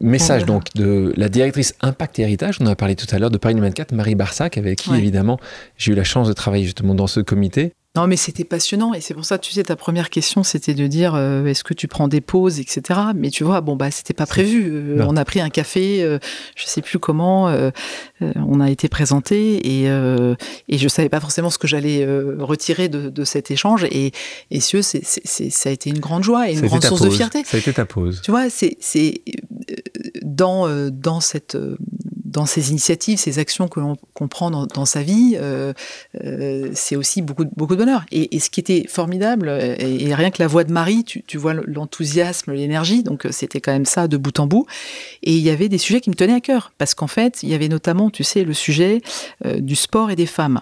Message 0.00 0.46
donc 0.46 0.72
de 0.74 1.12
la 1.16 1.28
directrice 1.28 1.74
Impact 1.82 2.18
et 2.18 2.22
Héritage, 2.22 2.58
on 2.60 2.66
en 2.66 2.70
a 2.70 2.76
parlé 2.76 2.96
tout 2.96 3.06
à 3.10 3.18
l'heure, 3.18 3.30
de 3.30 3.36
Paris 3.36 3.54
24, 3.54 3.92
Marie 3.92 4.14
Barsac, 4.14 4.56
avec 4.56 4.78
qui 4.78 4.94
évidemment 4.94 5.38
j'ai 5.76 5.92
eu 5.92 5.94
la 5.94 6.04
chance 6.04 6.28
de 6.28 6.32
travailler 6.32 6.64
justement 6.64 6.94
dans 6.94 7.06
ce 7.06 7.20
comité. 7.20 7.74
Non, 7.94 8.06
mais 8.06 8.16
c'était 8.16 8.44
passionnant 8.44 8.94
et 8.94 9.02
c'est 9.02 9.12
pour 9.12 9.26
ça, 9.26 9.36
tu 9.36 9.52
sais, 9.52 9.64
ta 9.64 9.76
première 9.76 10.08
question, 10.08 10.42
c'était 10.42 10.72
de 10.72 10.86
dire 10.86 11.14
euh, 11.14 11.44
est-ce 11.44 11.62
que 11.62 11.74
tu 11.74 11.88
prends 11.88 12.08
des 12.08 12.22
pauses, 12.22 12.58
etc. 12.58 12.98
Mais 13.14 13.28
tu 13.28 13.44
vois, 13.44 13.60
bon 13.60 13.76
bah 13.76 13.90
c'était 13.90 14.14
pas 14.14 14.24
prévu. 14.24 14.70
Euh, 14.72 15.04
on 15.06 15.14
a 15.14 15.26
pris 15.26 15.42
un 15.42 15.50
café, 15.50 16.02
euh, 16.02 16.18
je 16.56 16.64
sais 16.64 16.80
plus 16.80 16.98
comment, 16.98 17.54
on 18.20 18.60
a 18.60 18.70
été 18.70 18.88
présenté 18.88 19.82
et 19.82 19.88
et 20.68 20.78
je 20.78 20.88
savais 20.88 21.10
pas 21.10 21.20
forcément 21.20 21.50
ce 21.50 21.58
que 21.58 21.66
j'allais 21.66 22.06
retirer 22.38 22.88
de, 22.88 23.24
cet 23.24 23.50
échange 23.50 23.84
et 23.84 24.12
et 24.50 24.60
ce, 24.60 24.80
c'est, 24.80 25.02
ça 25.04 25.68
a 25.68 25.72
été 25.72 25.90
une 25.90 26.00
grande 26.00 26.24
joie 26.24 26.48
et 26.48 26.54
une 26.54 26.66
grande 26.66 26.82
source 26.82 27.02
de 27.02 27.10
fierté. 27.10 27.44
Ça 27.44 27.58
a 27.58 27.60
été 27.60 27.74
ta 27.74 27.84
pause. 27.84 28.22
Tu 28.22 28.30
vois, 28.30 28.48
c'est 28.48 28.78
c'est 28.80 29.20
dans 30.22 30.66
dans 30.90 31.20
cette 31.20 31.58
dans 32.32 32.46
ces 32.46 32.70
initiatives, 32.70 33.18
ces 33.18 33.38
actions 33.38 33.68
que 33.68 33.78
l'on 33.78 33.96
comprend 34.14 34.50
dans, 34.50 34.66
dans, 34.66 34.84
sa 34.84 35.02
vie, 35.02 35.36
euh, 35.36 35.72
euh, 36.24 36.70
c'est 36.74 36.96
aussi 36.96 37.22
beaucoup, 37.22 37.44
de 37.44 37.50
bonheur. 37.54 38.04
Et, 38.10 38.40
ce 38.40 38.50
qui 38.50 38.60
était 38.60 38.86
formidable, 38.88 39.48
et, 39.48 40.14
rien 40.14 40.30
que 40.30 40.42
la 40.42 40.48
voix 40.48 40.64
de 40.64 40.72
Marie, 40.72 41.04
tu, 41.04 41.38
vois 41.38 41.54
l'enthousiasme, 41.54 42.52
l'énergie, 42.52 43.02
donc 43.02 43.26
euh, 43.26 43.32
c'était 43.32 43.60
quand 43.60 43.72
même 43.72 43.84
ça 43.84 44.08
de 44.08 44.16
bout 44.16 44.38
en 44.40 44.46
bout. 44.46 44.66
Et 45.22 45.34
il 45.34 45.42
y 45.42 45.50
avait 45.50 45.68
des 45.68 45.78
sujets 45.78 46.00
qui 46.00 46.10
me 46.10 46.14
tenaient 46.14 46.34
à 46.34 46.40
cœur, 46.40 46.72
parce 46.78 46.94
qu'en 46.94 47.06
fait, 47.06 47.42
il 47.42 47.50
y 47.50 47.54
avait 47.54 47.68
notamment, 47.68 48.10
tu 48.10 48.24
sais, 48.24 48.44
le 48.44 48.54
sujet 48.54 49.02
du 49.44 49.76
sport 49.76 50.10
et 50.10 50.16
des 50.16 50.26
femmes. 50.26 50.60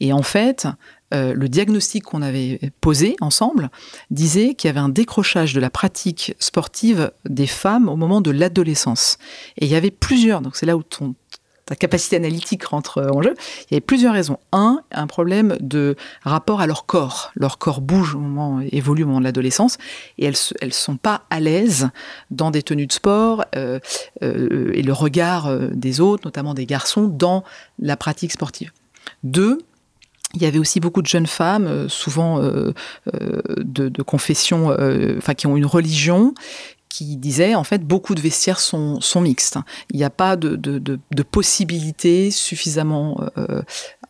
Et 0.00 0.12
en 0.12 0.22
fait, 0.22 0.66
euh, 1.12 1.34
le 1.34 1.48
diagnostic 1.48 2.04
qu'on 2.04 2.22
avait 2.22 2.60
posé 2.80 3.16
ensemble 3.20 3.70
disait 4.10 4.54
qu'il 4.54 4.68
y 4.68 4.70
avait 4.70 4.80
un 4.80 4.88
décrochage 4.88 5.54
de 5.54 5.60
la 5.60 5.70
pratique 5.70 6.34
sportive 6.38 7.10
des 7.28 7.46
femmes 7.46 7.88
au 7.88 7.96
moment 7.96 8.20
de 8.20 8.30
l'adolescence. 8.30 9.18
Et 9.56 9.66
il 9.66 9.70
y 9.70 9.74
avait 9.74 9.90
plusieurs, 9.90 10.40
donc 10.40 10.56
c'est 10.56 10.66
là 10.66 10.76
où 10.76 10.82
ta 11.66 11.76
capacité 11.76 12.16
analytique 12.16 12.64
rentre 12.64 13.02
en 13.12 13.22
jeu. 13.22 13.34
Il 13.62 13.72
y 13.72 13.74
avait 13.74 13.80
plusieurs 13.80 14.12
raisons. 14.12 14.38
Un, 14.52 14.82
un 14.92 15.06
problème 15.06 15.56
de 15.60 15.96
rapport 16.22 16.60
à 16.60 16.66
leur 16.66 16.86
corps. 16.86 17.30
Leur 17.34 17.58
corps 17.58 17.80
bouge 17.80 18.14
au 18.14 18.18
moment, 18.18 18.60
évolue 18.70 19.04
au 19.04 19.06
moment 19.06 19.20
de 19.20 19.24
l'adolescence, 19.24 19.78
et 20.18 20.26
elles 20.26 20.36
elles 20.60 20.72
sont 20.72 20.96
pas 20.96 21.22
à 21.30 21.40
l'aise 21.40 21.90
dans 22.30 22.50
des 22.50 22.62
tenues 22.62 22.86
de 22.86 22.92
sport 22.92 23.44
euh, 23.56 23.78
euh, 24.22 24.72
et 24.74 24.82
le 24.82 24.92
regard 24.92 25.56
des 25.70 26.00
autres, 26.00 26.24
notamment 26.24 26.54
des 26.54 26.66
garçons, 26.66 27.08
dans 27.08 27.44
la 27.80 27.96
pratique 27.96 28.32
sportive. 28.32 28.72
Deux, 29.22 29.58
il 30.34 30.42
y 30.42 30.46
avait 30.46 30.58
aussi 30.58 30.80
beaucoup 30.80 31.02
de 31.02 31.06
jeunes 31.06 31.26
femmes, 31.26 31.66
euh, 31.66 31.88
souvent 31.88 32.40
euh, 32.40 32.72
euh, 33.14 33.40
de, 33.56 34.02
confession, 34.02 34.74
enfin 35.18 35.34
qui 35.34 35.46
ont 35.46 35.56
une 35.56 35.66
religion, 35.66 36.34
qui 36.88 37.16
disaient 37.16 37.54
en 37.54 37.64
fait 37.64 37.84
beaucoup 37.84 38.14
de 38.14 38.20
vestiaires 38.20 38.58
sont, 38.58 39.00
sont 39.00 39.20
mixtes. 39.20 39.58
Il 39.90 39.96
n'y 39.96 40.04
a 40.04 40.10
pas 40.10 40.36
de, 40.36 40.56
de, 40.56 40.78
de, 40.78 41.22
possibilités 41.22 42.30
suffisamment 42.30 43.20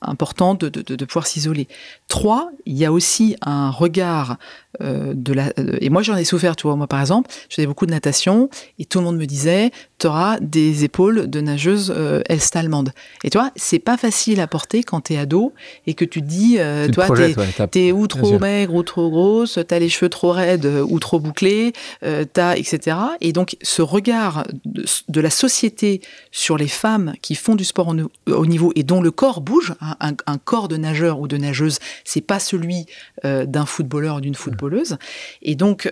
importantes 0.01 0.65
de, 0.65 1.05
pouvoir 1.05 1.27
s'isoler. 1.27 1.69
Trois, 2.09 2.51
il 2.65 2.79
y 2.79 2.87
a 2.87 2.93
aussi 2.93 3.37
un 3.43 3.71
regard 3.71 4.39
de 4.81 5.33
la. 5.33 5.53
et 5.81 5.91
moi 5.91 6.03
j'en 6.03 6.17
ai 6.17 6.25
souffert, 6.25 6.57
tu 6.57 6.69
vois, 6.69 6.77
moi 6.77 6.87
par 6.87 7.01
exemple, 7.01 7.31
je 7.51 7.57
faisais 7.57 7.67
beaucoup 7.67 7.87
de 7.87 7.91
natation 7.91 8.49
et 8.79 8.87
tout 8.87 9.01
le 9.01 9.05
monde 9.05 9.19
me 9.19 9.27
disait 9.27 9.73
tu 10.01 10.07
auras 10.07 10.39
des 10.41 10.85
épaules 10.85 11.29
de 11.29 11.41
nageuse 11.41 11.93
euh, 11.95 12.23
est-allemande. 12.29 12.93
Et 13.23 13.31
tu 13.31 13.37
vois, 13.37 13.51
c'est 13.55 13.79
pas 13.79 13.99
facile 13.99 14.41
à 14.41 14.47
porter 14.47 14.83
quand 14.83 15.03
tu 15.03 15.13
es 15.13 15.19
ado 15.19 15.53
et 15.87 15.95
que 15.95 16.07
tu 16.07 16.23
te 16.23 16.27
dis, 16.27 16.57
euh, 16.59 16.89
toi, 16.89 17.09
t'es 17.71 17.87
es 17.89 17.93
ou 17.93 18.07
trop 18.07 18.39
maigre 18.39 18.75
ou 18.75 18.83
trop 18.83 19.11
grosse, 19.11 19.59
t'as 19.69 19.79
les 19.79 19.91
cheveux 19.91 20.09
trop 20.09 20.33
raides 20.33 20.65
euh, 20.65 20.87
ou 20.89 20.99
trop 21.01 21.21
bouclés, 21.21 21.75
euh, 22.03 22.25
t'as, 22.31 22.57
etc. 22.57 22.97
Et 23.21 23.33
donc, 23.33 23.57
ce 23.63 23.83
regard 23.83 24.45
de, 24.65 25.21
la 25.21 25.31
société 25.31 26.01
sur 26.33 26.57
les 26.57 26.69
femmes 26.69 27.13
qui 27.21 27.35
font 27.35 27.55
du 27.55 27.65
sport 27.65 27.95
au, 28.27 28.47
niveau 28.47 28.73
et 28.75 28.83
dont 28.83 29.03
le 29.03 29.11
corps 29.11 29.43
bouge, 29.43 29.75
un, 29.81 30.15
un, 30.27 30.39
corps 30.39 30.69
de 30.69 30.79
nageur 30.79 31.21
ou 31.21 31.29
de 31.29 31.37
nageuse, 31.37 31.79
c'est 32.05 32.23
pas 32.23 32.39
celui 32.39 32.87
d'un 33.23 33.67
footballeur 33.67 34.17
ou 34.17 34.21
d'une 34.23 34.35
footballeuse. 34.35 34.97
Et 35.43 35.55
donc, 35.55 35.91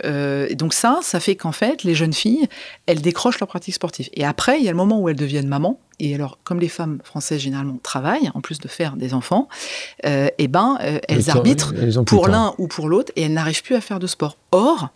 donc 0.55 0.73
ça, 0.73 1.01
ça 1.03 1.21
fait 1.21 1.37
qu'en 1.37 1.53
fait, 1.53 1.85
les 1.85 1.95
jeunes 1.95 2.15
filles, 2.15 2.47
elles 2.87 3.03
décrochent 3.03 3.39
leur 3.39 3.49
pratique 3.49 3.75
sportive. 3.75 3.98
Et 4.13 4.25
après, 4.25 4.59
il 4.59 4.65
y 4.65 4.69
a 4.69 4.71
le 4.71 4.77
moment 4.77 5.01
où 5.01 5.09
elles 5.09 5.17
deviennent 5.17 5.49
maman. 5.49 5.81
Et 6.01 6.15
alors, 6.15 6.39
comme 6.45 6.61
les 6.61 6.69
femmes 6.69 7.01
françaises 7.03 7.41
généralement 7.41 7.79
travaillent, 7.83 8.31
en 8.35 8.41
plus 8.41 8.59
de 8.59 8.69
faire 8.69 8.97
des 8.97 9.15
enfants, 9.15 9.49
euh, 10.07 10.29
eh 10.39 10.49
ben, 10.49 10.79
euh, 10.81 10.99
elles 11.09 11.29
arbitrent 11.29 11.75
pour 12.07 12.29
l'un 12.29 12.55
ou 12.59 12.69
pour 12.69 12.89
l'autre 12.89 13.13
et 13.17 13.23
elles 13.23 13.33
n'arrivent 13.33 13.63
plus 13.63 13.75
à 13.75 13.81
faire 13.81 13.99
de 13.99 14.07
sport. 14.07 14.37
Or, 14.53 14.91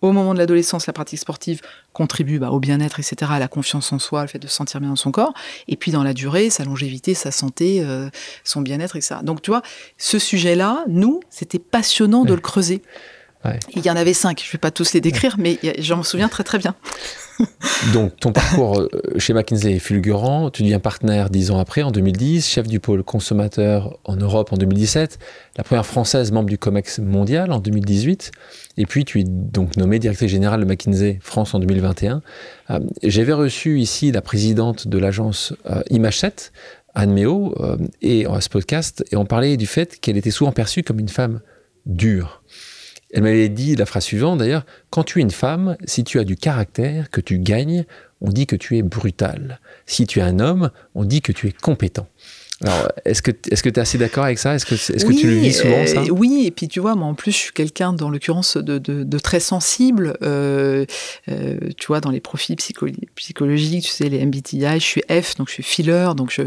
au 0.00 0.12
moment 0.12 0.34
de 0.34 0.38
l'adolescence, 0.38 0.86
la 0.86 0.92
pratique 0.92 1.18
sportive 1.18 1.60
contribue 1.92 2.38
bah, 2.38 2.50
au 2.50 2.60
bien-être, 2.60 3.00
etc., 3.00 3.32
à 3.34 3.38
la 3.38 3.48
confiance 3.48 3.92
en 3.92 3.98
soi, 3.98 4.22
le 4.22 4.28
fait 4.28 4.38
de 4.38 4.46
se 4.46 4.54
sentir 4.54 4.80
bien 4.80 4.90
dans 4.90 4.96
son 4.96 5.10
corps. 5.10 5.32
Et 5.66 5.76
puis 5.76 5.92
dans 5.92 6.02
la 6.02 6.12
durée, 6.12 6.50
sa 6.50 6.64
longévité, 6.64 7.14
sa 7.14 7.30
santé, 7.30 7.80
euh, 7.82 8.08
son 8.44 8.60
bien-être, 8.60 8.96
etc. 8.96 9.16
Donc 9.22 9.42
tu 9.42 9.50
vois, 9.50 9.62
ce 9.96 10.18
sujet-là, 10.18 10.84
nous, 10.88 11.20
c'était 11.30 11.58
passionnant 11.58 12.24
de 12.24 12.34
le 12.34 12.40
creuser. 12.40 12.82
Il 13.74 13.84
y 13.84 13.90
en 13.90 13.96
avait 13.96 14.14
cinq, 14.14 14.40
je 14.42 14.48
ne 14.48 14.52
vais 14.52 14.58
pas 14.58 14.70
tous 14.70 14.92
les 14.92 15.00
décrire, 15.00 15.36
mais 15.38 15.58
j'en 15.78 15.98
me 15.98 16.02
souviens 16.02 16.28
très 16.28 16.44
très 16.44 16.58
bien. 16.58 16.74
Donc, 17.92 18.16
ton 18.16 18.32
parcours 18.32 18.80
euh, 18.80 18.88
chez 19.18 19.32
McKinsey 19.32 19.74
est 19.74 19.78
fulgurant. 19.78 20.50
Tu 20.50 20.62
deviens 20.62 20.78
partenaire 20.78 21.30
dix 21.30 21.50
ans 21.50 21.58
après, 21.58 21.82
en 21.82 21.90
2010, 21.90 22.46
chef 22.46 22.66
du 22.66 22.80
pôle 22.80 23.02
consommateur 23.02 23.98
en 24.04 24.16
Europe 24.16 24.52
en 24.52 24.56
2017, 24.56 25.18
la 25.56 25.64
première 25.64 25.86
française 25.86 26.32
membre 26.32 26.48
du 26.48 26.58
COMEX 26.58 27.00
mondial 27.00 27.52
en 27.52 27.58
2018. 27.58 28.30
Et 28.76 28.86
puis, 28.86 29.04
tu 29.04 29.20
es 29.20 29.24
donc 29.24 29.76
nommé 29.76 29.98
directrice 29.98 30.30
générale 30.30 30.60
de 30.60 30.66
McKinsey 30.66 31.18
France 31.20 31.54
en 31.54 31.58
2021. 31.58 32.22
Euh, 32.70 32.80
j'avais 33.02 33.32
reçu 33.32 33.80
ici 33.80 34.12
la 34.12 34.22
présidente 34.22 34.88
de 34.88 34.98
l'agence 34.98 35.54
euh, 35.68 35.82
Image 35.90 36.18
7, 36.18 36.52
Anne 36.94 37.12
Méo, 37.12 37.54
et 38.02 38.24
à 38.24 38.40
ce 38.40 38.48
podcast, 38.48 39.04
et 39.10 39.16
on 39.16 39.26
parlait 39.26 39.56
du 39.56 39.66
fait 39.66 39.98
qu'elle 39.98 40.16
était 40.16 40.30
souvent 40.30 40.52
perçue 40.52 40.84
comme 40.84 41.00
une 41.00 41.08
femme 41.08 41.40
dure. 41.86 42.40
Elle 43.14 43.22
m'avait 43.22 43.48
dit 43.48 43.76
la 43.76 43.86
phrase 43.86 44.04
suivante 44.04 44.38
d'ailleurs, 44.38 44.66
quand 44.90 45.04
tu 45.04 45.20
es 45.20 45.22
une 45.22 45.30
femme, 45.30 45.76
si 45.84 46.02
tu 46.02 46.18
as 46.18 46.24
du 46.24 46.36
caractère, 46.36 47.10
que 47.10 47.20
tu 47.20 47.38
gagnes, 47.38 47.84
on 48.20 48.30
dit 48.30 48.46
que 48.46 48.56
tu 48.56 48.76
es 48.76 48.82
brutal. 48.82 49.60
Si 49.86 50.06
tu 50.06 50.18
es 50.18 50.22
un 50.22 50.40
homme, 50.40 50.70
on 50.94 51.04
dit 51.04 51.22
que 51.22 51.30
tu 51.30 51.46
es 51.46 51.52
compétent. 51.52 52.08
Alors, 52.62 52.88
est-ce 53.04 53.22
que 53.22 53.30
tu 53.30 53.50
es 53.52 53.78
assez 53.78 53.98
d'accord 53.98 54.24
avec 54.24 54.38
ça? 54.38 54.54
Est-ce 54.54 54.64
que 54.64 54.74
est-ce 54.74 55.04
que 55.04 55.12
tu 55.12 55.26
le 55.26 55.36
vis 55.36 55.52
souvent 55.52 55.86
ça? 55.86 56.02
Oui, 56.04 56.44
et 56.46 56.50
puis 56.50 56.68
tu 56.68 56.80
vois, 56.80 56.94
moi 56.94 57.06
en 57.06 57.14
plus, 57.14 57.32
je 57.32 57.36
suis 57.36 57.52
quelqu'un, 57.52 57.92
dans 57.92 58.10
l'occurrence, 58.10 58.56
de, 58.56 58.78
de, 58.78 59.18
très 59.18 59.40
sensible. 59.40 60.16
tu 60.20 61.86
vois, 61.86 62.00
dans 62.00 62.10
les 62.10 62.20
profils 62.20 62.56
psychologiques, 62.56 63.84
tu 63.84 63.90
sais, 63.90 64.08
les 64.08 64.24
MBTI, 64.24 64.60
je 64.74 64.78
suis 64.78 65.02
F, 65.10 65.36
donc 65.36 65.48
je 65.48 65.54
suis 65.54 65.62
filler, 65.62 66.10
donc 66.16 66.32
je, 66.32 66.42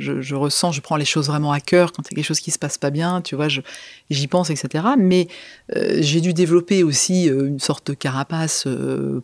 je, 0.00 0.20
je, 0.20 0.34
ressens, 0.34 0.72
je 0.72 0.80
prends 0.80 0.96
les 0.96 1.04
choses 1.04 1.28
vraiment 1.28 1.52
à 1.52 1.60
cœur 1.60 1.92
quand 1.92 2.02
il 2.02 2.12
y 2.12 2.14
a 2.14 2.16
quelque 2.16 2.26
chose 2.26 2.40
qui 2.40 2.50
se 2.50 2.58
passe 2.58 2.78
pas 2.78 2.90
bien, 2.90 3.20
tu 3.20 3.36
vois, 3.36 3.48
j'y 3.48 4.26
pense, 4.26 4.50
etc. 4.50 4.84
Mais 4.98 5.28
j'ai 5.98 6.20
dû 6.20 6.32
développer 6.32 6.82
aussi 6.82 7.26
une 7.26 7.60
sorte 7.60 7.88
de 7.88 7.94
carapace 7.94 8.66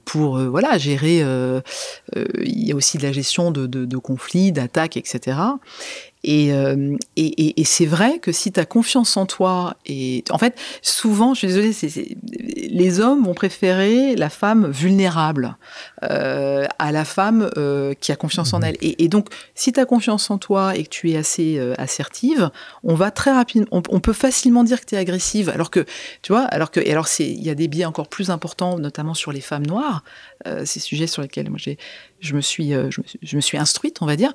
pour, 0.04 0.38
voilà, 0.38 0.78
gérer. 0.78 1.18
il 1.18 2.64
y 2.64 2.72
a 2.72 2.76
aussi 2.76 2.98
de 2.98 3.02
la 3.02 3.12
gestion 3.12 3.50
de, 3.50 3.66
de, 3.66 3.84
de 3.84 3.96
conflits, 3.96 4.52
d'attaques, 4.52 4.96
etc. 4.96 5.36
Euh, 6.28 6.96
et, 7.14 7.26
et, 7.26 7.60
et, 7.60 7.64
c'est 7.64 7.86
vrai 7.86 8.18
que 8.18 8.32
si 8.32 8.50
tu 8.50 8.58
as 8.58 8.64
confiance 8.64 9.16
en 9.16 9.26
toi, 9.26 9.76
et 9.86 10.24
en 10.30 10.38
fait, 10.38 10.58
souvent, 10.82 11.34
je 11.34 11.46
suis 11.46 11.48
désolée, 11.48 11.72
les 12.68 13.00
hommes 13.00 13.24
vont 13.24 13.34
préférer 13.34 14.16
la 14.16 14.28
femme 14.28 14.68
vulnérable 14.68 15.56
euh, 16.02 16.66
à 16.78 16.90
la 16.90 17.04
femme 17.04 17.48
euh, 17.56 17.94
qui 18.00 18.10
a 18.10 18.16
confiance 18.16 18.52
en 18.54 18.58
mmh. 18.58 18.64
elle. 18.64 18.76
Et, 18.80 19.08
donc, 19.08 19.28
si 19.54 19.72
tu 19.72 19.78
as 19.78 19.84
confiance 19.84 20.30
en 20.30 20.38
toi 20.38 20.65
et 20.74 20.84
que 20.84 20.88
tu 20.88 21.10
es 21.10 21.16
assez 21.16 21.58
euh, 21.58 21.74
assertive, 21.78 22.50
on 22.82 22.94
va 22.94 23.10
très 23.10 23.32
rapidement, 23.32 23.68
on, 23.70 24.00
peut 24.00 24.12
facilement 24.12 24.64
dire 24.64 24.80
que 24.80 24.86
tu 24.86 24.94
es 24.94 24.98
agressive, 24.98 25.48
alors 25.48 25.70
que, 25.70 25.84
tu 26.22 26.32
vois, 26.32 26.42
alors 26.42 26.70
que, 26.70 26.80
et 26.80 26.92
alors 26.92 27.08
il 27.18 27.42
y 27.42 27.50
a 27.50 27.54
des 27.54 27.68
biais 27.68 27.84
encore 27.84 28.08
plus 28.08 28.30
importants, 28.30 28.78
notamment 28.78 29.14
sur 29.14 29.32
les 29.32 29.40
femmes 29.40 29.66
noires, 29.66 30.02
euh, 30.46 30.64
ces 30.64 30.80
sujets 30.80 31.06
sur 31.06 31.22
lesquels 31.22 31.48
moi 31.48 31.58
j'ai, 31.58 31.78
je 32.20 32.34
me 32.34 32.40
suis, 32.40 32.72
je, 32.72 33.36
me 33.36 33.40
suis 33.40 33.58
instruite, 33.58 34.02
on 34.02 34.06
va 34.06 34.16
dire. 34.16 34.32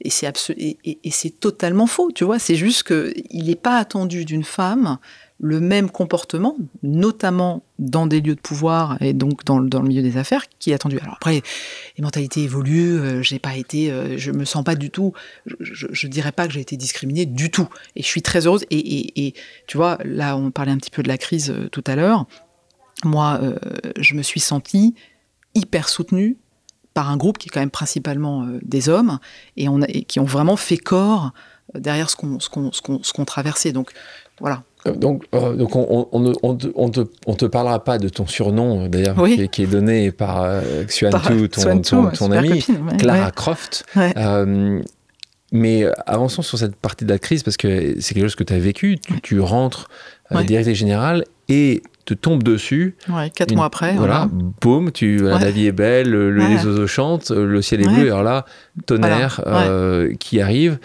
Et 0.00 0.10
c'est 0.10 0.26
et, 0.50 0.98
et, 1.04 1.10
c'est 1.10 1.30
totalement 1.30 1.86
faux, 1.86 2.10
tu 2.12 2.24
vois. 2.24 2.38
C'est 2.38 2.56
juste 2.56 2.82
qu'il 2.82 3.44
n'est 3.44 3.54
pas 3.54 3.78
attendu 3.78 4.24
d'une 4.24 4.42
femme 4.42 4.98
le 5.44 5.60
même 5.60 5.90
comportement, 5.90 6.56
notamment 6.82 7.62
dans 7.78 8.06
des 8.06 8.20
lieux 8.20 8.34
de 8.34 8.40
pouvoir 8.40 8.96
et 9.02 9.12
donc 9.12 9.44
dans, 9.44 9.60
dans 9.60 9.82
le 9.82 9.88
milieu 9.88 10.02
des 10.02 10.16
affaires, 10.16 10.44
qui 10.58 10.70
est 10.70 10.74
attendu. 10.74 10.98
Alors 11.00 11.14
après, 11.16 11.42
les 11.98 12.02
mentalités 12.02 12.42
évoluent. 12.42 12.98
Euh, 12.98 13.22
j'ai 13.22 13.38
pas 13.38 13.56
été, 13.56 13.90
euh, 13.90 14.16
je 14.16 14.32
me 14.32 14.44
sens 14.44 14.64
pas 14.64 14.74
du 14.74 14.90
tout. 14.90 15.12
Je, 15.46 15.86
je, 15.90 16.06
dirais 16.08 16.32
pas 16.32 16.46
que 16.46 16.52
j'ai 16.52 16.60
été 16.60 16.76
discriminée 16.76 17.26
du 17.26 17.50
tout. 17.50 17.68
Et 17.94 18.02
je 18.02 18.06
suis 18.06 18.22
très 18.22 18.46
heureuse. 18.46 18.64
Et, 18.70 18.78
et, 18.78 19.26
et, 19.26 19.34
tu 19.66 19.76
vois, 19.76 19.98
là, 20.04 20.36
on 20.36 20.50
parlait 20.50 20.72
un 20.72 20.78
petit 20.78 20.90
peu 20.90 21.02
de 21.02 21.08
la 21.08 21.18
crise 21.18 21.50
euh, 21.50 21.68
tout 21.68 21.84
à 21.86 21.94
l'heure. 21.94 22.26
Moi, 23.04 23.38
je 23.98 24.14
me 24.14 24.22
suis 24.22 24.40
sentie 24.40 24.94
hyper 25.54 25.88
soutenue 25.90 26.38
par 26.94 27.10
un 27.10 27.16
groupe 27.16 27.38
qui 27.38 27.48
est 27.48 27.50
quand 27.50 27.60
même 27.60 27.70
principalement 27.70 28.44
euh, 28.44 28.60
des 28.62 28.88
hommes 28.88 29.18
et, 29.56 29.68
qui 30.04 30.20
ont 30.20 30.24
vraiment 30.24 30.56
fait 30.56 30.78
corps 30.78 31.32
euh, 31.74 31.80
derrière 31.80 32.08
ce 32.08 32.16
qu'on 32.16 32.38
qu'on 32.38 33.24
traversait. 33.24 33.72
Donc 33.72 33.92
voilà. 34.40 34.62
Euh, 34.86 34.92
donc, 34.94 35.24
donc 35.32 35.76
on, 35.76 36.08
on, 36.12 36.32
on, 36.42 36.54
te, 36.56 37.00
on, 37.26 37.34
te, 37.34 37.46
parlera 37.46 37.82
pas 37.82 37.98
de 37.98 38.08
ton 38.08 38.26
surnom 38.26 38.88
d'ailleurs 38.88 39.16
qui, 39.50 39.62
est 39.62 39.66
donné 39.66 40.12
par 40.12 40.42
euh, 40.42 40.84
Xuantu, 40.84 41.48
ton, 41.48 41.80
ton, 41.80 42.10
ton 42.10 42.32
ami, 42.32 42.64
Clara 42.98 43.30
Croft. 43.30 43.84
mais 45.52 45.84
avançons 46.06 46.42
sur 46.42 46.58
cette 46.58 46.76
partie 46.76 47.04
de 47.04 47.10
la 47.10 47.18
crise 47.18 47.42
parce 47.42 47.56
que 47.56 48.00
c'est 48.00 48.14
quelque 48.14 48.24
chose 48.24 48.34
que 48.34 48.44
tu 48.44 48.52
as 48.52 48.58
vécu. 48.58 48.98
Tu, 48.98 49.20
tu 49.20 49.40
rentres 49.40 49.88
directeur 50.46 50.74
général 50.74 51.24
et 51.48 51.82
te 52.04 52.14
tombe 52.14 52.42
dessus. 52.42 52.96
Ouais, 53.08 53.30
quatre 53.30 53.54
mois 53.54 53.66
après. 53.66 53.94
Voilà, 53.94 54.28
boum, 54.60 54.92
tu, 54.92 55.18
la 55.18 55.50
vie 55.50 55.66
est 55.66 55.72
belle, 55.72 56.10
le, 56.10 56.30
les 56.30 56.66
oiseaux 56.66 56.86
chantent, 56.86 57.30
le 57.30 57.62
ciel 57.62 57.80
est 57.80 57.88
bleu, 57.88 58.06
et 58.06 58.10
alors 58.10 58.22
là, 58.22 58.44
tonnerre 58.86 59.40
euh, 59.46 60.12
qui 60.18 60.40
arrive. 60.40 60.78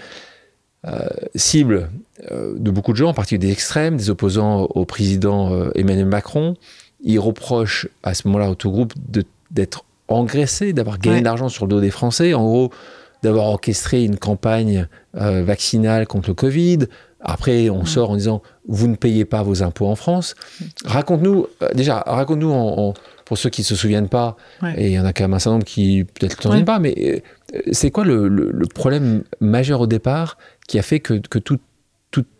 Euh, 0.88 1.08
cible 1.36 1.90
euh, 2.32 2.54
de 2.58 2.72
beaucoup 2.72 2.94
de 2.94 2.98
gens, 2.98 3.10
en 3.10 3.14
particulier 3.14 3.48
des 3.48 3.52
extrêmes, 3.52 3.98
des 3.98 4.10
opposants 4.10 4.62
au 4.64 4.86
président 4.86 5.70
Emmanuel 5.76 6.06
Macron. 6.06 6.56
Ils 7.04 7.20
reprochent 7.20 7.88
à 8.04 8.14
ce 8.14 8.28
moment-là 8.28 8.50
au 8.50 8.56
tout 8.56 8.72
groupe 8.72 8.94
d'être 9.52 9.84
engraissé, 10.08 10.72
d'avoir 10.72 10.98
gagné 10.98 11.20
de 11.20 11.26
l'argent 11.26 11.50
sur 11.50 11.66
le 11.66 11.70
dos 11.70 11.82
des 11.82 11.92
Français. 11.92 12.34
En 12.34 12.44
gros, 12.44 12.72
d'avoir 13.24 13.48
orchestré 13.48 14.04
une 14.04 14.18
campagne 14.18 14.88
vaccinale 15.14 16.08
contre 16.08 16.30
le 16.30 16.34
Covid, 16.34 16.88
après, 17.22 17.70
on 17.70 17.86
sort 17.86 18.12
en 18.12 18.16
disant 18.16 18.42
vous 18.68 18.88
ne 18.88 18.96
payez 18.96 19.26
pas 19.26 19.44
vos 19.44 19.62
impôts 19.62 19.88
en 19.88 19.96
France. 19.96 20.36
Raconte-nous, 20.86 21.48
euh, 21.62 21.70
déjà, 21.74 22.04
raconte-nous 22.06 22.52
en, 22.52 22.94
pour 23.26 23.38
ceux 23.38 23.50
qui 23.50 23.62
ne 23.62 23.66
se 23.66 23.76
souviennent 23.76 24.10
pas, 24.10 24.38
et 24.78 24.88
il 24.88 24.94
y 24.94 25.00
en 25.00 25.06
a 25.06 25.12
quand 25.12 25.26
même 25.26 25.34
un 25.34 25.40
certain 25.40 25.56
nombre 25.56 25.66
qui 25.66 26.06
peut-être 26.06 26.38
ne 26.38 26.42
se 26.42 26.42
souviennent 26.44 26.66
pas, 26.66 26.80
mais 26.80 26.96
euh, 27.54 27.60
c'est 27.72 27.92
quoi 27.92 28.06
le, 28.06 28.28
le, 28.28 28.68
problème 28.68 29.24
majeur 29.42 29.82
au 29.82 29.88
départ 29.88 30.38
qui 30.70 30.78
a 30.78 30.84
fait 30.84 31.00
que, 31.00 31.16
que 31.16 31.40
tout, 31.40 31.60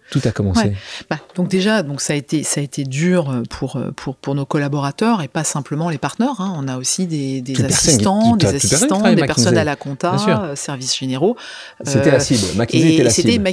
tout 0.10 0.22
a 0.26 0.32
commencé. 0.32 0.74
Bah, 1.10 1.20
donc 1.36 1.50
déjà, 1.50 1.84
donc 1.84 2.02
ça 2.02 2.14
a 2.14 2.16
été 2.16 2.44
ça 2.44 2.62
a 2.62 2.64
été 2.64 2.84
dur 2.84 3.30
euh, 3.30 3.44
pour 3.50 3.76
euh, 3.76 3.92
pour 3.96 4.16
pour 4.16 4.36
nos 4.36 4.46
collaborateurs 4.46 5.22
et 5.22 5.28
pas 5.28 5.44
simplement 5.44 5.90
les 5.90 5.98
partenaires. 5.98 6.40
Hein. 6.40 6.54
On 6.58 6.68
a 6.68 6.78
aussi 6.78 7.06
des, 7.08 7.42
des 7.42 7.64
assistants, 7.64 8.36
des 8.36 8.48
assistants, 8.48 9.02
des 9.14 9.24
personnes 9.24 9.58
à 9.58 9.64
la 9.64 9.76
compta, 9.76 10.16
euh, 10.28 10.56
services 10.56 10.98
généraux. 10.98 11.36
C'était 11.84 12.12
la 12.12 12.20
cible. 12.20 12.58
McKinsey 12.58 12.94
était 12.94 13.04
la 13.04 13.10
cible. 13.10 13.46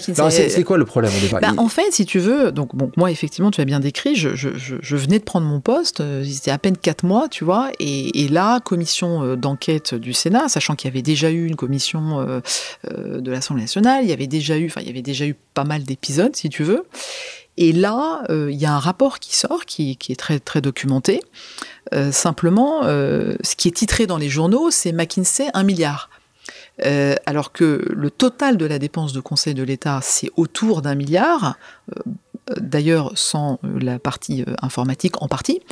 C'est 0.50 0.64
quoi 0.64 0.78
le 0.78 0.84
problème 0.84 1.12
au 1.16 1.20
départ? 1.20 1.40
bah, 1.40 1.52
En 1.58 1.68
fait, 1.68 1.90
si 1.92 2.06
tu 2.06 2.18
veux, 2.18 2.52
donc 2.52 2.74
bon, 2.74 2.90
moi 2.96 3.10
effectivement, 3.10 3.50
tu 3.50 3.60
as 3.60 3.64
bien 3.64 3.80
décrit. 3.80 4.16
Je, 4.16 4.34
je, 4.34 4.48
je 4.56 4.96
venais 4.96 5.18
de 5.18 5.24
prendre 5.24 5.46
mon 5.46 5.60
poste. 5.60 6.02
C'était 6.24 6.50
à 6.50 6.58
peine 6.58 6.76
quatre 6.76 7.04
mois, 7.04 7.28
tu 7.28 7.44
vois. 7.44 7.70
Et, 7.80 8.24
et 8.24 8.28
là, 8.28 8.60
commission 8.60 9.36
d'enquête 9.36 9.94
du 9.94 10.12
Sénat, 10.12 10.48
sachant 10.48 10.74
qu'il 10.74 10.88
y 10.88 10.92
avait 10.92 11.02
déjà 11.02 11.30
eu 11.30 11.46
une 11.46 11.56
commission 11.56 12.40
de 12.84 13.30
l'Assemblée 13.30 13.62
nationale, 13.64 14.00
il 14.04 14.08
y 14.08 14.12
avait 14.12 14.26
déjà 14.26 14.56
eu, 14.56 14.66
enfin, 14.66 14.80
il 14.80 14.86
y 14.86 14.90
avait 14.90 15.02
déjà 15.02 15.26
eu 15.26 15.34
pas 15.54 15.64
mal 15.64 15.82
d'épisodes 15.82 16.34
si 16.36 16.45
tu 16.48 16.62
veux. 16.62 16.86
Et 17.56 17.72
là, 17.72 18.22
euh, 18.28 18.50
il 18.50 18.58
y 18.58 18.66
a 18.66 18.74
un 18.74 18.78
rapport 18.78 19.18
qui 19.18 19.34
sort, 19.36 19.64
qui, 19.64 19.96
est 20.08 20.18
très, 20.18 20.38
très 20.38 20.60
documenté. 20.60 21.22
Euh, 21.94 22.12
simplement, 22.12 22.84
euh, 22.84 23.36
ce 23.42 23.56
qui 23.56 23.68
est 23.68 23.72
titré 23.72 24.06
dans 24.06 24.18
les 24.18 24.28
journaux, 24.28 24.70
c'est 24.70 24.92
McKinsey 24.92 25.48
1 25.54 25.62
milliard. 25.62 26.10
alors 27.24 27.52
que 27.52 27.82
le 27.88 28.10
total 28.10 28.58
de 28.58 28.66
la 28.66 28.78
dépense 28.78 29.12
de 29.14 29.20
conseil 29.20 29.54
de 29.54 29.62
l'État, 29.62 30.00
c'est 30.02 30.30
autour 30.36 30.82
d'un 30.82 30.94
milliard, 30.94 31.56
d'ailleurs 32.58 33.12
sans 33.14 33.58
la 33.62 33.98
partie 33.98 34.44
informatique 34.60 35.22
en 35.22 35.28
partie. 35.28 35.62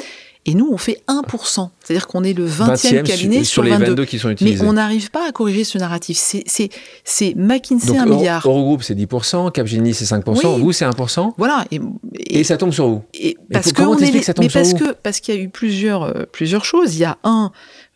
Et 0.47 0.55
nous, 0.55 0.68
on 0.70 0.76
fait 0.76 1.03
1%. 1.09 1.70
C'est-à-dire 1.82 2.07
qu'on 2.07 2.22
est 2.22 2.34
le 2.34 2.47
20e, 2.47 3.03
cabinet 3.03 3.45
sur, 3.45 3.62
les 3.62 3.70
22. 3.70 4.05
qui 4.05 4.18
sont 4.18 4.28
utilisés. 4.28 4.62
Mais 4.62 4.68
on 4.68 4.74
n'arrive 4.74 5.11
pas 5.11 5.26
à 5.28 5.32
corriger 5.32 5.64
ce 5.64 5.78
narratif. 5.78 6.18
C'est 6.18 7.34
McKinsey 7.34 7.97
un 7.97 8.05
milliard. 8.05 8.47
Eurogroupe, 8.47 8.82
c'est 8.82 8.95
10%, 8.95 9.53
Capgemini, 9.53 9.95
c'est 9.95 10.05
5%, 10.05 10.61
vous, 10.61 10.72
c'est 10.72 10.84
1%. 10.84 11.32
Voilà. 11.38 11.64
Et, 11.70 11.80
et, 12.18 12.45
ça 12.45 12.57
tombe 12.59 12.72
sur 12.72 12.88
vous. 12.88 13.03
Et 13.14 13.36
parce 13.51 13.72
que 13.72 13.82
comment 13.82 13.97
que 13.97 14.22
ça 14.22 14.34
tombe 14.34 14.45
mais 14.45 14.51
sur 14.51 14.61
parce 14.61 14.72
vous 14.72 14.78
que, 14.78 14.92
Parce 15.03 15.20
qu'il 15.20 15.34
y 15.34 15.38
a 15.38 15.40
eu 15.40 15.49
plusieurs, 15.49 16.03
euh, 16.03 16.24
plusieurs 16.30 16.64
choses. 16.64 16.95
Il 16.97 17.01
y 17.01 17.05
a 17.05 17.16
un, 17.24 17.51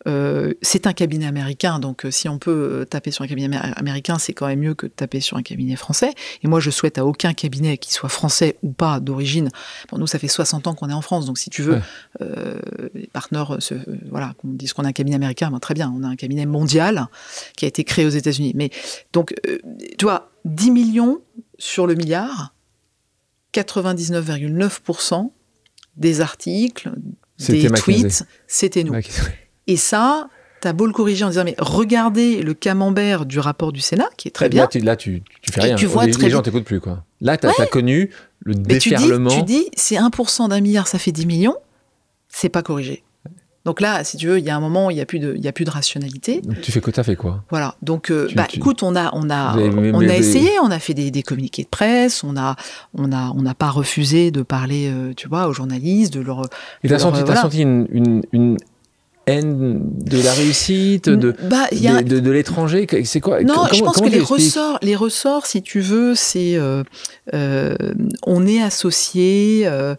euh, 0.07 0.53
c'est 0.61 0.87
un 0.87 0.93
cabinet 0.93 1.25
américain, 1.25 1.79
donc 1.79 2.05
euh, 2.05 2.11
si 2.11 2.29
on 2.29 2.39
peut 2.39 2.51
euh, 2.81 2.85
taper 2.85 3.11
sur 3.11 3.23
un 3.23 3.27
cabinet 3.27 3.57
américain, 3.75 4.17
c'est 4.17 4.33
quand 4.33 4.47
même 4.47 4.59
mieux 4.59 4.73
que 4.73 4.85
de 4.85 4.91
taper 4.91 5.19
sur 5.19 5.35
un 5.35 5.41
cabinet 5.41 5.75
français. 5.75 6.13
Et 6.41 6.47
moi, 6.47 6.59
je 6.59 6.69
souhaite 6.69 6.97
à 6.97 7.05
aucun 7.05 7.33
cabinet, 7.33 7.77
qui 7.77 7.91
soit 7.91 8.09
français 8.09 8.57
ou 8.63 8.71
pas 8.71 8.99
d'origine. 8.99 9.49
Bon, 9.91 9.97
nous, 9.97 10.07
ça 10.07 10.17
fait 10.17 10.27
60 10.27 10.67
ans 10.67 10.73
qu'on 10.73 10.89
est 10.89 10.93
en 10.93 11.01
France, 11.01 11.25
donc 11.25 11.37
si 11.37 11.49
tu 11.49 11.61
veux, 11.61 11.81
les 12.93 13.07
partenaires, 13.07 13.57
voilà, 14.09 14.33
qu'on 14.37 14.49
dise 14.49 14.73
qu'on 14.73 14.85
a 14.85 14.87
un 14.87 14.93
cabinet 14.93 15.15
américain, 15.15 15.51
ben, 15.51 15.59
très 15.59 15.73
bien, 15.73 15.93
on 15.95 16.03
a 16.03 16.07
un 16.07 16.15
cabinet 16.15 16.45
mondial 16.45 17.07
qui 17.57 17.65
a 17.65 17.67
été 17.67 17.83
créé 17.83 18.05
aux 18.05 18.09
États-Unis. 18.09 18.53
Mais 18.55 18.69
donc, 19.13 19.33
tu 19.97 20.05
vois, 20.05 20.31
10 20.45 20.71
millions 20.71 21.21
sur 21.57 21.87
le 21.87 21.95
milliard, 21.95 22.53
99,9% 23.53 25.31
des 25.97 26.21
articles, 26.21 26.91
des 27.39 27.69
tweets, 27.69 28.23
c'était 28.47 28.83
nous. 28.83 28.93
Et 29.69 29.77
ça, 29.77 30.27
T'as 30.61 30.73
beau 30.73 30.85
le 30.85 30.91
corriger 30.91 31.23
en 31.23 31.29
disant 31.29 31.45
mais 31.45 31.55
regardez 31.57 32.41
le 32.41 32.53
camembert 32.53 33.25
du 33.25 33.39
rapport 33.39 33.71
du 33.71 33.79
Sénat 33.79 34.09
qui 34.17 34.27
est 34.27 34.31
très 34.31 34.49
bien. 34.49 34.67
Là, 34.83 34.97
tu, 34.97 35.23
tu, 35.41 35.51
fais 35.53 35.61
rien. 35.61 35.75
Tu 35.75 35.85
vois 35.85 36.05
les, 36.05 36.11
les 36.11 36.29
gens 36.29 36.41
t'écoutent 36.41 36.65
plus 36.65 36.81
quoi. 36.81 37.05
Là, 37.21 37.37
tu 37.37 37.47
as, 37.47 37.65
connu 37.65 38.09
le 38.41 38.55
déferlement. 38.55 39.29
Tu 39.29 39.43
dis, 39.43 39.69
c'est 39.75 39.95
1% 39.95 40.49
d'un 40.49 40.59
milliard, 40.59 40.87
ça 40.87 40.99
fait 40.99 41.11
10 41.11 41.25
millions. 41.25 41.55
C'est 42.27 42.49
pas 42.49 42.61
corrigé. 42.61 43.03
Donc 43.65 43.81
là, 43.81 44.03
si 44.03 44.17
tu 44.17 44.27
veux, 44.27 44.39
il 44.39 44.45
y 44.45 44.49
a 44.49 44.55
un 44.55 44.59
moment, 44.59 44.89
il 44.89 44.95
n'y 44.95 45.01
a 45.01 45.05
plus 45.05 45.19
de, 45.19 45.33
il 45.35 45.43
y 45.43 45.47
a 45.47 45.51
plus 45.51 45.65
de 45.65 45.69
rationalité. 45.69 46.41
Donc 46.41 46.61
tu 46.61 46.71
fais 46.71 46.79
quoi 46.81 46.93
as 46.97 47.03
fait 47.03 47.15
quoi 47.15 47.43
Voilà. 47.49 47.75
Donc, 47.81 48.09
euh, 48.09 48.29
bah, 48.33 48.47
écoute, 48.53 48.83
on 48.83 48.95
a, 48.95 49.11
on 49.13 49.29
a, 49.29 49.57
on 49.57 49.99
a 50.07 50.15
essayé, 50.15 50.49
on 50.63 50.71
a 50.71 50.79
fait 50.79 50.93
des, 50.93 51.11
des, 51.11 51.23
communiqués 51.23 51.63
de 51.63 51.67
presse, 51.67 52.23
on 52.23 52.37
a, 52.37 52.55
on 52.93 53.11
a, 53.11 53.31
on 53.35 53.41
n'a 53.41 53.53
pas 53.53 53.69
refusé 53.69 54.31
de 54.31 54.41
parler, 54.41 54.89
euh, 54.89 55.13
tu 55.13 55.27
vois, 55.27 55.47
aux 55.47 55.53
journalistes, 55.53 56.13
de 56.13 56.21
leur. 56.21 56.47
Et 56.83 56.87
t'as 56.87 56.99
senti, 56.99 57.21
as 57.29 57.35
senti 57.35 57.61
une, 57.61 57.87
une, 57.91 58.21
une 58.31 58.57
de 59.37 60.23
la 60.23 60.33
réussite, 60.33 61.09
de, 61.09 61.35
bah, 61.49 61.67
de, 61.71 62.31
l'étranger 62.31 62.87
C'est 63.03 63.19
quoi 63.19 63.41
Non, 63.43 63.65
je 63.71 63.83
pense 63.83 64.01
que 64.01 64.09
les 64.09 64.19
ressorts, 64.19 64.79
les 64.81 64.95
ressorts, 64.95 65.45
si 65.45 65.61
tu 65.61 65.79
veux, 65.79 66.15
c'est 66.15 66.55
euh, 66.55 66.83
euh, 67.33 67.75
on 68.25 68.47
est 68.47 68.61
associé 68.61 69.63
euh, 69.65 69.95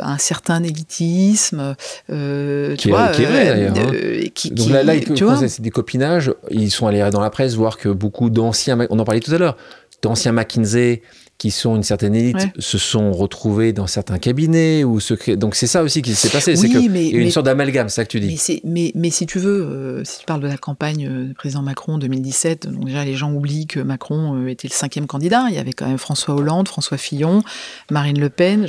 à 0.00 0.12
un 0.12 0.18
certain 0.18 0.62
élitisme, 0.62 1.74
tu 2.08 2.88
vois, 2.88 3.08
qui 3.08 3.22
est 3.22 3.26
vrai 3.26 3.46
d'ailleurs. 3.46 3.74
Hein. 3.76 4.50
Donc 4.52 4.68
là, 4.70 4.82
là 4.82 4.94
vois, 5.20 5.48
c'est 5.48 5.62
des 5.62 5.70
copinages. 5.70 6.32
Ils 6.50 6.70
sont 6.70 6.86
allés 6.86 7.08
dans 7.10 7.20
la 7.20 7.30
presse 7.30 7.54
voir 7.54 7.78
que 7.78 7.88
beaucoup 7.88 8.30
d'anciens, 8.30 8.78
on 8.90 8.98
en 8.98 9.04
parlait 9.04 9.20
tout 9.20 9.32
à 9.32 9.38
l'heure, 9.38 9.56
d'anciens 10.02 10.32
McKinsey 10.32 11.02
qui 11.38 11.52
sont 11.52 11.76
une 11.76 11.84
certaine 11.84 12.16
élite 12.16 12.48
se 12.58 12.78
sont 12.78 13.12
retrouvés 13.12 13.72
dans 13.72 13.86
certains 13.86 14.18
cabinets 14.18 14.82
ou 14.82 14.98
se 14.98 15.34
donc 15.34 15.54
c'est 15.54 15.68
ça 15.68 15.84
aussi 15.84 16.02
qui 16.02 16.16
s'est 16.16 16.30
passé 16.30 16.56
c'est 16.56 16.68
qu'il 16.68 16.96
y 16.96 17.16
a 17.16 17.20
une 17.20 17.30
sorte 17.30 17.46
d'amalgame 17.46 17.88
ça 17.88 18.04
que 18.04 18.10
tu 18.10 18.18
dis. 18.18 18.40
Mais, 18.48 18.60
mais, 18.64 18.92
mais, 18.96 19.10
si 19.10 19.24
tu 19.24 19.38
veux 19.38 19.62
euh, 19.62 20.04
si 20.04 20.20
tu 20.20 20.26
parles 20.26 20.40
de 20.40 20.48
la 20.48 20.56
campagne 20.56 21.06
euh, 21.06 21.24
du 21.26 21.34
président 21.34 21.62
Macron 21.62 21.98
2017 21.98 22.68
donc 22.68 22.86
déjà 22.86 23.04
les 23.04 23.14
gens 23.14 23.32
oublient 23.32 23.68
que 23.68 23.78
Macron 23.78 24.34
euh, 24.34 24.48
était 24.48 24.66
le 24.66 24.72
cinquième 24.72 25.06
candidat. 25.06 25.46
Il 25.48 25.54
y 25.54 25.58
avait 25.58 25.72
quand 25.72 25.86
même 25.86 25.98
François 25.98 26.34
Hollande 26.34 26.66
François 26.66 26.98
Fillon 26.98 27.44
Marine 27.90 28.18
Le 28.18 28.30
Pen 28.30 28.66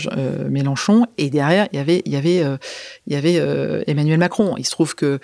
Mélenchon 0.49 1.07
et 1.17 1.31
derrière 1.31 1.67
il 1.73 1.77
y 1.77 1.79
avait 1.79 2.03
il 2.05 2.13
y 2.13 2.17
avait 2.17 2.45
il 3.07 3.13
y 3.13 3.15
avait 3.15 3.41
Emmanuel 3.87 4.19
Macron. 4.19 4.55
Il 4.57 4.65
se 4.65 4.71
trouve 4.71 4.93
que 4.93 5.19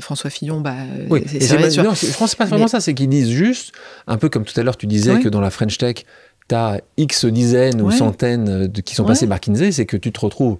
François 0.00 0.30
Fillon 0.30 0.62
bah 0.62 0.74
oui. 1.10 1.22
c'est 1.26 1.82
non, 1.82 1.92
je 1.94 2.16
pense 2.16 2.30
c'est 2.30 2.38
pas 2.38 2.46
vraiment 2.46 2.68
ça 2.68 2.80
c'est 2.80 2.94
qu'ils 2.94 3.10
disent 3.10 3.30
juste 3.30 3.72
un 4.06 4.16
peu 4.16 4.30
comme 4.30 4.44
tout 4.44 4.58
à 4.58 4.62
l'heure 4.62 4.76
tu 4.76 4.86
disais 4.86 5.20
que 5.20 5.28
dans 5.28 5.42
la 5.42 5.50
French 5.50 5.76
Tech 5.76 6.06
tu 6.48 6.54
as 6.54 6.80
X 6.96 7.24
dizaines 7.26 7.80
ou 7.80 7.90
centaines 7.90 8.66
de, 8.66 8.80
qui 8.80 8.94
sont 8.94 9.04
passés 9.04 9.26
par 9.26 9.40
Kinsey, 9.40 9.72
c'est 9.72 9.86
que 9.86 9.96
tu 9.96 10.12
te 10.12 10.20
retrouves, 10.20 10.58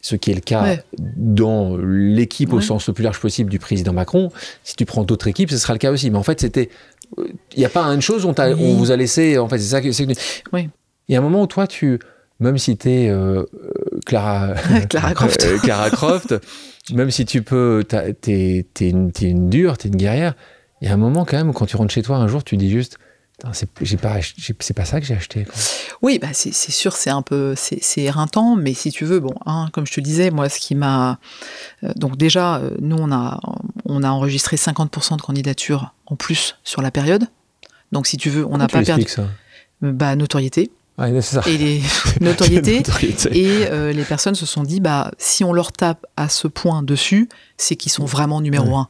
ce 0.00 0.16
qui 0.16 0.30
est 0.30 0.34
le 0.34 0.40
cas 0.40 0.76
dans 0.98 1.76
l'équipe 1.76 2.52
au 2.52 2.60
sens 2.60 2.86
le 2.88 2.94
plus 2.94 3.04
large 3.04 3.20
possible 3.20 3.50
du 3.50 3.58
président 3.58 3.92
Macron. 3.92 4.30
Si 4.64 4.76
tu 4.76 4.84
prends 4.84 5.04
d'autres 5.04 5.28
équipes, 5.28 5.50
ce 5.50 5.58
sera 5.58 5.72
le 5.72 5.78
cas 5.78 5.90
aussi. 5.90 6.10
Mais 6.10 6.18
en 6.18 6.22
fait, 6.22 6.40
c'était. 6.40 6.70
Il 7.18 7.58
n'y 7.58 7.64
a 7.64 7.68
pas 7.68 7.84
une 7.86 8.00
chose, 8.00 8.24
on, 8.24 8.34
on, 8.38 8.74
vous 8.76 8.92
a 8.92 8.96
laissé. 8.96 9.36
En 9.36 9.48
fait, 9.48 9.58
c'est 9.58 9.70
ça 9.70 9.80
que. 9.80 9.88
Oui. 10.52 10.68
Il 11.08 11.12
y 11.12 11.16
a 11.16 11.18
un 11.18 11.22
moment 11.22 11.42
où 11.42 11.46
toi, 11.46 11.66
tu. 11.66 11.98
Même 12.38 12.56
si 12.56 12.78
tu 12.78 12.88
es 12.88 13.10
euh, 13.10 13.44
Clara, 14.06 14.54
Clara 14.88 15.12
Croft, 15.14 15.44
euh, 15.44 15.58
Clara 15.58 15.90
Croft 15.90 16.34
même 16.92 17.10
si 17.10 17.24
tu 17.24 17.42
peux. 17.42 17.84
Tu 17.88 18.30
es, 18.32 18.66
une, 18.80 19.10
es 19.20 19.24
une 19.24 19.48
dure, 19.48 19.78
tu 19.78 19.86
es 19.86 19.90
une 19.90 19.96
guerrière, 19.96 20.34
il 20.80 20.88
y 20.88 20.90
a 20.90 20.94
un 20.94 20.98
moment 20.98 21.24
quand 21.24 21.36
même 21.36 21.50
où 21.50 21.52
quand 21.52 21.66
tu 21.66 21.76
rentres 21.76 21.92
chez 21.92 22.02
toi 22.02 22.16
un 22.16 22.28
jour, 22.28 22.44
tu 22.44 22.56
dis 22.56 22.70
juste 22.70 22.98
c'est 23.52 24.00
pas, 24.00 24.18
pas 24.74 24.84
ça 24.84 25.00
que 25.00 25.06
j'ai 25.06 25.14
acheté. 25.14 25.46
Oui, 26.02 26.18
bah 26.18 26.28
c'est 26.32 26.52
sûr, 26.52 26.94
c'est 26.94 27.10
un 27.10 27.22
peu, 27.22 27.54
c'est 27.56 28.00
éreintant, 28.00 28.56
mais 28.56 28.74
si 28.74 28.90
tu 28.90 29.04
veux, 29.04 29.20
bon, 29.20 29.34
hein, 29.46 29.68
comme 29.72 29.86
je 29.86 29.92
te 29.92 30.00
disais, 30.00 30.30
moi, 30.30 30.48
ce 30.48 30.58
qui 30.58 30.74
m'a, 30.74 31.18
euh, 31.84 31.92
donc 31.96 32.16
déjà, 32.16 32.56
euh, 32.56 32.70
nous, 32.80 32.96
on 32.98 33.12
a, 33.12 33.40
on 33.84 34.02
a 34.02 34.10
enregistré 34.10 34.56
50% 34.56 35.16
de 35.16 35.22
candidatures 35.22 35.94
en 36.06 36.16
plus 36.16 36.56
sur 36.64 36.82
la 36.82 36.90
période. 36.90 37.26
Donc, 37.92 38.06
si 38.06 38.16
tu 38.16 38.30
veux, 38.30 38.46
on 38.46 38.58
n'a 38.58 38.68
pas 38.68 38.82
perdu. 38.82 39.08
ça? 39.08 39.26
Bah, 39.82 40.14
notoriété. 40.16 40.70
Ça. 41.20 41.42
Et 41.46 41.58
les 41.58 41.82
notoriétés. 42.20 42.82
et 43.32 43.92
les 43.92 44.04
personnes 44.04 44.34
se 44.34 44.46
sont 44.46 44.62
dit, 44.62 44.80
bah, 44.80 45.10
si 45.18 45.44
on 45.44 45.52
leur 45.52 45.72
tape 45.72 46.06
à 46.16 46.28
ce 46.28 46.48
point 46.48 46.82
dessus, 46.82 47.28
c'est 47.56 47.76
qu'ils 47.76 47.92
sont 47.92 48.04
vraiment 48.04 48.40
numéro 48.40 48.76
un 48.76 48.88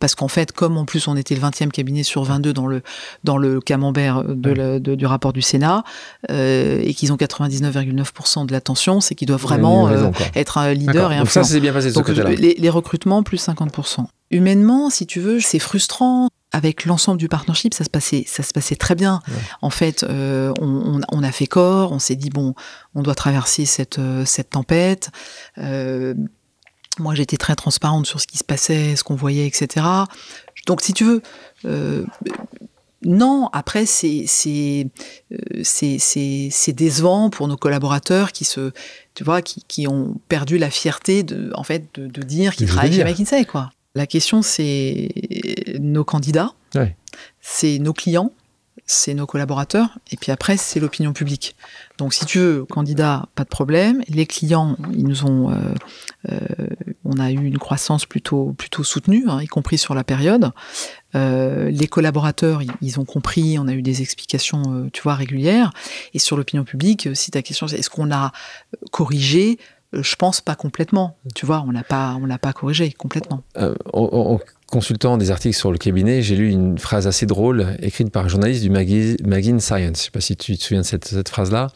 parce 0.00 0.14
qu'en 0.14 0.28
fait, 0.28 0.52
comme 0.52 0.76
en 0.76 0.84
plus 0.84 1.08
on 1.08 1.16
était 1.16 1.34
le 1.34 1.40
20e 1.40 1.70
cabinet 1.70 2.02
sur 2.02 2.22
22 2.22 2.52
dans 2.52 2.66
le, 2.66 2.82
dans 3.24 3.36
le 3.36 3.60
camembert 3.60 4.24
de 4.24 4.78
du 4.78 5.06
rapport 5.06 5.32
du 5.32 5.42
Sénat, 5.42 5.84
euh, 6.30 6.80
et 6.82 6.94
qu'ils 6.94 7.12
ont 7.12 7.16
99,9% 7.16 8.46
de 8.46 8.52
l'attention, 8.52 9.00
c'est 9.00 9.14
qu'ils 9.14 9.28
doivent 9.28 9.42
vraiment 9.42 9.88
euh, 9.88 10.10
être 10.34 10.58
un 10.58 10.72
leader 10.72 11.12
et 11.12 11.16
un 11.16 11.20
Donc 11.20 11.30
ça, 11.30 11.44
c'est 11.44 11.60
bien 11.60 11.72
passé 11.72 11.92
Donc, 11.92 12.08
les, 12.08 12.54
les, 12.58 12.70
recrutements, 12.70 13.22
plus 13.22 13.46
50%. 13.46 14.06
Humainement, 14.30 14.90
si 14.90 15.06
tu 15.06 15.20
veux, 15.20 15.40
c'est 15.40 15.58
frustrant. 15.58 16.28
Avec 16.50 16.86
l'ensemble 16.86 17.18
du 17.18 17.28
partnership, 17.28 17.74
ça 17.74 17.84
se 17.84 17.90
passait, 17.90 18.24
ça 18.26 18.42
se 18.42 18.52
passait 18.52 18.76
très 18.76 18.94
bien. 18.94 19.20
En 19.60 19.68
fait, 19.68 20.02
euh, 20.02 20.52
on, 20.60 21.00
on, 21.10 21.22
a 21.22 21.30
fait 21.30 21.46
corps, 21.46 21.92
on 21.92 21.98
s'est 21.98 22.16
dit 22.16 22.30
bon, 22.30 22.54
on 22.94 23.02
doit 23.02 23.14
traverser 23.14 23.66
cette, 23.66 24.00
cette 24.24 24.50
tempête. 24.50 25.10
Euh, 25.58 26.14
moi, 26.98 27.14
j'étais 27.14 27.36
très 27.36 27.54
transparente 27.54 28.06
sur 28.06 28.20
ce 28.20 28.26
qui 28.26 28.38
se 28.38 28.44
passait, 28.44 28.96
ce 28.96 29.04
qu'on 29.04 29.14
voyait, 29.14 29.46
etc. 29.46 29.86
Donc, 30.66 30.82
si 30.82 30.92
tu 30.92 31.04
veux, 31.04 31.22
euh, 31.64 32.04
non, 33.04 33.48
après, 33.52 33.86
c'est 33.86 34.26
euh, 35.32 35.62
c'est 35.62 36.72
décevant 36.72 37.30
pour 37.30 37.48
nos 37.48 37.56
collaborateurs 37.56 38.32
qui 38.32 38.44
se, 38.44 38.72
tu 39.14 39.24
vois, 39.24 39.42
qui, 39.42 39.62
qui 39.68 39.86
ont 39.86 40.20
perdu 40.28 40.58
la 40.58 40.70
fierté 40.70 41.22
de, 41.22 41.50
en 41.54 41.62
fait, 41.62 41.88
de, 41.94 42.06
de 42.06 42.22
dire 42.22 42.54
qu'ils 42.54 42.68
travaillent 42.68 42.92
chez 42.92 43.04
McKinsey, 43.04 43.44
quoi. 43.44 43.70
La 43.98 44.06
question, 44.06 44.42
c'est 44.42 45.08
nos 45.80 46.04
candidats, 46.04 46.52
c'est 47.40 47.80
nos 47.80 47.92
clients, 47.92 48.30
c'est 48.86 49.12
nos 49.12 49.26
collaborateurs, 49.26 49.98
et 50.12 50.16
puis 50.16 50.30
après, 50.30 50.56
c'est 50.56 50.78
l'opinion 50.78 51.12
publique. 51.12 51.56
Donc, 51.98 52.14
si 52.14 52.24
tu 52.24 52.38
veux, 52.38 52.64
candidat, 52.64 53.26
pas 53.34 53.42
de 53.42 53.48
problème. 53.48 54.04
Les 54.08 54.24
clients, 54.24 54.76
ils 54.92 55.04
nous 55.04 55.24
ont, 55.24 55.50
euh, 55.50 55.56
euh, 56.30 56.38
on 57.04 57.18
a 57.18 57.32
eu 57.32 57.44
une 57.44 57.58
croissance 57.58 58.06
plutôt 58.06 58.54
plutôt 58.56 58.84
soutenue, 58.84 59.24
hein, 59.26 59.42
y 59.42 59.48
compris 59.48 59.78
sur 59.78 59.96
la 59.96 60.04
période. 60.04 60.52
Euh, 61.16 61.68
les 61.68 61.88
collaborateurs, 61.88 62.60
ils, 62.80 63.00
ont 63.00 63.04
compris. 63.04 63.58
On 63.58 63.66
a 63.66 63.72
eu 63.72 63.82
des 63.82 64.00
explications, 64.00 64.88
tu 64.92 65.02
vois, 65.02 65.16
régulières. 65.16 65.72
Et 66.14 66.20
sur 66.20 66.36
l'opinion 66.36 66.62
publique, 66.62 67.08
si 67.14 67.32
ta 67.32 67.42
question, 67.42 67.66
c'est 67.66 67.80
est-ce 67.80 67.90
qu'on 67.90 68.12
a 68.12 68.30
corrigé 68.92 69.58
je 69.92 70.16
pense 70.16 70.40
pas 70.40 70.54
complètement. 70.54 71.16
Tu 71.34 71.46
vois, 71.46 71.64
on 71.66 71.70
l'a 71.70 71.82
pas, 71.82 72.16
on 72.20 72.26
l'a 72.26 72.38
pas 72.38 72.52
corrigé 72.52 72.92
complètement 72.92 73.42
consultant 74.68 75.16
des 75.16 75.30
articles 75.30 75.56
sur 75.56 75.72
le 75.72 75.78
cabinet, 75.78 76.22
j'ai 76.22 76.36
lu 76.36 76.50
une 76.50 76.78
phrase 76.78 77.06
assez 77.06 77.26
drôle 77.26 77.76
écrite 77.80 78.10
par 78.10 78.26
un 78.26 78.28
journaliste 78.28 78.62
du 78.62 78.70
magazine 78.70 79.60
Science. 79.60 79.80
Je 79.80 79.88
ne 79.88 79.94
sais 79.94 80.10
pas 80.10 80.20
si 80.20 80.36
tu 80.36 80.56
te 80.56 80.62
souviens 80.62 80.82
de 80.82 80.86
cette, 80.86 81.28
phrase-là, 81.28 81.68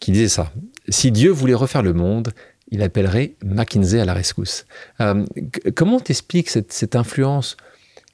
qui 0.00 0.10
disait 0.10 0.28
ça. 0.28 0.52
Si 0.88 1.12
Dieu 1.12 1.30
voulait 1.30 1.54
refaire 1.54 1.82
le 1.82 1.92
monde, 1.92 2.32
il 2.70 2.82
appellerait 2.82 3.36
McKinsey 3.44 4.00
à 4.00 4.04
la 4.04 4.12
rescousse. 4.12 4.66
Euh, 5.00 5.24
comment 5.76 6.00
t'expliques 6.00 6.50
cette, 6.50 6.72
cette, 6.72 6.96
influence 6.96 7.56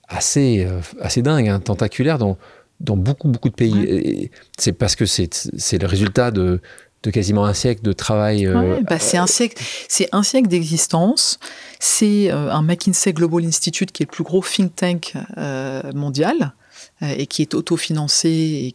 assez, 0.09 0.67
euh, 0.67 0.81
assez 1.01 1.23
dingue, 1.23 1.49
hein, 1.49 1.59
tentaculaire 1.59 2.19
dans, 2.19 2.37
dans 2.81 2.99
beaucoup, 2.99 3.29
beaucoup 3.29 3.49
de 3.49 3.55
pays? 3.55 4.31
C'est 4.59 4.75
parce 4.75 4.95
que 4.95 5.07
c'est 5.07 5.79
le 5.81 5.87
résultat 5.87 6.31
de, 6.31 6.61
de 7.03 7.11
quasiment 7.11 7.45
un 7.45 7.55
siècle 7.55 7.83
de 7.83 7.93
travail. 7.93 8.47
Euh, 8.47 8.81
bah, 8.89 8.99
c'est 8.99 9.17
un 9.17 9.27
siècle, 9.27 9.63
c'est 9.89 10.09
un 10.13 10.23
siècle 10.23 10.49
d'existence. 10.49 11.39
C'est 11.81 12.31
euh, 12.31 12.51
un 12.53 12.63
McKinsey 12.63 13.13
Global 13.13 13.45
Institute 13.45 13.93
qui 13.93 14.03
est 14.03 14.07
le 14.07 14.11
plus 14.11 14.25
gros 14.25 14.43
think 14.43 14.75
tank 14.77 15.15
euh, 15.37 15.83
mondial 15.95 16.53
et 17.01 17.27
qui 17.27 17.43
est 17.43 17.55
autofinancé 17.55 18.73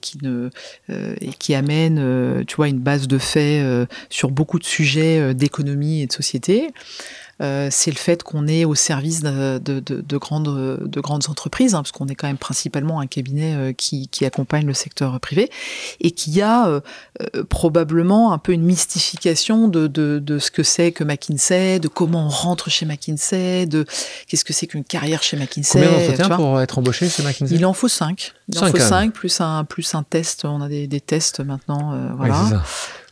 et 0.90 1.34
qui 1.40 1.56
amène, 1.56 2.44
tu 2.46 2.56
vois, 2.58 2.68
une 2.68 2.80
base 2.80 3.08
de 3.08 3.18
faits 3.18 3.90
sur 4.10 4.32
beaucoup 4.32 4.60
de 4.60 4.66
sujets 4.66 5.34
d'économie 5.34 6.02
et 6.02 6.08
de 6.08 6.12
société. 6.12 6.70
Euh, 7.42 7.68
c'est 7.72 7.92
le 7.92 7.98
fait 7.98 8.24
qu'on 8.24 8.48
est 8.48 8.66
au 8.66 8.74
service 8.74 9.22
de, 9.22 10.18
grandes, 10.18 10.80
de 10.82 11.02
grandes 11.02 11.30
entreprises, 11.30 11.76
hein, 11.76 11.80
parce 11.80 11.92
qu'on 11.92 12.08
est 12.08 12.16
quand 12.16 12.28
même 12.28 12.38
principalement 12.38 13.00
un 13.00 13.08
cabinet 13.08 13.54
euh, 13.56 13.74
qui, 13.74 14.08
accompagne 14.26 14.66
le 14.66 14.74
secteur 14.74 15.20
privé, 15.20 15.50
et 16.02 16.12
qui 16.12 16.42
a 16.42 16.68
euh, 16.68 16.82
probablement 17.50 18.34
un 18.34 18.40
peu 18.40 18.52
une 18.52 18.64
mystification 18.64 19.68
de, 19.68 20.22
ce 20.40 20.52
que 20.52 20.64
c'est 20.64 20.92
que 20.92 21.04
McKinsey, 21.04 21.80
de 21.80 21.88
comment 21.88 22.26
on 22.26 22.30
rentre 22.30 22.70
chez 22.70 22.86
McKinsey, 22.86 23.68
de 23.68 23.86
qu'est-ce 24.28 24.44
que 24.44 24.54
c'est 24.54 24.68
qu'une 24.68 24.84
carrière 24.84 25.22
chez 25.22 25.38
McKinsey. 25.38 25.84
Combien 25.84 26.00
d'entretiens 26.00 26.36
pour 26.36 26.60
être 26.60 26.78
embauché 26.80 27.08
chez 27.08 27.24
McKinsey 27.24 27.56
Il 27.56 27.66
en 27.66 27.74
faut 27.74 27.88
cinq. 27.88 28.34
Il 28.50 28.58
en 28.60 28.68
faut 28.68 28.80
cinq, 28.80 29.14
plus 29.14 29.40
un, 29.40 29.64
plus 29.64 29.94
un 29.94 30.04
test. 30.04 30.46
On 30.46 30.62
a 30.62 30.68
des, 30.68 30.88
tests 31.02 31.42
maintenant. 31.42 31.96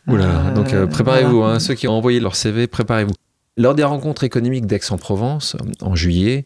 voilà. 0.06 0.50
donc 0.54 0.74
préparez-vous, 0.86 1.42
hein, 1.42 1.60
ceux 1.60 1.74
qui 1.74 1.86
ont 1.86 1.96
envoyé 1.96 2.18
leur 2.18 2.34
CV, 2.34 2.66
préparez-vous. 2.66 3.14
Lors 3.58 3.74
des 3.74 3.84
rencontres 3.84 4.24
économiques 4.24 4.66
d'Aix-en-Provence, 4.66 5.56
en 5.80 5.94
juillet, 5.94 6.44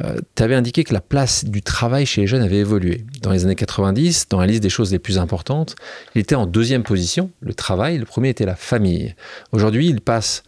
euh, 0.00 0.18
tu 0.36 0.42
avais 0.44 0.54
indiqué 0.54 0.84
que 0.84 0.94
la 0.94 1.00
place 1.00 1.44
du 1.44 1.60
travail 1.60 2.06
chez 2.06 2.20
les 2.20 2.26
jeunes 2.28 2.42
avait 2.42 2.58
évolué. 2.58 3.04
Dans 3.20 3.32
les 3.32 3.44
années 3.44 3.56
90, 3.56 4.28
dans 4.28 4.38
la 4.38 4.46
liste 4.46 4.62
des 4.62 4.70
choses 4.70 4.92
les 4.92 5.00
plus 5.00 5.18
importantes, 5.18 5.74
il 6.14 6.20
était 6.20 6.36
en 6.36 6.46
deuxième 6.46 6.84
position, 6.84 7.30
le 7.40 7.52
travail. 7.52 7.98
Le 7.98 8.04
premier 8.04 8.28
était 8.28 8.46
la 8.46 8.54
famille. 8.54 9.16
Aujourd'hui, 9.50 9.88
il 9.88 10.00
passe 10.00 10.44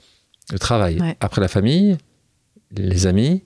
le 0.53 0.59
travail 0.61 1.01
après 1.19 1.41
la 1.41 1.49
famille, 1.49 1.99
les 2.77 3.09
amis 3.09 3.43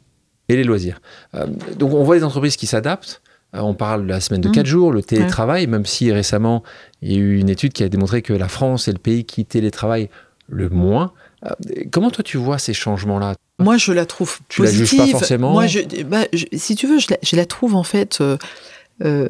et 0.51 0.57
les 0.57 0.65
loisirs. 0.65 1.01
Euh, 1.35 1.47
donc 1.79 1.95
on 1.95 2.05
voit 2.05 2.17
des 2.17 2.25
entreprises 2.25 2.57
qui 2.57 2.67
s'adaptent. 2.67 3.23
Euh, 3.55 3.61
on 3.61 3.73
parle 3.73 4.03
de 4.03 4.09
la 4.09 4.21
semaine 4.21 4.43
de 4.43 4.51
4 4.51 4.63
mmh. 4.63 4.67
jours, 4.67 4.93
le 4.93 5.03
télétravail, 5.03 5.67
même 5.67 5.87
si 5.87 6.13
récemment, 6.13 6.63
il 7.01 7.13
y 7.13 7.15
a 7.15 7.19
eu 7.19 7.39
une 7.39 7.49
étude 7.49 7.73
qui 7.73 7.83
a 7.83 7.89
démontré 7.89 8.21
que 8.21 8.35
la 8.35 8.49
France 8.49 8.89
est 8.89 8.93
le 8.93 8.99
pays 8.99 9.25
qui 9.25 9.47
télétravaille 9.47 10.11
le 10.49 10.69
moins. 10.69 11.13
Euh, 11.45 11.85
comment 11.91 12.11
toi 12.11 12.25
tu 12.25 12.37
vois 12.37 12.59
ces 12.59 12.75
changements-là? 12.75 13.35
Moi 13.59 13.77
je 13.77 13.93
la 13.93 14.07
trouve 14.07 14.39
tu 14.49 14.63
positive. 14.63 14.89
Tu 14.89 14.97
la 14.97 15.05
juges 15.05 15.13
pas 15.13 15.19
forcément? 15.19 15.53
Moi, 15.53 15.67
bah, 16.07 16.25
si 16.53 16.75
tu 16.75 16.87
veux, 16.87 16.99
je 16.99 17.37
la, 17.37 17.47
trouve 17.47 17.75
en 17.75 17.83
fait 17.83 18.21
euh, 18.21 18.37
euh, 19.05 19.29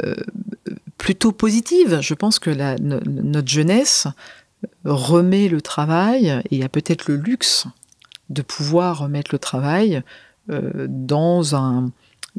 plutôt 0.96 1.32
positive. 1.32 2.00
Je 2.00 2.14
pense 2.14 2.38
que 2.38 2.50
la, 2.50 2.76
notre 2.78 3.48
jeunesse 3.48 4.06
remet 4.84 5.48
le 5.48 5.61
travail 5.61 6.42
et 6.50 6.64
a 6.64 6.68
peut-être 6.68 7.09
le 7.09 7.16
luxe 7.16 7.66
de 8.30 8.42
pouvoir 8.42 9.00
remettre 9.00 9.30
le 9.32 9.38
travail 9.38 10.02
dans 10.48 11.54
un 11.54 11.90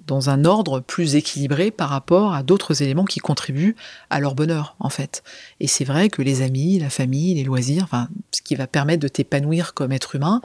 dans 0.06 0.30
un 0.30 0.46
ordre 0.46 0.80
plus 0.80 1.16
équilibré 1.16 1.72
par 1.72 1.90
rapport 1.90 2.34
à 2.34 2.44
d'autres 2.44 2.82
éléments 2.82 3.06
qui 3.06 3.20
contribuent 3.20 3.76
à 4.10 4.20
leur 4.20 4.36
bonheur, 4.36 4.76
en 4.80 4.90
fait. 4.90 5.24
Et 5.60 5.68
c'est 5.68 5.84
vrai 5.84 6.10
que 6.10 6.22
les 6.22 6.42
amis, 6.42 6.80
la 6.80 6.90
famille, 6.90 7.36
les 7.36 7.44
loisirs, 7.44 7.84
enfin, 7.84 8.10
ce 8.32 8.42
qui 8.42 8.56
va 8.56 8.68
permettre 8.68 9.02
de 9.02 9.08
t'épanouir 9.08 9.74
comme 9.74 9.92
être 9.92 10.16
humain, 10.16 10.42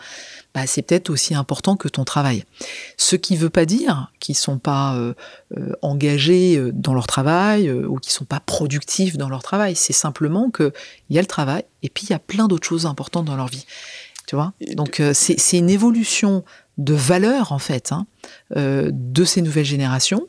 bah, 0.55 0.67
c'est 0.67 0.83
peut-être 0.83 1.11
aussi 1.11 1.35
important 1.35 1.77
que 1.77 1.89
ton 1.89 2.05
travail. 2.05 2.45
Ce 2.97 3.17
qui 3.17 3.35
ne 3.35 3.39
veut 3.39 3.51
pas 3.51 3.67
dire 3.67 4.13
qu'ils 4.21 4.35
sont 4.35 4.59
pas 4.59 4.97
euh, 4.97 5.15
euh, 5.57 5.73
engagés 5.83 6.57
euh, 6.57 6.73
dans 6.73 6.95
leur 6.95 7.07
travail 7.07 7.71
ou 7.71 7.99
qu'ils 7.99 8.13
sont 8.13 8.25
pas 8.25 8.41
productifs 8.41 9.17
dans 9.17 9.29
leur 9.29 9.43
travail. 9.43 9.77
C'est 9.77 9.93
simplement 9.93 10.51
qu'il 10.51 10.73
y 11.11 11.19
a 11.19 11.23
le 11.23 11.27
travail 11.27 11.65
et 11.83 11.89
puis 11.89 12.07
il 12.07 12.11
y 12.11 12.15
a 12.15 12.19
plein 12.19 12.49
d'autres 12.49 12.67
choses 12.67 12.87
importantes 12.87 13.25
dans 13.25 13.37
leur 13.37 13.49
vie. 13.49 13.67
Tu 14.27 14.37
vois? 14.37 14.55
Donc 14.75 15.03
c'est 15.13 15.59
une 15.59 15.69
évolution 15.69 16.45
de 16.79 16.95
valeur 16.95 17.53
en 17.53 17.59
fait 17.59 17.93
hein, 17.93 18.07
euh, 18.57 18.91
de 18.93 19.25
ces 19.25 19.43
nouvelles 19.43 19.65
générations. 19.65 20.29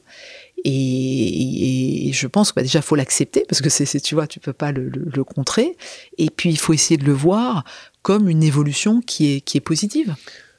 Et, 0.68 2.10
je 2.12 2.28
pense 2.28 2.52
que 2.52 2.56
bah, 2.56 2.62
déjà 2.64 2.82
faut 2.82 2.96
l'accepter 2.96 3.44
parce 3.48 3.62
que 3.62 3.70
c'est 3.70 4.00
tu 4.00 4.16
vois 4.16 4.26
tu 4.26 4.40
peux 4.40 4.54
pas 4.54 4.72
le, 4.72 5.24
contrer. 5.24 5.78
Et 6.18 6.30
puis 6.30 6.50
il 6.50 6.58
faut 6.58 6.74
essayer 6.74 6.98
de 6.98 7.06
le 7.06 7.14
voir 7.14 7.64
comme 8.02 8.30
une 8.30 8.42
évolution 8.42 9.02
qui 9.02 9.36
est 9.36 9.42
qui 9.42 9.58
est 9.58 9.62
positive. 9.62 10.16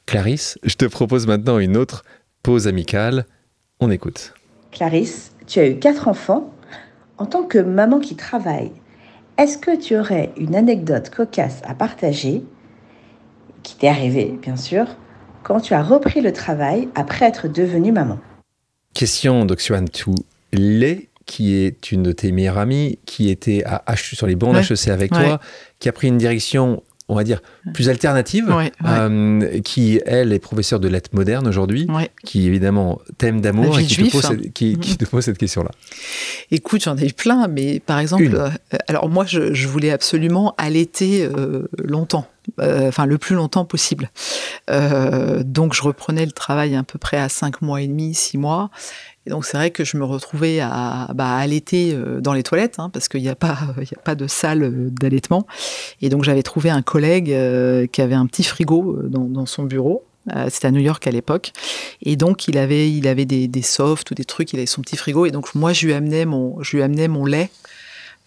Clarisse, 0.06 0.58
je 0.62 0.74
te 0.76 0.84
propose 0.84 1.26
maintenant 1.26 1.58
une 1.58 1.76
autre 1.76 2.04
pause 2.42 2.68
amicale. 2.68 3.26
On 3.80 3.90
écoute. 3.90 4.34
Clarisse, 4.70 5.32
tu 5.46 5.58
as 5.58 5.68
eu 5.68 5.78
quatre 5.78 6.08
enfants. 6.08 6.52
En 7.18 7.26
tant 7.26 7.44
que 7.44 7.58
maman 7.58 7.98
qui 7.98 8.14
travaille, 8.14 8.70
est-ce 9.38 9.58
que 9.58 9.76
tu 9.76 9.96
aurais 9.96 10.32
une 10.36 10.54
anecdote 10.54 11.10
cocasse 11.10 11.62
à 11.64 11.74
partager 11.74 12.42
qui 13.62 13.76
t'est 13.76 13.88
arrivée, 13.88 14.38
bien 14.40 14.56
sûr, 14.56 14.86
quand 15.46 15.60
tu 15.60 15.74
as 15.74 15.82
repris 15.82 16.22
le 16.22 16.32
travail 16.32 16.88
après 16.96 17.24
être 17.24 17.46
devenue 17.46 17.92
maman 17.92 18.18
Question 18.94 19.44
d'Oxuan 19.44 19.84
Lé, 20.52 21.08
qui 21.24 21.54
est 21.54 21.92
une 21.92 22.02
de 22.02 22.10
tes 22.10 22.32
meilleures 22.32 22.58
amies, 22.58 22.98
qui 23.06 23.30
était 23.30 23.62
à 23.64 23.84
H, 23.86 24.16
sur 24.16 24.26
les 24.26 24.34
bancs 24.34 24.52
d'HEC 24.52 24.88
avec 24.88 25.12
toi, 25.12 25.40
qui 25.78 25.88
a 25.88 25.92
pris 25.92 26.08
une 26.08 26.18
direction 26.18 26.82
on 27.08 27.14
va 27.14 27.22
dire, 27.22 27.40
plus 27.72 27.88
alternative, 27.88 28.52
euh, 28.84 29.60
qui, 29.60 30.00
elle, 30.06 30.32
est 30.32 30.40
professeure 30.40 30.80
de 30.80 30.88
lettres 30.88 31.10
modernes 31.12 31.46
aujourd'hui, 31.46 31.86
qui 32.24 32.46
évidemment 32.46 33.00
t'aime 33.16 33.40
d'amour 33.40 33.78
et 33.78 33.84
qui, 33.84 34.08
te 34.08 34.10
pose, 34.10 34.26
hein. 34.26 34.30
cette, 34.30 34.52
qui, 34.52 34.76
mm. 34.76 34.96
te 34.96 35.04
pose 35.04 35.24
cette 35.24 35.38
question-là. 35.38 35.70
Écoute, 36.50 36.82
j'en 36.82 36.96
ai 36.96 37.06
eu 37.06 37.12
plein, 37.12 37.46
mais 37.46 37.78
par 37.78 38.00
exemple, 38.00 38.34
euh, 38.34 38.48
alors 38.88 39.08
moi, 39.08 39.24
je, 39.24 39.68
voulais 39.68 39.92
absolument 39.92 40.54
allaiter 40.58 41.24
euh, 41.24 41.68
longtemps. 41.78 42.26
Enfin 42.60 43.06
le 43.06 43.18
plus 43.18 43.34
longtemps 43.34 43.64
possible. 43.64 44.10
donc 44.68 45.74
je 45.74 45.82
reprenais 45.82 46.26
le 46.26 46.32
travail 46.32 46.74
à 46.76 46.82
peu 46.82 46.98
près 46.98 47.18
à 47.18 47.28
5 47.28 47.62
mois 47.62 47.82
et 47.82 47.86
demi, 47.86 48.14
6 48.14 48.38
mois, 48.38 48.70
et 49.26 49.30
donc 49.30 49.44
c'est 49.44 49.56
vrai 49.56 49.70
que 49.70 49.84
je 49.84 49.96
me 49.96 50.04
retrouvais 50.04 50.60
à, 50.60 51.10
bah, 51.14 51.34
allaiter 51.34 51.92
euh, 51.92 52.20
dans 52.20 52.32
les 52.32 52.44
toilettes, 52.44 52.76
hein, 52.78 52.90
parce 52.92 53.08
qu'il 53.08 53.22
n'y 53.22 53.28
a, 53.28 53.34
pas, 53.34 53.56
de 54.14 54.26
salle 54.26 54.62
euh, 54.62 54.88
d'allaitement. 54.90 55.46
Et 56.00 56.08
donc 56.08 56.22
j'avais 56.22 56.44
trouvé 56.44 56.70
un 56.70 56.82
collègue 56.82 57.32
euh, 57.32 57.86
qui 57.86 58.00
avait 58.00 58.14
un 58.14 58.26
petit 58.26 58.44
frigo 58.44 58.98
dans, 59.02 59.46
son 59.46 59.64
bureau. 59.64 60.04
C'était 60.48 60.66
à 60.66 60.70
New 60.72 60.80
York 60.80 61.06
à 61.06 61.12
l'époque. 61.12 61.52
Et 62.02 62.16
donc, 62.16 62.48
il 62.48 62.58
avait, 62.58 62.90
des, 62.90 63.46
des, 63.46 63.62
softs 63.62 64.10
ou 64.10 64.14
des 64.16 64.24
trucs, 64.24 64.52
il 64.52 64.56
avait 64.56 64.66
son 64.66 64.82
petit 64.82 64.96
frigo. 64.96 65.24
Et 65.24 65.30
donc, 65.30 65.54
moi, 65.54 65.72
je 65.72 65.86
lui 65.86 65.92
amenais 65.92 66.26
mon 66.26 67.24
lait. 67.24 67.48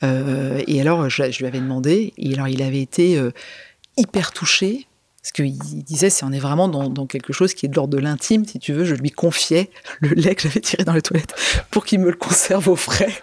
et 0.02 0.82
alors, 0.82 1.10
je, 1.10 1.24
lui 1.40 1.46
avais 1.46 1.60
demandé. 1.60 2.14
Et 2.18 2.34
alors, 2.36 2.48
il 2.48 2.62
avait 2.62 2.82
été 2.82 3.22
hyper 4.00 4.32
touché 4.32 4.88
parce 5.22 5.34
qu'il 5.34 5.58
disait, 5.84 6.10
si 6.10 6.24
on 6.24 6.32
est 6.32 6.40
vraiment 6.40 6.70
dans, 6.70 7.06
quelque 7.06 7.34
chose 7.34 7.54
qui 7.54 7.66
est 7.66 7.70
de 7.70 7.76
l'ordre 7.76 7.94
de 7.94 8.02
l'intime, 8.02 8.46
si 8.46 8.58
tu 8.58 8.72
veux, 8.72 8.86
je 8.86 8.96
lui 8.96 9.12
confiais 9.12 9.70
le 10.00 10.10
lait 10.10 10.34
que 10.34 10.44
j'avais 10.44 10.62
tiré 10.62 10.86
dans 10.86 10.94
les 10.94 11.02
toilettes 11.02 11.36
pour 11.72 11.86
qu'il 11.86 12.00
me 12.00 12.10
le 12.10 12.16
conserve 12.16 12.70
au 12.70 12.78
frais. 12.78 13.14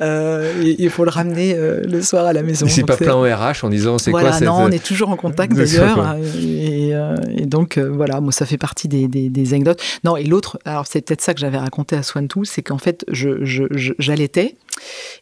Euh, 0.00 0.74
il 0.78 0.90
faut 0.90 1.04
le 1.04 1.10
ramener 1.10 1.54
euh, 1.54 1.82
le 1.84 2.02
soir 2.02 2.26
à 2.26 2.32
la 2.32 2.42
maison. 2.42 2.66
C'est 2.68 2.84
pas 2.84 2.96
plein 2.96 3.14
au 3.14 3.22
RH 3.22 3.64
en 3.64 3.68
disant 3.68 3.98
c'est 3.98 4.10
quoi 4.10 4.32
cette... 4.32 4.46
Non, 4.46 4.56
on 4.62 4.70
est 4.70 4.84
toujours 4.84 5.10
en 5.10 5.16
contact 5.16 5.52
d'ailleurs. 5.56 6.16
Et, 6.40 6.94
euh, 6.94 7.16
donc 7.44 7.78
voilà, 7.78 8.20
moi 8.20 8.32
ça 8.32 8.46
fait 8.46 8.58
partie 8.58 8.88
des, 8.88 9.06
des, 9.08 9.54
anecdotes. 9.54 9.80
Non, 10.04 10.16
et 10.16 10.24
l'autre, 10.24 10.58
alors 10.64 10.86
c'est 10.86 11.02
peut-être 11.02 11.20
ça 11.20 11.34
que 11.34 11.40
j'avais 11.40 11.58
raconté 11.58 11.96
à 11.96 12.02
Swan 12.02 12.28
c'est 12.44 12.62
qu'en 12.62 12.78
fait 12.78 13.04
j'allaitais, 13.10 14.56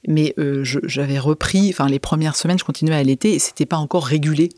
mais 0.06 0.34
j'avais 0.62 1.18
repris, 1.18 1.68
enfin 1.70 1.88
les 1.88 1.98
premières 1.98 2.36
semaines 2.36 2.58
je 2.58 2.64
continuais 2.64 2.94
à 2.94 2.98
allaiter 2.98 3.34
et 3.34 3.38
c'était 3.38 3.66
pas 3.66 3.76
encore 3.76 4.06
régulé. 4.06 4.50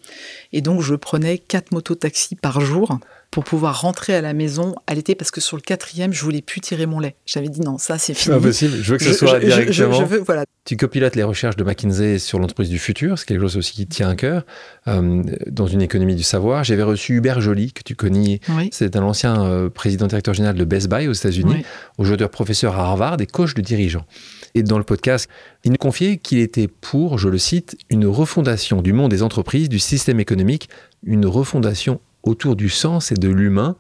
Et 0.53 0.61
donc 0.61 0.83
je 0.83 0.95
prenais 0.95 1.39
quatre 1.39 1.73
motos-taxis 1.73 2.37
par 2.37 2.61
jour 2.61 2.99
pour 3.35 3.43
pouvoir 3.43 3.80
rentrer 3.80 4.14
à 4.14 4.20
la 4.20 4.32
maison 4.32 4.76
à 4.87 4.95
l'été 4.95 5.16
parce 5.16 5.32
que 5.32 5.41
sur 5.41 5.57
le 5.57 5.61
quatrième, 5.61 6.12
je 6.12 6.22
voulais 6.22 6.41
plus 6.41 6.61
tirer 6.61 6.87
mon 6.87 7.01
lait. 7.01 7.16
J'avais 7.26 7.49
dit 7.49 7.62
non, 7.62 7.78
ça 7.78 7.99
c'est 7.99 8.14
fini. 8.14 8.32
C'est 8.37 8.41
possible. 8.41 8.76
Je 8.80 8.93
veux 8.93 8.97
que 8.97 9.03
ce 9.03 9.12
soit 9.12 9.41
directement. 9.41 9.93
Je, 9.93 10.05
veux, 10.05 10.20
voilà. 10.20 10.45
Tu 10.64 10.76
copilotes 10.76 11.16
les 11.16 11.24
recherches 11.24 11.57
de 11.57 11.64
McKinsey 11.64 12.20
sur 12.20 12.39
l'entreprise 12.39 12.68
du 12.68 12.78
futur, 12.78 13.18
c'est 13.18 13.26
quelque 13.26 13.41
chose 13.41 13.57
aussi 13.57 13.72
qui 13.72 13.89
tient 13.89 14.09
à 14.09 14.14
cœur 14.14 14.47
euh, 14.87 15.24
dans 15.51 15.66
une 15.66 15.82
économie 15.82 16.14
du 16.14 16.22
savoir. 16.22 16.62
J'avais 16.62 16.85
reçu 16.85 17.16
Hubert 17.16 17.41
Joly 17.41 17.72
que 17.72 17.82
tu 17.82 17.97
connais. 17.97 18.39
C'est 18.70 18.95
un 18.95 19.03
ancien 19.03 19.45
euh, 19.45 19.68
président 19.68 20.07
directeur 20.07 20.32
général 20.32 20.55
de 20.55 20.64
Best 20.64 20.89
Buy 20.89 21.09
aux 21.09 21.12
États-Unis, 21.12 21.64
aujourd'hui 21.99 22.28
professeur 22.28 22.78
à 22.78 22.85
Harvard 22.85 23.20
et 23.20 23.26
coach 23.26 23.55
de 23.55 23.62
dirigeants. 23.62 24.07
Et 24.55 24.62
dans 24.62 24.78
le 24.78 24.85
podcast, 24.85 25.28
il 25.64 25.72
nous 25.72 25.76
confiait 25.76 26.18
qu'il 26.18 26.39
était 26.39 26.68
pour, 26.68 27.18
je 27.18 27.28
le 27.28 27.39
cite, 27.39 27.76
une 27.91 28.07
refondation 28.07 28.80
du 28.80 28.93
monde 28.93 29.11
des 29.11 29.24
entreprises, 29.24 29.68
du 29.68 29.80
système 29.80 30.20
économique, 30.20 30.68
une 31.03 31.26
refondation 31.26 32.01
autour 32.25 32.57
du 32.57 32.68
sens 32.68 33.12
et 33.12 33.14
de 33.14 33.29
l'humain. 33.29 33.77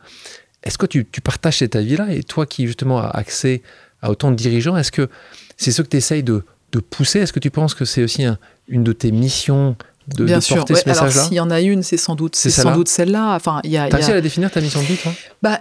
Est-ce 0.62 0.78
que 0.78 0.86
tu, 0.86 1.04
partages 1.22 1.58
cet 1.58 1.76
avis-là 1.76 2.12
Et 2.12 2.22
toi 2.22 2.46
qui 2.46 2.66
justement 2.66 2.98
as 2.98 3.08
accès 3.08 3.62
à 4.02 4.10
autant 4.10 4.30
de 4.30 4.36
dirigeants, 4.36 4.76
est-ce 4.76 4.92
que 4.92 5.08
c'est 5.56 5.72
ce 5.72 5.82
que 5.82 5.88
tu 5.88 5.96
essayes 5.96 6.22
de, 6.22 6.42
pousser? 6.90 7.20
Est-ce 7.20 7.32
que 7.32 7.38
tu 7.38 7.50
penses 7.50 7.74
que 7.74 7.84
c'est 7.84 8.02
aussi 8.02 8.24
une 8.68 8.82
de 8.82 8.92
tes 8.92 9.12
missions 9.12 9.76
de, 10.08 10.24
Bien 10.24 10.40
porter 10.40 10.74
ce 10.74 10.88
message-là 10.88 11.02
Alors 11.02 11.26
s'il 11.26 11.36
y 11.36 11.40
en 11.40 11.50
a 11.50 11.60
une, 11.60 11.82
c'est 11.82 11.96
sans 11.96 12.14
doute, 12.14 12.36
c'est 12.36 12.50
sans 12.50 12.74
doute 12.74 12.88
celle-là. 12.88 13.34
Enfin, 13.34 13.60
il 13.64 13.70
y 13.70 13.78
a. 13.78 13.88
T'as 13.88 13.96
réussi 13.96 14.10
à 14.10 14.14
la 14.14 14.20
définir 14.20 14.50
ta 14.50 14.60
mission 14.60 14.80
de 14.80 14.86
vie, 14.86 14.96
toi? 14.96 15.12
Bah, 15.42 15.60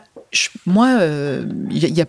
moi, 0.65 0.87
euh, 0.99 1.45
il 1.69 1.77
y, 1.77 2.01
a, 2.01 2.05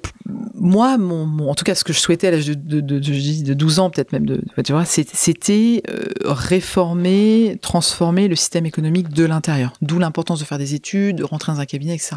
moi, 0.55 0.99
mon, 0.99 1.49
en 1.49 1.55
tout 1.55 1.65
cas, 1.65 1.75
ce 1.75 1.85
que 1.85 1.93
je 1.93 2.01
souhaitais 2.01 2.29
à 2.29 2.31
l'âge 2.31 2.47
de, 2.47 2.55
de, 2.55 2.99
de, 2.99 3.55
12 3.55 3.79
ans, 3.79 3.91
peut-être 3.91 4.13
même, 4.13 4.27
de, 4.27 4.43
c'était 4.85 5.83
euh, 5.91 6.05
réformer, 6.25 7.59
transformer 7.61 8.29
le 8.29 8.37
système 8.37 8.67
économique 8.67 9.09
de 9.11 9.25
l'intérieur. 9.25 9.73
D'où 9.83 9.99
l'importance 9.99 10.41
de 10.41 10.45
faire 10.45 10.59
des 10.59 10.75
études, 10.75 11.17
de 11.17 11.25
rentrer 11.25 11.53
dans 11.53 11.61
un 11.61 11.67
cabinet, 11.67 11.95
etc. 11.95 12.17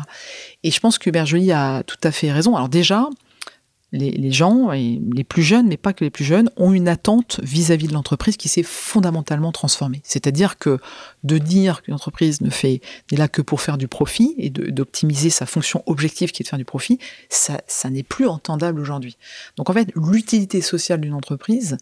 Et 0.63 0.71
je 0.71 0.79
pense 0.79 0.97
que 0.97 1.09
Hubert 1.09 1.25
Joly 1.25 1.51
a 1.51 1.83
tout 1.83 1.97
à 2.03 2.11
fait 2.11 2.31
raison. 2.31 2.55
Alors 2.55 2.69
déjà, 2.69 3.09
les, 3.93 4.31
gens, 4.31 4.71
les 4.71 5.23
plus 5.23 5.43
jeunes, 5.43 5.67
mais 5.67 5.77
pas 5.77 5.93
que 5.93 6.03
les 6.03 6.09
plus 6.09 6.25
jeunes, 6.25 6.49
ont 6.57 6.73
une 6.73 6.89
attente 6.89 7.39
vis-à-vis 7.41 7.87
de 7.87 7.93
l'entreprise 7.93 8.35
qui 8.35 8.49
s'est 8.49 8.63
fondamentalement 8.63 9.51
transformée. 9.51 10.01
C'est-à-dire 10.03 10.57
que 10.57 10.79
de 11.23 11.37
dire 11.37 11.81
qu'une 11.81 11.93
entreprise 11.93 12.41
ne 12.41 12.49
fait 12.49 12.81
n'est 13.11 13.17
là 13.17 13.27
que 13.27 13.41
pour 13.41 13.61
faire 13.61 13.77
du 13.77 13.87
profit 13.87 14.35
et 14.37 14.49
d'optimiser 14.49 15.29
sa 15.29 15.45
fonction 15.45 15.83
objective 15.85 16.31
qui 16.31 16.43
est 16.43 16.45
de 16.45 16.49
faire 16.49 16.59
du 16.59 16.65
profit, 16.65 16.99
ça, 17.29 17.61
n'est 17.89 18.03
plus 18.03 18.27
entendable 18.27 18.81
aujourd'hui. 18.81 19.17
Donc 19.55 19.69
en 19.69 19.73
fait, 19.73 19.89
l'utilité 19.95 20.61
sociale 20.61 20.99
d'une 20.99 21.13
entreprise 21.13 21.77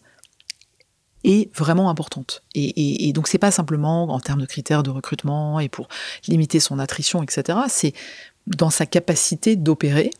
est 1.24 1.52
vraiment 1.56 1.90
importante. 1.90 2.44
Et, 2.54 2.64
et, 2.64 3.08
et 3.08 3.12
donc 3.12 3.26
c'est 3.26 3.38
pas 3.38 3.50
simplement 3.50 4.04
en 4.04 4.20
termes 4.20 4.40
de 4.40 4.46
critères 4.46 4.84
de 4.84 4.90
recrutement 4.90 5.58
et 5.58 5.68
pour 5.68 5.88
limiter 6.28 6.60
son 6.60 6.78
attrition, 6.78 7.20
etc. 7.24 7.58
C'est 7.68 7.94
dans 8.46 8.70
sa 8.70 8.86
capacité 8.86 9.56
d'opérer 9.56 10.10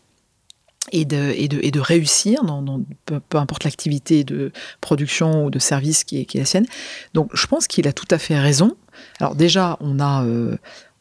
et 0.93 1.05
de, 1.05 1.33
et, 1.37 1.49
de, 1.49 1.59
et 1.63 1.71
de 1.71 1.81
réussir 1.81 2.45
dans, 2.45 2.81
peu, 3.07 3.39
importe 3.39 3.65
l'activité 3.65 4.25
de 4.25 4.53
production 4.81 5.47
ou 5.47 5.51
de 5.51 5.59
service 5.59 6.05
qui 6.05 6.21
est, 6.21 6.35
la 6.35 6.45
sienne. 6.45 6.67
Donc 7.15 7.31
je 7.35 7.47
pense 7.47 7.67
qu'il 7.67 7.89
a 7.89 7.93
tout 7.93 8.09
à 8.11 8.19
fait 8.19 8.39
raison. 8.39 8.77
Alors 9.21 9.35
déjà, 9.35 9.77
on 9.81 10.01
a, 10.01 10.25
euh, 10.25 10.57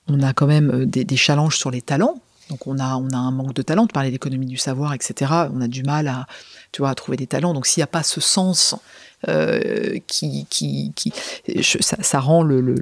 on 0.07 0.21
a 0.21 0.33
quand 0.33 0.47
même 0.47 0.71
euh, 0.71 0.85
des, 0.85 1.03
des, 1.03 1.17
challenges 1.17 1.57
sur 1.57 1.71
les 1.71 1.81
talents. 1.81 2.21
Donc 2.49 2.67
on 2.67 2.77
a, 2.77 2.95
on 2.95 3.09
a 3.09 3.17
un 3.17 3.31
manque 3.31 3.53
de 3.53 3.61
talent, 3.61 3.87
tu 3.87 3.93
parlais 3.93 4.11
d'économie 4.11 4.45
du 4.45 4.57
savoir, 4.57 4.93
etc. 4.93 5.31
On 5.53 5.61
a 5.61 5.67
du 5.67 5.83
mal 5.83 6.07
à, 6.07 6.27
tu 6.71 6.81
vois, 6.81 6.89
à 6.89 6.95
trouver 6.95 7.17
des 7.17 7.27
talents. 7.27 7.53
Donc 7.53 7.65
s'il 7.65 7.81
n'y 7.81 7.85
a 7.85 7.87
pas 7.87 8.03
ce 8.03 8.21
sens 8.21 8.75
euh, 9.27 9.97
qui, 10.05 10.45
qui, 10.49 10.91
qui 10.95 11.11
ça, 11.61 12.19
rend 12.19 12.43
le, 12.43 12.75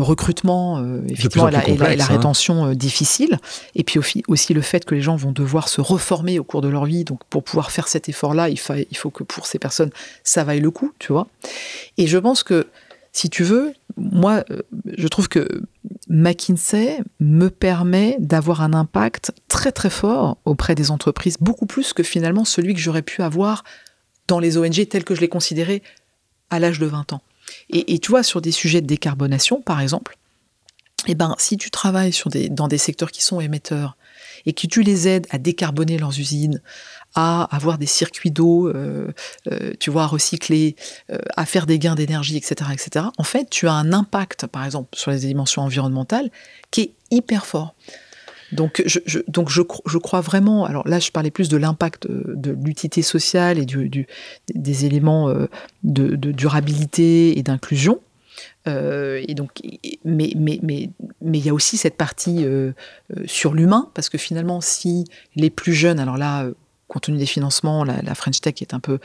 recrutement 0.00 0.78
euh, 0.78 1.02
effectivement, 1.08 1.48
et 1.48 1.76
la, 1.76 2.04
hein. 2.04 2.06
rétention 2.08 2.66
euh, 2.66 2.74
difficile, 2.74 3.38
et 3.74 3.84
puis 3.84 4.00
aussi 4.28 4.54
le 4.54 4.60
fait 4.60 4.84
que 4.84 4.94
les 4.94 5.00
gens 5.00 5.16
vont 5.16 5.32
devoir 5.32 5.68
se 5.68 5.80
reformer 5.80 6.38
au 6.38 6.44
cours 6.44 6.60
de 6.60 6.68
leur 6.68 6.84
vie. 6.84 7.04
Donc 7.04 7.24
pour 7.24 7.42
pouvoir 7.42 7.70
faire 7.70 7.88
cet 7.88 8.08
effort-là, 8.08 8.48
il, 8.48 8.58
il 8.90 8.96
faut 8.96 9.10
que 9.10 9.24
pour 9.24 9.46
ces 9.46 9.58
personnes, 9.58 9.90
ça 10.22 10.44
vaille 10.44 10.60
le 10.60 10.70
coup, 10.70 10.92
tu 10.98 11.12
vois. 11.12 11.26
Et 11.98 12.06
je 12.06 12.18
pense 12.18 12.42
que, 12.42 12.68
si 13.12 13.30
tu 13.30 13.44
veux, 13.44 13.74
moi, 13.96 14.44
euh, 14.50 14.62
je 14.96 15.08
trouve 15.08 15.28
que 15.28 15.48
McKinsey 16.08 17.00
me 17.20 17.48
permet 17.48 18.16
d'avoir 18.18 18.62
un 18.62 18.72
impact 18.72 19.32
très 19.48 19.72
très 19.72 19.90
fort 19.90 20.38
auprès 20.44 20.74
des 20.74 20.90
entreprises, 20.90 21.36
beaucoup 21.40 21.66
plus 21.66 21.92
que 21.92 22.02
finalement 22.02 22.44
celui 22.44 22.74
que 22.74 22.80
j'aurais 22.80 23.02
pu 23.02 23.22
avoir 23.22 23.64
dans 24.26 24.38
les 24.38 24.56
ONG 24.56 24.88
tels 24.88 25.04
que 25.04 25.14
je 25.14 25.20
les 25.20 25.28
considérais 25.28 25.82
à 26.50 26.58
l'âge 26.58 26.78
de 26.78 26.86
20 26.86 27.12
ans. 27.12 27.22
Et, 27.70 27.98
tu 27.98 28.10
vois, 28.10 28.22
sur 28.22 28.40
des 28.40 28.52
sujets 28.52 28.80
de 28.80 28.86
décarbonation, 28.86 29.60
par 29.60 29.80
exemple, 29.80 30.16
eh 31.06 31.14
ben, 31.14 31.34
si 31.38 31.56
tu 31.56 31.70
travailles 31.70 32.12
dans 32.50 32.68
des 32.68 32.78
secteurs 32.78 33.10
qui 33.10 33.22
sont 33.22 33.40
émetteurs 33.40 33.96
et 34.46 34.52
que 34.52 34.66
tu 34.66 34.82
les 34.82 35.08
aides 35.08 35.26
à 35.30 35.38
décarboner 35.38 35.98
leurs 35.98 36.18
usines, 36.18 36.60
à 37.14 37.44
avoir 37.54 37.78
des 37.78 37.86
circuits 37.86 38.30
d'eau, 38.30 38.68
euh, 38.68 39.12
euh, 39.50 39.72
tu 39.78 39.90
vois, 39.90 40.04
à 40.04 40.06
recycler, 40.06 40.76
euh, 41.10 41.18
à 41.36 41.46
faire 41.46 41.66
des 41.66 41.78
gains 41.78 41.94
d'énergie, 41.94 42.36
etc., 42.36 42.70
etc. 42.72 43.06
En 43.18 43.24
fait, 43.24 43.48
tu 43.50 43.68
as 43.68 43.72
un 43.72 43.92
impact, 43.92 44.46
par 44.46 44.64
exemple, 44.64 44.96
sur 44.96 45.10
les 45.10 45.20
dimensions 45.20 45.62
environnementales 45.62 46.30
qui 46.70 46.80
est 46.80 46.92
hyper 47.10 47.46
fort. 47.46 47.74
Donc, 48.52 48.82
je, 48.86 49.18
donc 49.28 49.48
je, 49.48 49.62
je, 49.86 49.98
crois 49.98 50.20
vraiment. 50.20 50.64
Alors 50.64 50.86
là, 50.86 50.98
je 50.98 51.10
parlais 51.10 51.30
plus 51.30 51.48
de 51.48 51.56
l'impact 51.56 52.06
de, 52.08 52.52
l'utilité 52.52 53.02
sociale 53.02 53.58
et 53.58 53.64
du, 53.64 54.06
des 54.54 54.84
éléments 54.84 55.28
de, 55.82 56.16
de 56.16 56.32
durabilité 56.32 57.38
et 57.38 57.42
d'inclusion. 57.42 58.00
et 58.66 59.34
donc, 59.34 59.60
mais 60.04 60.32
mais 60.36 60.60
mais 60.62 60.90
mais 61.20 61.38
il 61.38 61.46
y 61.46 61.48
a 61.48 61.54
aussi 61.54 61.76
cette 61.76 61.96
partie 61.96 62.44
sur 63.26 63.54
l'humain 63.54 63.90
parce 63.94 64.08
que 64.08 64.18
finalement, 64.18 64.60
si 64.60 65.04
les 65.36 65.50
plus 65.50 65.74
jeunes, 65.74 65.98
alors 65.98 66.16
là, 66.16 66.48
compte 66.88 67.04
tenu 67.04 67.18
des 67.18 67.26
financements, 67.26 67.84
la, 67.84 68.14
French 68.14 68.40
Tech 68.40 68.54
est 68.60 68.74
un 68.74 68.80
peu 68.80 68.98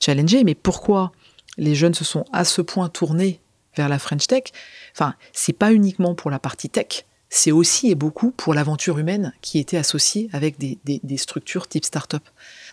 challengée. 0.00 0.44
Mais 0.44 0.54
pourquoi 0.54 1.12
les 1.56 1.74
jeunes 1.74 1.94
se 1.94 2.04
sont 2.04 2.24
à 2.32 2.44
ce 2.44 2.62
point 2.62 2.88
tournés 2.88 3.40
vers 3.76 3.88
la 3.88 3.98
French 3.98 4.26
Tech? 4.26 4.44
Enfin, 4.92 5.14
c'est 5.32 5.52
pas 5.52 5.72
uniquement 5.72 6.14
pour 6.14 6.30
la 6.30 6.38
partie 6.38 6.68
tech, 6.68 7.04
c'est 7.36 7.50
aussi 7.50 7.90
et 7.90 7.96
beaucoup 7.96 8.30
pour 8.30 8.54
l'aventure 8.54 8.96
humaine 8.96 9.32
qui 9.40 9.58
était 9.58 9.76
associée 9.76 10.30
avec 10.32 10.56
des, 10.56 11.16
structures 11.16 11.66
type 11.66 11.84
start-up. 11.84 12.22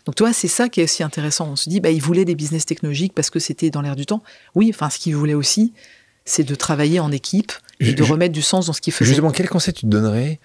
Donc, 0.05 0.13
tu 0.13 0.21
vois, 0.21 0.33
c'est 0.33 0.47
ça 0.47 0.69
qui 0.69 0.81
est 0.81 0.83
aussi 0.83 1.01
intéressant. 1.01 1.49
On 1.49 1.55
se 1.55 1.67
dit, 1.67 1.79
bah, 1.79 1.89
ils 1.89 2.01
voulaient 2.01 2.25
des 2.25 2.35
business 2.35 2.67
technologiques 2.67 3.13
parce 3.15 3.31
que 3.31 3.39
c'était 3.39 3.71
dans 3.71 3.81
l'air 3.81 3.95
du 3.95 4.05
temps. 4.05 4.21
Oui, 4.53 4.69
enfin, 4.71 4.91
ce 4.91 4.99
qu'ils 4.99 5.15
voulaient 5.15 5.33
aussi, 5.33 5.73
c'est 6.25 6.43
de 6.43 6.53
travailler 6.53 6.99
en 6.99 7.11
équipe 7.11 7.53
et 7.79 7.93
de 7.93 8.03
remettre 8.03 8.33
du 8.33 8.43
sens 8.43 8.67
dans 8.67 8.73
ce 8.73 8.81
qu'ils 8.81 8.93
faisaient. 8.93 9.07
Justement, 9.07 9.31
quel 9.31 9.49
conseil 9.49 9.73
tu 9.73 9.87
donnerais 9.87 10.39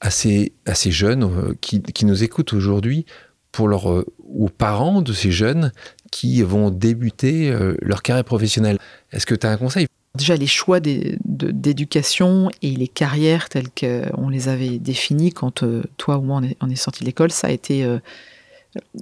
à 0.00 0.10
ces, 0.10 0.54
à 0.64 0.74
ces 0.74 0.90
jeunes 0.90 1.24
euh, 1.24 1.54
qui, 1.60 1.82
qui 1.82 2.06
nous 2.06 2.24
écoutent 2.24 2.54
aujourd'hui 2.54 3.04
pour 3.52 3.68
leur, 3.68 3.90
euh, 3.90 4.06
aux 4.26 4.48
parents 4.48 5.02
de 5.02 5.12
ces 5.12 5.30
jeunes 5.30 5.72
qui 6.10 6.40
vont 6.40 6.70
débuter 6.70 7.50
euh, 7.50 7.76
leur 7.82 8.02
carrière 8.02 8.24
professionnelle? 8.24 8.78
Est-ce 9.12 9.26
que 9.26 9.34
tu 9.34 9.46
as 9.46 9.50
un 9.50 9.58
conseil? 9.58 9.88
Déjà, 10.18 10.36
les 10.36 10.46
choix 10.46 10.80
d'éducation 10.80 12.50
et 12.60 12.72
les 12.72 12.88
carrières 12.88 13.48
telles 13.48 13.70
qu'on 13.70 14.28
les 14.28 14.48
avait 14.48 14.78
définies 14.78 15.32
quand 15.32 15.62
euh, 15.62 15.84
toi 15.96 16.18
ou 16.18 16.22
moi 16.22 16.40
on 16.60 16.68
est, 16.68 16.72
est 16.72 16.76
sorti 16.76 17.00
de 17.00 17.06
l'école, 17.06 17.30
ça 17.30 17.46
a 17.46 17.50
été, 17.50 17.86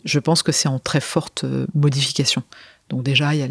je 0.05 0.19
pense 0.19 0.43
que 0.43 0.53
c'est 0.53 0.69
en 0.69 0.79
très 0.79 1.01
forte 1.01 1.45
modification. 1.75 2.43
Donc 2.89 3.03
déjà, 3.03 3.35
il 3.35 3.41
y 3.41 3.43
a 3.43 3.49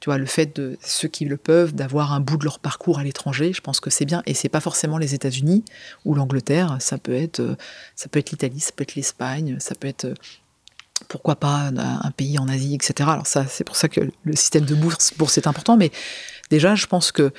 tu 0.00 0.10
vois, 0.10 0.18
le 0.18 0.26
fait 0.26 0.54
de 0.56 0.76
ceux 0.82 1.08
qui 1.08 1.24
le 1.24 1.38
peuvent 1.38 1.74
d'avoir 1.74 2.12
un 2.12 2.20
bout 2.20 2.36
de 2.36 2.44
leur 2.44 2.58
parcours 2.58 2.98
à 2.98 3.04
l'étranger, 3.04 3.52
je 3.54 3.62
pense 3.62 3.80
que 3.80 3.88
c'est 3.88 4.04
bien. 4.04 4.22
Et 4.26 4.34
c'est 4.34 4.50
pas 4.50 4.60
forcément 4.60 4.98
les 4.98 5.14
États-Unis 5.14 5.64
ou 6.04 6.14
l'Angleterre, 6.14 6.76
ça 6.80 6.98
peut 6.98 7.14
être, 7.14 7.40
euh, 7.40 7.56
être 8.12 8.30
l'Italie, 8.30 8.60
ça 8.60 8.72
peut 8.76 8.82
être 8.82 8.94
l'Espagne, 8.94 9.56
ça 9.60 9.74
peut 9.74 9.88
être 9.88 10.04
euh, 10.04 10.14
pourquoi 11.08 11.36
pas 11.36 11.70
un 11.76 12.10
pays 12.12 12.38
en 12.38 12.48
Asie, 12.48 12.74
etc. 12.74 13.08
Alors 13.10 13.26
ça, 13.26 13.46
c'est 13.46 13.64
pour 13.64 13.76
ça 13.76 13.88
que 13.88 14.00
le 14.00 14.36
système 14.36 14.64
de 14.64 14.74
bourse, 14.74 15.12
bourse 15.16 15.36
est 15.38 15.46
important. 15.46 15.76
Mais 15.76 15.90
déjà, 16.50 16.74
je 16.74 16.86
pense 16.86 17.12
que 17.12 17.32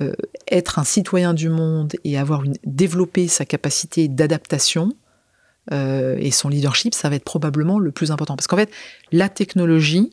euh, 0.00 0.12
être 0.50 0.78
un 0.78 0.84
citoyen 0.84 1.34
du 1.34 1.48
monde 1.48 1.92
et 2.04 2.18
avoir 2.18 2.44
une, 2.44 2.56
développer 2.64 3.28
sa 3.28 3.44
capacité 3.44 4.08
d'adaptation, 4.08 4.92
et 5.70 6.30
son 6.30 6.50
leadership, 6.50 6.92
ça 6.92 7.08
va 7.08 7.16
être 7.16 7.24
probablement 7.24 7.78
le 7.78 7.90
plus 7.90 8.10
important. 8.10 8.36
Parce 8.36 8.46
qu'en 8.46 8.58
fait, 8.58 8.70
la 9.12 9.30
technologie, 9.30 10.12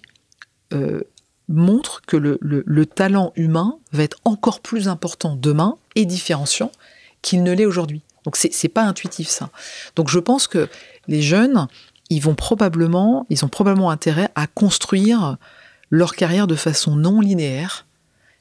euh, 0.74 1.02
montre 1.48 2.02
que 2.08 2.16
le, 2.16 2.86
talent 2.86 3.34
humain 3.36 3.78
va 3.92 4.04
être 4.04 4.20
encore 4.24 4.62
plus 4.62 4.88
important 4.88 5.36
demain 5.36 5.76
et 5.96 6.06
différenciant 6.06 6.72
qu'il 7.22 7.44
ne 7.44 7.52
l'est 7.52 7.66
aujourd'hui. 7.66 8.04
Donc 8.24 8.38
c'est 8.38 8.70
pas 8.70 8.84
intuitif 8.84 9.28
ça. 9.28 9.50
Donc 9.98 10.10
je 10.10 10.20
pense 10.20 10.48
que 10.48 10.70
les 11.10 11.22
jeunes, 11.22 11.68
ils 12.10 12.22
vont 12.22 12.36
probablement, 12.36 13.26
ils 13.30 13.44
ont 13.44 13.50
probablement 13.50 13.92
intérêt 13.92 14.30
à 14.36 14.48
construire 14.48 15.38
leur 15.90 16.16
carrière 16.16 16.48
de 16.48 16.56
façon 16.56 16.96
non 16.96 17.20
linéaire 17.20 17.86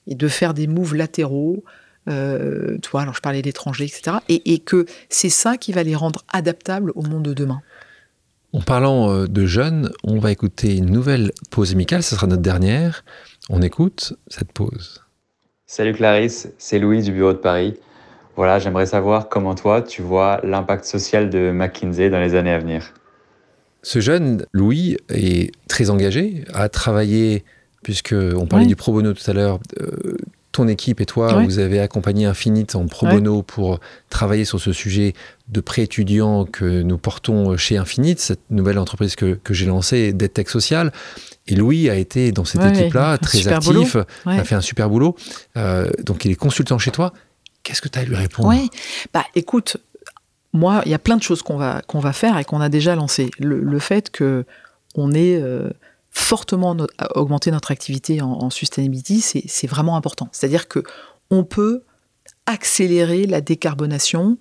et 0.07 0.15
de 0.15 0.29
faire 0.29 0.55
des 0.55 0.67
moves 0.67 0.95
latéraux. 0.95 1.65
Euh, 2.09 2.79
tu 2.83 2.91
vois, 2.91 3.03
alors 3.03 3.15
je 3.15 3.21
parlais 3.21 3.43
d'étrangers, 3.43 3.85
etc. 3.85 4.19
Et, 4.29 4.55
et 4.55 4.59
que 4.59 4.87
c'est 5.09 5.29
ça 5.29 5.57
qui 5.57 5.73
va 5.73 5.83
les 5.83 5.95
rendre 5.95 6.25
adaptables 6.33 6.93
au 6.95 7.03
monde 7.03 7.25
de 7.25 7.35
demain. 7.35 7.63
En 8.53 8.61
parlant 8.61 9.11
euh, 9.11 9.27
de 9.27 9.47
jeunes, 9.47 9.93
on 10.03 10.19
va 10.19 10.33
écouter 10.33 10.77
une 10.77 10.91
nouvelle 10.91 11.31
pause 11.51 11.73
amicale, 11.73 12.03
ce 12.03 12.17
sera 12.17 12.27
notre 12.27 12.43
dernière. 12.43 13.05
On 13.49 13.63
écoute 13.63 14.15
cette 14.27 14.53
pause. 14.53 15.05
Salut 15.67 15.93
Clarisse, 15.93 16.49
c'est 16.59 16.81
Louis 16.81 17.03
du 17.03 17.13
bureau 17.13 17.33
de 17.33 17.39
Paris. 17.39 17.77
Voilà, 18.35 18.59
j'aimerais 18.59 18.87
savoir 18.87 19.29
comment 19.29 19.55
toi 19.55 19.83
tu 19.83 20.03
vois 20.03 20.41
l'impact 20.43 20.85
social 20.85 21.31
de 21.31 21.53
McKinsey 21.53 22.11
dans 22.11 22.19
les 22.19 22.35
années 22.35 22.53
à 22.53 22.59
venir. 22.59 22.93
Ce 23.83 24.01
jeune, 24.01 24.45
Louis, 24.53 24.97
est 25.09 25.53
très 25.69 25.91
engagé, 25.91 26.45
a 26.53 26.69
travaillé, 26.69 27.45
puisque 27.83 28.15
on 28.15 28.47
parlait 28.47 28.67
du 28.67 28.77
pro 28.77 28.93
bono 28.93 29.13
tout 29.13 29.31
à 29.31 29.35
l'heure, 29.35 29.59
euh, 29.81 30.17
ton 30.53 30.67
équipe 30.67 31.01
et 31.01 31.07
toi, 31.07 31.45
vous 31.45 31.61
avez 31.61 31.79
accompagné 31.79 32.27
Infinite 32.27 32.75
en 32.75 32.87
pro 32.87 33.07
bono 33.07 33.43
pour 33.43 33.79
travailler 34.09 34.45
sur 34.45 34.61
ce 34.61 34.73
sujet 34.73 35.15
de 35.49 35.61
pré-étudiants 35.61 36.45
que 36.45 36.83
nous 36.83 36.99
portons 36.99 37.57
chez 37.57 37.77
Infinite, 37.77 38.19
cette 38.19 38.51
nouvelle 38.51 38.79
entreprise 38.79 39.15
que, 39.15 39.35
que 39.35 39.55
j'ai 39.55 39.67
lancée 39.67 40.13
d'EdTech 40.13 40.49
Social. 40.49 40.93
Et 41.47 41.55
Louis 41.55 41.89
a 41.89 41.95
été 41.95 42.33
dans 42.33 42.45
cette 42.45 42.63
équipe-là, 42.65 43.19
très 43.19 43.47
actif, 43.49 43.97
a 44.27 44.45
fait 44.45 44.55
un 44.55 44.61
super 44.61 44.91
boulot. 44.91 45.17
Euh, 45.57 45.89
donc 46.05 46.25
il 46.25 46.33
est 46.33 46.37
consultant 46.37 46.79
chez 46.79 46.91
toi. 46.91 47.13
Qu'est-ce 47.63 47.81
que 47.81 47.89
tu 47.89 47.99
as 47.99 48.03
à 48.03 48.05
lui 48.05 48.17
répondre? 48.17 48.49
Oui, 48.49 48.71
bah 49.13 49.25
écoute, 49.35 49.77
moi, 50.53 50.83
il 50.85 50.91
y 50.91 50.95
a 50.95 50.99
plein 50.99 51.17
de 51.17 51.23
choses 51.23 51.43
qu'on 51.43 51.57
va, 51.57 51.83
qu'on 51.87 52.01
va 52.01 52.13
faire 52.13 52.39
et 52.39 52.45
qu'on 52.45 52.61
a 52.61 52.69
déjà 52.69 52.97
lancé. 52.97 53.31
Le, 53.39 53.79
fait 53.79 54.11
que 54.11 54.45
on 54.97 55.13
est 55.13 55.41
euh, 55.41 55.71
fortement 56.11 56.77
augmenter 57.15 57.51
notre 57.51 57.71
activité 57.71 58.21
en, 58.21 58.51
sustainability, 58.51 59.21
c'est 59.21 59.67
vraiment 59.67 59.97
important. 59.97 60.29
C'est-à-dire 60.33 60.69
que 60.69 60.83
on 61.31 61.45
peut 61.45 61.85
accélérer 62.47 63.27
la 63.27 63.41
décarbonation, 63.41 64.37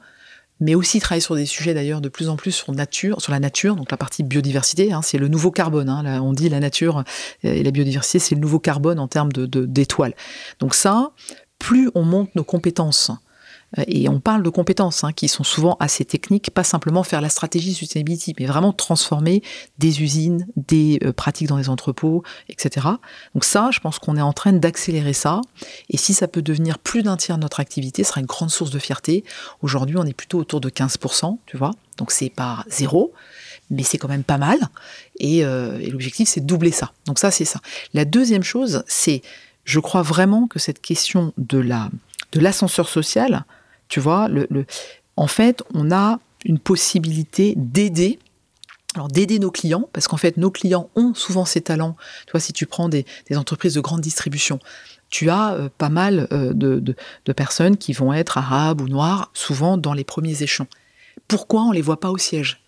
mais 0.59 0.76
aussi 0.76 0.99
travailler 0.99 1.22
sur 1.22 1.36
des 1.36 1.45
sujets 1.45 1.74
d'ailleurs 1.74 2.01
de 2.01 2.09
plus 2.09 2.28
en 2.28 2.36
plus 2.36 2.51
sur 2.51 2.74
nature, 2.74 3.22
sur 3.22 3.32
la 3.32 3.39
nature, 3.39 3.76
donc 3.76 3.91
la 3.91 3.97
partie 3.97 4.24
biodiversité, 4.24 4.91
hein, 4.91 5.01
c'est 5.01 5.17
le 5.17 5.28
nouveau 5.28 5.51
carbone. 5.51 5.89
Hein, 5.89 6.03
là, 6.03 6.22
on 6.22 6.34
dit 6.34 6.49
la 6.49 6.59
nature 6.59 7.03
et 7.43 7.63
la 7.63 7.72
biodiversité, 7.72 8.20
c'est 8.20 8.36
le 8.36 8.41
nouveau 8.41 8.59
carbone 8.59 8.99
en 8.99 9.07
termes 9.07 9.32
d'étoiles. 9.32 10.11
De, 10.11 10.15
donc 10.59 10.74
ça, 10.76 11.11
plus 11.59 11.91
on 11.95 12.03
monte 12.03 12.34
nos 12.36 12.43
compétences 12.43 13.11
euh, 13.11 13.15
et 13.78 14.09
on 14.09 14.20
parle 14.20 14.43
de 14.43 14.49
compétences 14.49 15.03
hein, 15.03 15.11
qui 15.13 15.28
sont 15.28 15.43
souvent 15.43 15.78
assez 15.80 16.03
techniques, 16.05 16.51
pas 16.51 16.63
simplement 16.63 17.03
faire 17.03 17.22
la 17.22 17.30
stratégie 17.30 17.74
sustainability, 17.74 18.36
mais 18.39 18.45
vraiment 18.45 18.74
transformer 18.74 19.43
des 19.78 20.01
usines, 20.01 20.47
des 20.55 20.99
euh, 21.03 21.13
pratiques 21.13 21.47
dans 21.47 21.57
des 21.57 21.70
entrepôts, 21.70 22.24
etc. 22.49 22.88
Donc 23.34 23.43
ça, 23.43 23.70
je 23.72 23.80
pense 23.80 23.99
qu'on 23.99 24.17
est 24.17 24.22
en 24.22 24.34
train 24.34 24.53
d'accélérer 24.53 25.13
ça. 25.13 25.41
Et 25.89 25.97
si 25.97 26.13
ça 26.13 26.28
peut 26.28 26.41
devenir 26.41 26.80
plus 26.80 27.03
d'un 27.03 27.17
tiers 27.17 27.38
de 27.38 27.43
notre 27.43 27.59
activité, 27.59 28.03
ce 28.03 28.09
sera 28.09 28.22
une 28.22 28.28
grande 28.28 28.49
source 28.49 28.72
de 28.72 28.80
fierté. 28.80 29.24
Aujourd'hui, 29.61 29.97
on 29.97 30.05
est 30.05 30.13
plutôt 30.13 30.39
autour 30.39 30.61
de 30.61 30.70
15%, 30.70 31.38
tu 31.45 31.57
vois. 31.57 31.72
Donc 31.97 32.11
c'est 32.11 32.30
pas 32.30 32.63
zéro, 32.70 33.13
mais 33.70 33.84
c'est 33.84 33.97
quand 33.97 34.07
même 34.07 34.24
pas 34.24 34.38
mal. 34.38 34.57
Et, 35.20 35.45
euh, 35.45 35.78
et 35.80 35.91
l'objectif, 35.91 36.28
c'est 36.28 36.41
de 36.41 36.47
doubler 36.47 36.72
ça. 36.72 36.91
Donc 37.05 37.20
ça, 37.20 37.30
c'est 37.30 37.45
ça. 37.45 37.59
La 37.93 38.05
deuxième 38.05 38.43
chose, 38.43 38.84
c'est, 38.88 39.22
je 39.65 39.80
crois 39.80 40.01
vraiment 40.01 40.47
que 40.47 40.57
cette 40.57 40.82
question 40.82 41.34
de 41.38 41.59
la 41.59 41.89
de 42.32 42.39
l'ascenseur 42.39 42.88
social, 42.88 43.43
tu 43.89 43.99
vois, 43.99 44.29
en 45.17 45.27
fait, 45.27 45.63
on 45.73 45.91
a 45.91 46.19
une 46.45 46.59
possibilité 46.59 47.53
d'aider 47.57 48.19
alors 48.95 49.07
d'aider 49.07 49.37
nos 49.37 49.51
clients, 49.51 49.87
parce 49.93 50.07
qu'en 50.07 50.17
fait 50.17 50.37
nos 50.37 50.49
clients 50.49 50.89
ont 50.95 51.13
souvent 51.13 51.45
ces 51.45 51.61
talents. 51.61 51.95
Tu 52.25 52.31
vois, 52.31 52.39
si 52.39 52.53
tu 52.53 52.65
prends 52.65 52.89
des, 52.89 53.05
entreprises 53.35 53.75
de 53.75 53.81
grande 53.81 54.01
distribution, 54.01 54.59
tu 55.09 55.29
as 55.29 55.53
euh, 55.53 55.69
pas 55.77 55.89
mal 55.89 56.27
euh, 56.31 56.53
de, 56.53 57.33
personnes 57.33 57.77
qui 57.77 57.93
vont 57.93 58.13
être 58.13 58.37
arabes 58.37 58.81
ou 58.81 58.87
noires, 58.87 59.29
souvent 59.33 59.77
dans 59.77 59.93
les 59.93 60.03
premiers 60.03 60.41
échelons. 60.41 60.67
Pourquoi 61.27 61.61
on 61.61 61.69
ne 61.69 61.75
les 61.75 61.81
voit 61.81 61.99
pas 61.99 62.09
au 62.09 62.17
siège? 62.17 62.63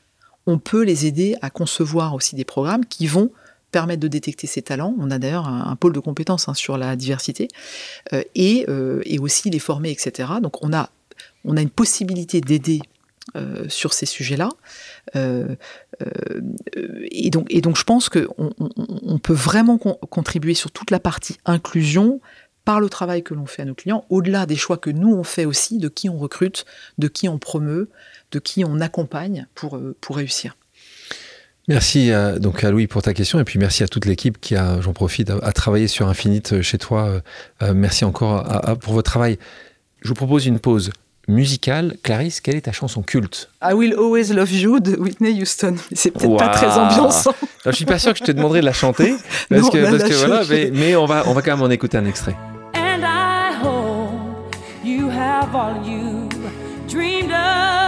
On 0.46 0.60
peut 0.60 0.84
les 0.84 1.08
aider 1.08 1.36
à 1.42 1.50
concevoir 1.50 2.14
aussi 2.14 2.36
des 2.36 2.46
programmes 2.46 2.86
qui 2.86 3.08
vont 3.08 3.32
permettre 3.72 4.02
de 4.02 4.08
détecter 4.08 4.46
ces 4.46 4.62
talents. 4.62 4.94
On 5.00 5.10
a 5.10 5.18
d'ailleurs 5.18 5.48
un, 5.48 5.76
pôle 5.76 5.94
de 5.94 6.00
compétences 6.00 6.48
hein, 6.50 6.54
sur 6.54 6.78
la 6.78 6.96
diversité 6.96 7.48
euh, 8.14 8.22
et, 8.36 8.68
et 9.06 9.20
aussi 9.20 9.50
les 9.50 9.60
former, 9.60 9.90
etc. 9.92 10.30
Donc 10.42 10.64
on 10.64 10.74
a 10.74 10.90
on 11.46 11.58
a 11.58 11.62
une 11.62 11.70
possibilité 11.70 12.42
d'aider 12.42 12.82
euh, 13.36 13.66
sur 13.70 13.94
ces 13.94 14.08
sujets-là. 14.08 14.50
Euh, 15.16 15.56
euh, 16.02 16.42
et, 17.12 17.30
donc, 17.30 17.78
je 17.78 17.84
pense 17.84 18.10
qu'on 18.10 18.52
on, 18.58 19.20
peut 19.20 19.32
vraiment 19.32 19.78
contribuer 19.78 20.56
sur 20.56 20.72
toute 20.72 20.90
la 20.90 21.00
partie 21.00 21.38
inclusion 21.46 22.20
par 22.66 22.80
le 22.80 22.90
travail 22.90 23.22
que 23.22 23.36
l'on 23.36 23.46
fait 23.46 23.62
à 23.62 23.66
nos 23.66 23.76
clients, 23.76 24.06
au-delà 24.10 24.48
des 24.48 24.56
choix 24.56 24.78
que 24.78 24.90
nous 24.90 25.14
on 25.14 25.24
fait 25.24 25.46
aussi, 25.46 25.78
de 25.78 25.88
qui 25.88 26.10
on 26.10 26.18
recrute, 26.18 26.66
de 26.98 27.08
qui 27.08 27.30
on 27.30 27.38
promeut, 27.38 27.90
de 28.32 28.40
qui 28.40 28.66
on 28.66 28.82
accompagne 28.82 29.46
pour, 29.54 29.80
réussir. 30.10 30.58
Merci 31.68 32.12
à, 32.12 32.40
donc 32.40 32.64
à 32.64 32.72
Louis 32.72 32.88
pour 32.88 33.04
ta 33.04 33.14
question 33.14 33.40
et 33.40 33.44
puis 33.44 33.60
merci 33.60 33.84
à 33.84 33.88
toute 33.88 34.06
l'équipe 34.06 34.42
qui 34.42 34.56
a, 34.56 34.82
j'en 34.82 34.94
profite, 34.94 35.30
à, 35.30 35.54
travailler 35.54 35.88
sur 35.88 36.08
Infinite 36.08 36.62
chez 36.64 36.80
toi. 36.80 37.22
merci 37.74 38.04
encore 38.04 38.44
pour 38.80 38.94
votre 38.94 39.10
travail. 39.10 39.38
Je 40.02 40.10
vous 40.10 40.16
propose 40.16 40.48
une 40.48 40.60
pause 40.60 40.92
musical, 41.28 41.96
Clarisse, 42.04 42.42
quelle 42.42 42.56
est 42.56 42.62
ta 42.62 42.72
chanson 42.72 43.02
culte? 43.02 43.50
I 43.64 43.74
Will 43.74 43.94
Always 43.94 44.34
Love 44.34 44.52
You 44.54 44.80
de 44.80 44.96
Whitney 44.98 45.42
Houston. 45.42 45.76
C'est 45.94 46.12
peut-être 46.12 46.38
pas 46.38 46.50
très 46.50 46.68
ambiançant. 46.68 47.34
Je 47.66 47.72
suis 47.72 47.86
pas 47.86 48.00
sûr 48.00 48.14
que 48.14 48.20
je 48.20 48.24
te 48.24 48.32
demanderai 48.32 48.62
de 48.62 48.66
la 48.66 48.74
chanter, 48.74 49.16
parce 49.50 49.70
que, 49.70 49.98
parce 49.98 50.10
que 50.10 50.14
voilà, 50.26 50.44
mais, 50.50 50.72
mais, 50.74 50.96
on, 50.96 51.06
va, 51.06 51.24
on 51.28 51.34
va 51.34 51.42
quand 51.42 51.56
même 51.56 51.66
en 51.66 51.70
écouter 51.70 51.98
un 51.98 52.06
extrait. 52.06 52.36
And 52.76 53.04
I 53.04 53.54
hope 53.64 54.56
you 54.84 55.10
have 55.10 55.56
all 55.56 55.76
you 55.86 56.30
dreamed 56.88 57.32
of, 57.32 57.81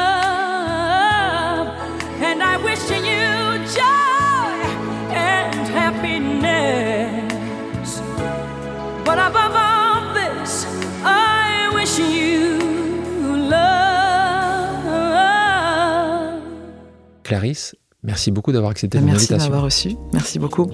Clarisse, 17.34 17.76
merci 18.04 18.30
beaucoup 18.30 18.52
d'avoir 18.52 18.70
accepté 18.70 19.00
mon 19.00 19.08
invitation. 19.08 19.38
Merci 19.38 19.50
d'avoir 19.50 19.64
reçu. 19.64 19.96
Merci 20.14 20.38
beaucoup. 20.38 20.70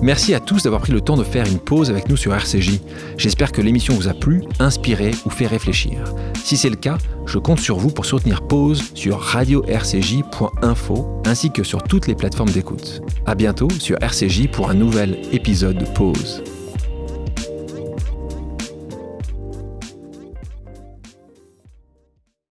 Merci 0.00 0.32
à 0.32 0.38
tous 0.38 0.62
d'avoir 0.62 0.82
pris 0.82 0.92
le 0.92 1.00
temps 1.00 1.16
de 1.16 1.24
faire 1.24 1.44
une 1.44 1.58
pause 1.58 1.90
avec 1.90 2.08
nous 2.08 2.16
sur 2.16 2.32
RCJ. 2.32 2.78
J'espère 3.18 3.50
que 3.50 3.60
l'émission 3.60 3.94
vous 3.94 4.06
a 4.06 4.14
plu, 4.14 4.44
inspiré 4.60 5.10
ou 5.26 5.30
fait 5.30 5.48
réfléchir. 5.48 6.14
Si 6.44 6.56
c'est 6.56 6.70
le 6.70 6.76
cas, 6.76 6.98
je 7.26 7.38
compte 7.38 7.58
sur 7.58 7.78
vous 7.78 7.90
pour 7.90 8.06
soutenir 8.06 8.46
Pause 8.46 8.92
sur 8.94 9.18
radio-rcj.info 9.18 11.22
ainsi 11.24 11.50
que 11.50 11.64
sur 11.64 11.82
toutes 11.82 12.06
les 12.06 12.14
plateformes 12.14 12.50
d'écoute. 12.50 13.02
À 13.26 13.34
bientôt 13.34 13.68
sur 13.80 14.00
RCJ 14.00 14.46
pour 14.52 14.70
un 14.70 14.74
nouvel 14.74 15.18
épisode 15.32 15.78
de 15.78 15.86
Pause. 15.86 16.44